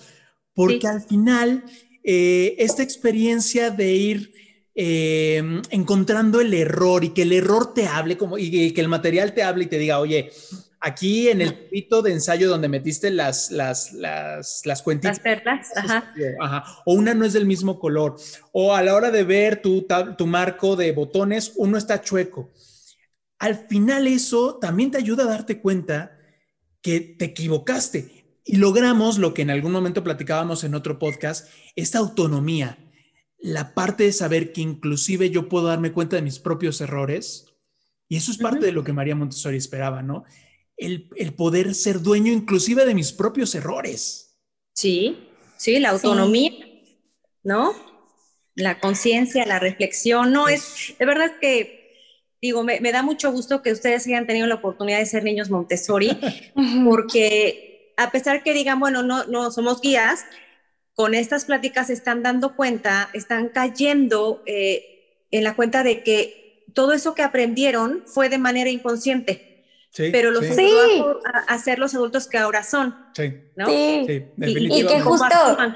porque 0.54 0.86
al 0.86 1.02
final 1.02 1.64
eh, 2.10 2.56
esta 2.58 2.82
experiencia 2.82 3.70
de 3.70 3.92
ir... 3.92 4.48
Eh, 4.80 5.42
encontrando 5.70 6.40
el 6.40 6.54
error 6.54 7.02
y 7.02 7.08
que 7.08 7.22
el 7.22 7.32
error 7.32 7.74
te 7.74 7.88
hable 7.88 8.16
como 8.16 8.38
y 8.38 8.72
que 8.72 8.80
el 8.80 8.86
material 8.86 9.34
te 9.34 9.42
hable 9.42 9.64
y 9.64 9.66
te 9.66 9.76
diga, 9.76 9.98
oye, 9.98 10.30
Aquí 10.80 11.28
en 11.28 11.40
el 11.40 11.54
pito 11.68 12.02
de 12.02 12.12
ensayo 12.12 12.48
donde 12.48 12.68
metiste 12.68 13.10
las, 13.10 13.50
las, 13.50 13.92
las, 13.92 14.62
las 14.64 14.82
cuentitas. 14.82 15.16
Las 15.16 15.24
perlas, 15.24 15.66
ajá. 15.74 16.14
ajá. 16.40 16.64
O 16.86 16.94
una 16.94 17.14
no 17.14 17.24
es 17.24 17.32
del 17.32 17.46
mismo 17.46 17.80
color. 17.80 18.14
O 18.52 18.74
a 18.74 18.82
la 18.82 18.94
hora 18.94 19.10
de 19.10 19.24
ver 19.24 19.60
tu, 19.60 19.86
tu 20.16 20.26
marco 20.28 20.76
de 20.76 20.92
botones, 20.92 21.52
uno 21.56 21.78
está 21.78 22.00
chueco. 22.00 22.52
Al 23.40 23.56
final 23.66 24.06
eso 24.06 24.58
también 24.60 24.92
te 24.92 24.98
ayuda 24.98 25.24
a 25.24 25.28
darte 25.28 25.60
cuenta 25.60 26.16
que 26.80 27.00
te 27.00 27.24
equivocaste. 27.24 28.17
Y 28.48 28.56
logramos 28.56 29.18
lo 29.18 29.32
que 29.32 29.42
en 29.42 29.50
algún 29.50 29.70
momento 29.70 30.02
platicábamos 30.02 30.64
en 30.64 30.74
otro 30.74 30.98
podcast, 30.98 31.48
esta 31.76 31.98
autonomía, 31.98 32.78
la 33.38 33.74
parte 33.74 34.02
de 34.02 34.12
saber 34.12 34.52
que 34.52 34.62
inclusive 34.62 35.30
yo 35.30 35.48
puedo 35.48 35.68
darme 35.68 35.92
cuenta 35.92 36.16
de 36.16 36.22
mis 36.22 36.40
propios 36.40 36.80
errores. 36.80 37.46
Y 38.08 38.16
eso 38.16 38.32
es 38.32 38.38
parte 38.38 38.66
de 38.66 38.72
lo 38.72 38.82
que 38.82 38.92
María 38.92 39.14
Montessori 39.14 39.56
esperaba, 39.56 40.02
¿no? 40.02 40.24
el, 40.78 41.34
poder 41.36 41.74
ser 41.74 42.00
dueño 42.00 42.32
inclusive 42.32 42.86
de 42.86 42.94
mis 42.94 43.12
propios 43.12 43.54
errores. 43.54 44.38
Sí, 44.72 45.28
sí, 45.56 45.78
la 45.78 45.90
autonomía, 45.90 46.52
¿no? 47.42 47.74
La 48.54 48.80
conciencia, 48.80 49.44
la 49.44 49.58
reflexión, 49.58 50.32
no 50.32 50.48
es, 50.48 50.94
de 50.98 51.04
verdad 51.04 51.26
es 51.26 51.38
que, 51.40 52.36
digo, 52.40 52.62
me, 52.62 52.80
da 52.80 53.02
mucho 53.02 53.30
gusto 53.32 53.62
que 53.62 53.72
ustedes 53.72 54.06
hayan 54.06 54.26
tenido 54.26 54.46
la 54.46 54.56
oportunidad 54.56 54.98
de 54.98 55.06
ser 55.06 55.24
niños 55.24 55.50
Montessori, 55.50 56.16
porque 56.84 57.67
a 57.98 58.10
pesar 58.10 58.42
que 58.42 58.54
digan, 58.54 58.80
bueno, 58.80 59.02
no, 59.02 59.24
no 59.24 59.50
somos 59.50 59.82
guías, 59.82 60.24
con 60.94 61.14
estas 61.14 61.44
pláticas 61.44 61.90
están 61.90 62.22
dando 62.22 62.56
cuenta, 62.56 63.10
están 63.12 63.50
cayendo 63.50 64.42
eh, 64.46 65.26
en 65.30 65.44
la 65.44 65.54
cuenta 65.54 65.82
de 65.82 66.02
que 66.02 66.64
todo 66.72 66.92
eso 66.92 67.14
que 67.14 67.22
aprendieron 67.22 68.02
fue 68.06 68.28
de 68.28 68.38
manera 68.38 68.70
inconsciente 68.70 69.48
pero 69.96 70.30
los 70.30 70.44
sí. 70.44 70.70
a, 71.32 71.38
a, 71.52 71.58
ser 71.58 71.78
los 71.78 71.94
adultos 71.94 72.28
que 72.28 72.38
ahora 72.38 72.62
son. 72.62 72.94
Sí. 73.14 73.34
¿no? 73.56 73.66
Sí. 73.66 74.26
y, 74.36 74.86
que 74.86 75.00
justo 75.00 75.26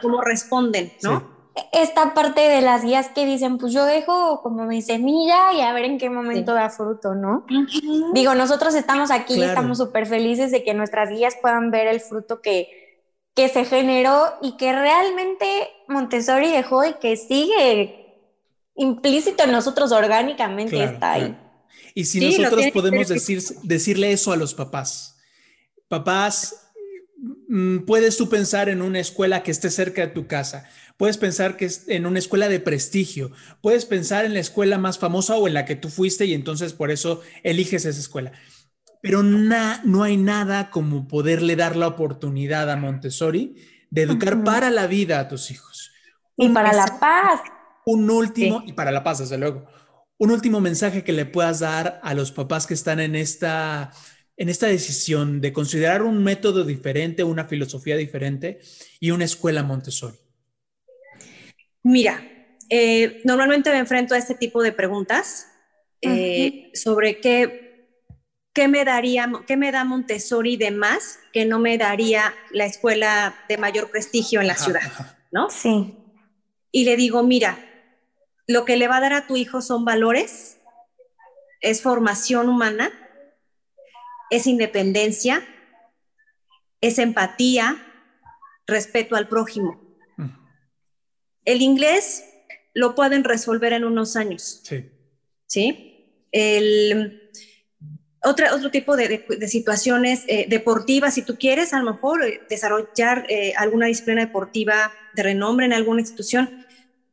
cómo 0.00 0.20
responden, 0.20 0.92
¿no? 1.02 1.41
Esta 1.72 2.14
parte 2.14 2.40
de 2.40 2.62
las 2.62 2.82
guías 2.82 3.08
que 3.08 3.26
dicen, 3.26 3.58
pues 3.58 3.72
yo 3.72 3.84
dejo 3.84 4.40
como 4.42 4.64
mi 4.64 4.80
semilla 4.80 5.52
y 5.52 5.60
a 5.60 5.72
ver 5.72 5.84
en 5.84 5.98
qué 5.98 6.08
momento 6.08 6.54
da 6.54 6.70
fruto, 6.70 7.14
¿no? 7.14 7.44
Digo, 8.14 8.34
nosotros 8.34 8.74
estamos 8.74 9.10
aquí, 9.10 9.34
y 9.34 9.42
estamos 9.42 9.78
súper 9.78 10.06
felices 10.06 10.50
de 10.50 10.64
que 10.64 10.72
nuestras 10.72 11.10
guías 11.10 11.36
puedan 11.40 11.70
ver 11.70 11.88
el 11.88 12.00
fruto 12.00 12.40
que, 12.40 13.02
que 13.34 13.48
se 13.48 13.64
generó 13.64 14.34
y 14.40 14.56
que 14.56 14.72
realmente 14.72 15.46
Montessori 15.88 16.50
dejó 16.50 16.84
y 16.84 16.94
que 16.94 17.16
sigue 17.16 18.02
implícito 18.74 19.44
en 19.44 19.52
nosotros 19.52 19.92
orgánicamente 19.92 20.82
está 20.82 21.12
ahí. 21.12 21.36
Y 21.94 22.04
si 22.04 22.20
nosotros 22.20 22.66
podemos 22.72 23.08
decir, 23.08 23.42
decirle 23.62 24.12
eso 24.12 24.32
a 24.32 24.36
los 24.36 24.54
papás, 24.54 25.18
papás, 25.88 26.61
puedes 27.86 28.16
tú 28.16 28.28
pensar 28.28 28.68
en 28.68 28.82
una 28.82 29.00
escuela 29.00 29.42
que 29.42 29.50
esté 29.50 29.70
cerca 29.70 30.02
de 30.02 30.12
tu 30.12 30.26
casa, 30.26 30.68
puedes 30.96 31.18
pensar 31.18 31.56
que 31.56 31.66
es 31.66 31.84
en 31.88 32.06
una 32.06 32.18
escuela 32.18 32.48
de 32.48 32.60
prestigio, 32.60 33.32
puedes 33.60 33.84
pensar 33.84 34.24
en 34.24 34.34
la 34.34 34.40
escuela 34.40 34.78
más 34.78 34.98
famosa 34.98 35.36
o 35.36 35.46
en 35.46 35.54
la 35.54 35.64
que 35.64 35.76
tú 35.76 35.88
fuiste 35.88 36.24
y 36.24 36.34
entonces 36.34 36.72
por 36.72 36.90
eso 36.90 37.20
eliges 37.42 37.84
esa 37.84 38.00
escuela. 38.00 38.32
Pero 39.02 39.22
no 39.22 40.02
hay 40.02 40.16
nada 40.16 40.70
como 40.70 41.08
poderle 41.08 41.56
dar 41.56 41.76
la 41.76 41.88
oportunidad 41.88 42.70
a 42.70 42.76
Montessori 42.76 43.56
de 43.90 44.02
educar 44.02 44.44
para 44.44 44.70
la 44.70 44.86
vida 44.86 45.18
a 45.18 45.28
tus 45.28 45.50
hijos. 45.50 45.90
Y 46.36 46.48
para 46.48 46.72
la 46.72 46.86
paz. 47.00 47.40
Un 47.84 48.08
último, 48.08 48.62
y 48.64 48.72
para 48.72 48.92
la 48.92 49.02
paz, 49.02 49.18
desde 49.18 49.38
luego, 49.38 49.66
un 50.18 50.30
último 50.30 50.60
mensaje 50.60 51.02
que 51.02 51.12
le 51.12 51.26
puedas 51.26 51.58
dar 51.58 52.00
a 52.04 52.14
los 52.14 52.30
papás 52.30 52.68
que 52.68 52.74
están 52.74 53.00
en 53.00 53.16
esta, 53.16 53.90
en 54.42 54.48
esta 54.48 54.66
decisión 54.66 55.40
de 55.40 55.52
considerar 55.52 56.02
un 56.02 56.24
método 56.24 56.64
diferente, 56.64 57.22
una 57.22 57.44
filosofía 57.44 57.96
diferente 57.96 58.58
y 58.98 59.12
una 59.12 59.24
escuela 59.24 59.62
Montessori. 59.62 60.16
Mira, 61.84 62.20
eh, 62.68 63.20
normalmente 63.22 63.70
me 63.70 63.78
enfrento 63.78 64.16
a 64.16 64.18
este 64.18 64.34
tipo 64.34 64.60
de 64.60 64.72
preguntas 64.72 65.46
eh, 66.00 66.72
sobre 66.74 67.20
qué, 67.20 68.00
qué, 68.52 68.66
me 68.66 68.84
daría, 68.84 69.30
qué 69.46 69.56
me 69.56 69.70
da 69.70 69.84
Montessori 69.84 70.56
de 70.56 70.72
más 70.72 71.20
que 71.32 71.44
no 71.44 71.60
me 71.60 71.78
daría 71.78 72.34
la 72.50 72.66
escuela 72.66 73.36
de 73.48 73.58
mayor 73.58 73.92
prestigio 73.92 74.40
en 74.40 74.48
la 74.48 74.56
ciudad, 74.56 74.82
¿no? 75.30 75.50
Sí. 75.50 75.94
Y 76.72 76.84
le 76.84 76.96
digo, 76.96 77.22
mira, 77.22 77.64
lo 78.48 78.64
que 78.64 78.76
le 78.76 78.88
va 78.88 78.96
a 78.96 79.02
dar 79.02 79.12
a 79.12 79.28
tu 79.28 79.36
hijo 79.36 79.62
son 79.62 79.84
valores, 79.84 80.58
es 81.60 81.80
formación 81.80 82.48
humana, 82.48 82.90
es 84.32 84.46
independencia, 84.46 85.46
es 86.80 86.98
empatía, 86.98 87.76
respeto 88.66 89.14
al 89.14 89.28
prójimo. 89.28 89.78
El 91.44 91.60
inglés 91.60 92.24
lo 92.72 92.94
pueden 92.94 93.24
resolver 93.24 93.74
en 93.74 93.84
unos 93.84 94.16
años. 94.16 94.62
Sí. 94.64 94.90
¿Sí? 95.46 96.26
El, 96.32 97.30
otra, 98.22 98.54
otro 98.54 98.70
tipo 98.70 98.96
de, 98.96 99.26
situaciones 99.48 100.24
eh, 100.28 100.46
deportivas, 100.48 101.12
si 101.12 101.22
tú 101.22 101.36
quieres 101.36 101.74
a 101.74 101.80
lo 101.80 101.92
mejor 101.92 102.24
eh, 102.24 102.40
desarrollar 102.48 103.26
eh, 103.28 103.52
alguna 103.58 103.86
disciplina 103.86 104.24
deportiva 104.24 104.92
de 105.14 105.24
renombre 105.24 105.66
en 105.66 105.74
alguna 105.74 106.00
institución, 106.00 106.64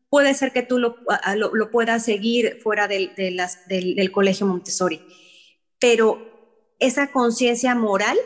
puede 0.09 0.33
ser 0.35 0.53
que 0.53 0.61
tú 0.61 0.79
lo, 0.79 0.95
lo, 1.35 1.69
puedas 1.69 2.05
seguir 2.05 2.59
fuera 2.63 2.87
del, 2.87 3.11
del, 3.15 4.11
colegio 4.13 4.47
Montessori. 4.47 5.01
Pero 5.79 6.28
esa 6.79 7.11
conciencia 7.11 7.75
moral, 7.75 8.17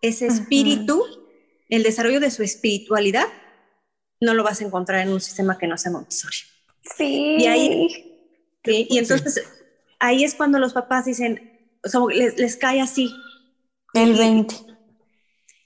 ese 0.00 0.26
espíritu, 0.26 1.04
el 1.68 1.82
desarrollo 1.82 2.20
de 2.20 2.30
su 2.30 2.42
espiritualidad, 2.42 3.26
no 4.20 4.34
lo 4.34 4.44
vas 4.44 4.60
a 4.60 4.64
encontrar 4.64 5.00
en 5.00 5.12
un 5.12 5.20
sistema 5.20 5.58
que 5.58 5.66
no 5.66 5.76
sea 5.76 5.92
Montessori. 5.92 6.36
Sí. 6.96 7.36
Y 7.38 7.46
ahí, 7.46 7.88
y 8.64 8.98
entonces 8.98 9.42
ahí 9.98 10.24
es 10.24 10.34
cuando 10.34 10.58
los 10.58 10.72
papás 10.72 11.04
dicen, 11.06 11.70
les, 12.12 12.56
cae 12.56 12.80
así. 12.80 13.14
El 13.94 14.14
20. 14.14 14.54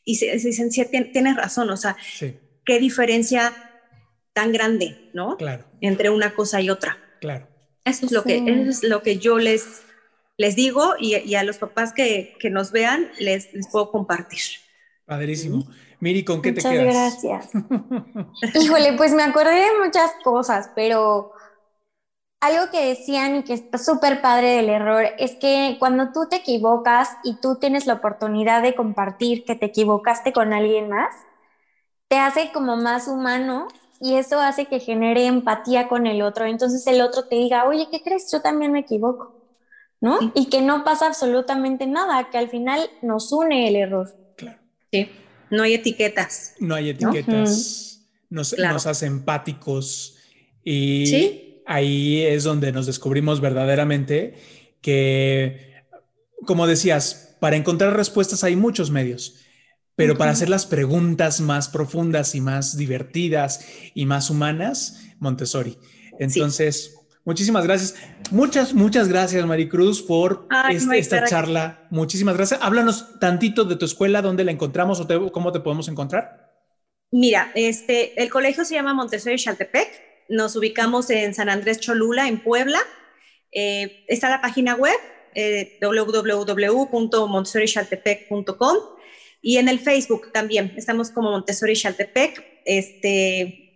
Y, 0.05 0.16
se, 0.16 0.37
dicen, 0.37 0.70
sí, 0.70 0.85
tienes 1.12 1.37
razón, 1.37 1.70
o 1.70 1.77
sea, 1.77 1.97
qué 2.64 2.79
diferencia 2.79 3.53
tan 4.33 4.53
grande, 4.53 5.11
¿no? 5.14 5.37
Claro. 5.37 5.64
Entre 5.81 6.11
una 6.11 6.35
cosa 6.35 6.61
y 6.61 6.70
otra. 6.70 6.99
Claro. 7.20 7.49
Eso 7.85 8.07
es 8.07 8.12
lo, 8.12 8.24
que, 8.24 8.43
es 8.68 8.83
lo 8.83 9.03
que 9.03 9.18
yo 9.18 9.39
les, 9.39 9.83
les 10.37 10.57
digo 10.57 10.95
y, 10.99 11.34
a 11.34 11.45
los 11.45 11.59
papás 11.59 11.93
que, 11.93 12.34
que 12.39 12.51
nos 12.51 12.72
vean 12.72 13.11
les, 13.18 13.53
les, 13.53 13.68
puedo 13.68 13.91
compartir. 13.91 14.41
Padrísimo. 15.05 15.64
Miri, 16.01 16.24
¿con 16.24 16.43
qué 16.43 16.53
te 16.53 16.61
quedas? 16.61 17.22
gracias. 17.22 17.51
Híjole, 18.55 18.93
pues 18.95 19.12
me 19.12 19.22
acordé 19.22 19.55
de 19.55 19.78
muchas 19.82 20.11
cosas, 20.22 20.70
pero 20.74 21.32
algo 22.41 22.70
que 22.70 22.89
decían 22.89 23.37
y 23.37 23.45
que 23.45 23.55
está 23.55 23.78
súper 23.78 24.20
padre 24.20 24.57
del 24.57 24.68
error 24.68 25.07
es 25.18 25.37
que 25.37 25.76
cuando 25.78 26.12
tú 26.12 26.28
te 26.28 26.37
equivocas 26.37 27.16
y 27.24 27.41
tú 27.41 27.57
tienes 27.57 27.87
la 27.87 27.95
oportunidad 27.95 28.62
de 28.62 28.74
compartir 28.74 29.45
que 29.45 29.55
te 29.55 29.66
equivocaste 29.66 30.32
con 30.32 30.53
alguien 30.53 30.91
más, 30.91 31.14
te 32.09 32.18
hace 32.18 32.53
como 32.53 32.76
más 32.76 33.09
humano 33.09 33.68
y 34.01 34.16
eso 34.16 34.39
hace 34.41 34.66
que 34.66 34.80
genere 34.80 35.26
empatía 35.26 35.89
con 35.89 36.07
el 36.07 36.22
otro. 36.22 36.45
Entonces 36.45 36.87
el 36.87 37.01
otro 37.01 37.26
te 37.26 37.37
diga, 37.37 37.64
oye, 37.64 37.89
¿qué 37.91 38.03
crees? 38.03 38.30
Yo 38.30 38.43
también 38.43 38.72
me 38.72 38.80
equivoco, 38.80 39.36
¿no? 40.01 40.32
Y 40.34 40.47
que 40.47 40.62
no 40.62 40.84
pasa 40.84 41.07
absolutamente 41.07 41.86
nada, 41.86 42.30
que 42.30 42.38
al 42.38 42.49
final 42.49 42.90
nos 43.03 43.32
une 43.32 43.68
el 43.68 43.76
error. 43.76 44.16
Claro. 44.36 44.59
Sí, 44.92 45.09
no 45.51 45.62
hay 45.62 45.74
etiquetas. 45.74 46.55
No 46.59 46.74
hay 46.74 46.90
etiquetas, 46.90 48.09
nos, 48.30 48.57
nos, 48.59 48.86
hace 48.86 49.07
empáticos 49.07 50.18
y 50.64 51.62
ahí 51.66 52.22
es 52.22 52.44
donde 52.44 52.72
nos 52.72 52.86
descubrimos 52.86 53.40
verdaderamente 53.40 54.34
que, 54.80 55.84
como 56.44 56.66
decías, 56.66 57.36
para 57.40 57.57
encontrar 57.57 57.97
respuestas 57.97 58.44
hay 58.44 58.57
muchos 58.57 58.90
medios 58.90 59.47
pero 59.97 60.18
para 60.18 60.30
hacer 60.30 60.51
las 60.51 60.66
preguntas 60.66 61.40
más 61.40 61.68
profundas 61.68 62.34
y 62.34 62.42
más 62.42 62.76
divertidas 62.76 63.66
y 63.94 64.05
más 64.05 64.28
humanas, 64.28 65.01
Montessori. 65.18 65.78
Entonces, 66.18 66.95
muchísimas 67.27 67.64
gracias. 67.64 67.95
Muchas, 68.31 68.72
muchas 68.72 69.09
gracias, 69.09 69.45
Maricruz, 69.45 70.01
por 70.01 70.49
este, 70.70 70.99
esta 70.99 71.27
charla. 71.27 71.87
Muchísimas 71.91 72.35
gracias. 72.37 72.61
Háblanos 72.62 73.18
tantito 73.20 73.64
de 73.64 73.77
tu 73.77 73.85
escuela, 73.85 74.22
dónde 74.22 74.45
la 74.45 74.53
encontramos 74.53 74.99
o 75.01 75.07
cómo 75.31 75.53
te 75.53 75.61
podemos 75.61 75.89
encontrar. 75.89 76.57
Mira, 77.11 77.53
este, 77.55 78.18
el 78.22 78.31
colegio 78.31 78.64
se 78.64 78.72
llama 78.74 78.95
Montessori 78.95 79.37
Chaltepec. 79.37 79.87
Nos 80.31 80.57
ubicamos 80.57 81.11
en 81.11 81.35
San 81.35 81.51
Andrés 81.51 81.81
Cholula, 81.81 82.27
en 82.27 82.43
Puebla. 82.43 82.79
Eh, 83.53 84.07
está 84.09 84.31
la 84.31 84.41
página 84.41 84.74
web 84.74 84.97
eh, 85.35 85.79
www.montessorichaltepec.com 85.83 88.77
y 89.43 89.59
en 89.59 89.68
el 89.68 89.79
Facebook 89.79 90.33
también, 90.33 90.72
estamos 90.77 91.11
como 91.11 91.31
Montessori 91.31 91.77
Chaltepec, 91.77 92.62
este, 92.64 93.66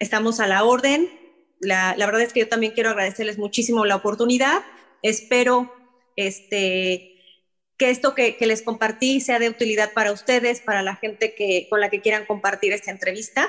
estamos 0.00 0.40
a 0.40 0.48
la 0.48 0.64
orden. 0.64 1.19
La, 1.60 1.94
la, 1.96 2.06
verdad 2.06 2.22
es 2.22 2.32
que 2.32 2.40
yo 2.40 2.48
también 2.48 2.72
quiero 2.72 2.90
agradecerles 2.90 3.38
muchísimo 3.38 3.84
la 3.84 3.96
oportunidad. 3.96 4.62
Espero 5.02 5.72
este, 6.16 7.16
que 7.76 7.90
esto 7.90 8.14
que, 8.14 8.36
que, 8.36 8.46
les 8.46 8.62
compartí 8.62 9.20
sea 9.20 9.38
de 9.38 9.48
utilidad 9.48 9.92
para 9.92 10.12
ustedes, 10.12 10.60
para 10.60 10.82
la 10.82 10.96
gente 10.96 11.34
que, 11.34 11.66
con 11.70 11.80
la 11.80 11.90
que 11.90 12.00
quieran 12.00 12.26
compartir 12.26 12.72
esta 12.72 12.90
entrevista. 12.90 13.48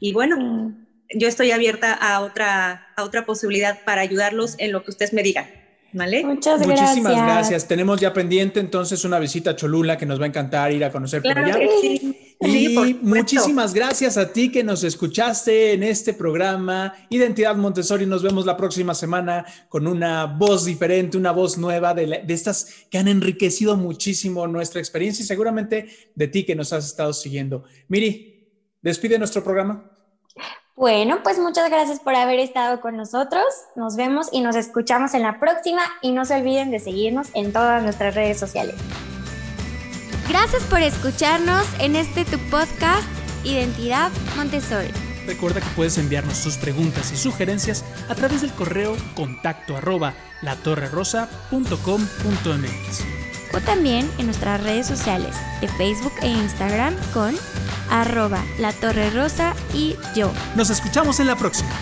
Y 0.00 0.12
bueno, 0.12 0.74
yo 1.14 1.28
estoy 1.28 1.50
abierta 1.50 1.92
a 1.92 2.20
otra, 2.20 2.88
a 2.96 3.04
otra 3.04 3.26
posibilidad 3.26 3.84
para 3.84 4.00
ayudarlos 4.00 4.54
en 4.58 4.72
lo 4.72 4.84
que 4.84 4.90
ustedes 4.90 5.12
me 5.12 5.22
digan. 5.22 5.46
Muchas 5.92 6.62
gracias. 6.62 6.66
Muchísimas 6.66 7.16
gracias. 7.16 7.66
Tenemos 7.66 8.00
ya 8.00 8.12
pendiente 8.12 8.60
entonces 8.60 9.04
una 9.04 9.18
visita 9.18 9.50
a 9.50 9.56
Cholula 9.56 9.98
que 9.98 10.06
nos 10.06 10.20
va 10.20 10.24
a 10.24 10.28
encantar 10.28 10.72
ir 10.72 10.84
a 10.84 10.90
conocer 10.90 11.22
por 11.22 11.36
allá. 11.36 11.58
Y 12.40 12.98
muchísimas 13.02 13.74
gracias 13.74 14.16
a 14.16 14.32
ti 14.32 14.50
que 14.50 14.64
nos 14.64 14.82
escuchaste 14.82 15.74
en 15.74 15.82
este 15.82 16.14
programa 16.14 16.94
Identidad 17.10 17.54
Montessori. 17.56 18.06
Nos 18.06 18.22
vemos 18.22 18.46
la 18.46 18.56
próxima 18.56 18.94
semana 18.94 19.44
con 19.68 19.86
una 19.86 20.24
voz 20.24 20.64
diferente, 20.64 21.18
una 21.18 21.32
voz 21.32 21.58
nueva 21.58 21.92
de, 21.92 22.22
de 22.24 22.34
estas 22.34 22.86
que 22.90 22.96
han 22.96 23.08
enriquecido 23.08 23.76
muchísimo 23.76 24.46
nuestra 24.46 24.80
experiencia 24.80 25.22
y 25.22 25.26
seguramente 25.26 25.88
de 26.14 26.28
ti 26.28 26.44
que 26.44 26.56
nos 26.56 26.72
has 26.72 26.86
estado 26.86 27.12
siguiendo. 27.12 27.64
Miri, 27.88 28.48
despide 28.80 29.18
nuestro 29.18 29.44
programa. 29.44 29.90
Bueno, 30.80 31.22
pues 31.22 31.38
muchas 31.38 31.68
gracias 31.68 32.00
por 32.00 32.14
haber 32.14 32.38
estado 32.38 32.80
con 32.80 32.96
nosotros. 32.96 33.44
Nos 33.76 33.96
vemos 33.96 34.28
y 34.32 34.40
nos 34.40 34.56
escuchamos 34.56 35.12
en 35.12 35.20
la 35.20 35.38
próxima 35.38 35.82
y 36.00 36.12
no 36.12 36.24
se 36.24 36.36
olviden 36.36 36.70
de 36.70 36.78
seguirnos 36.78 37.28
en 37.34 37.52
todas 37.52 37.82
nuestras 37.82 38.14
redes 38.14 38.38
sociales. 38.38 38.76
Gracias 40.30 40.62
por 40.62 40.80
escucharnos 40.80 41.66
en 41.80 41.96
este 41.96 42.24
tu 42.24 42.38
podcast 42.50 43.08
Identidad 43.42 44.12
Montessori. 44.36 44.92
Recuerda 45.26 45.60
que 45.60 45.66
puedes 45.74 45.98
enviarnos 45.98 46.44
tus 46.44 46.56
preguntas 46.56 47.10
y 47.10 47.16
sugerencias 47.16 47.84
a 48.08 48.14
través 48.14 48.42
del 48.42 48.52
correo 48.52 48.96
contacto 49.16 49.76
arroba 49.76 50.14
latorrerosa.com.mx 50.42 53.04
o 53.52 53.60
también 53.62 54.08
en 54.18 54.26
nuestras 54.26 54.62
redes 54.62 54.86
sociales 54.86 55.34
de 55.60 55.66
Facebook 55.66 56.12
e 56.22 56.28
Instagram 56.28 56.94
con 57.12 57.34
arroba 57.90 58.44
la 58.60 58.72
torre 58.72 59.10
rosa 59.10 59.56
y 59.74 59.96
yo. 60.14 60.30
Nos 60.54 60.70
escuchamos 60.70 61.18
en 61.18 61.26
la 61.26 61.34
próxima. 61.34 61.74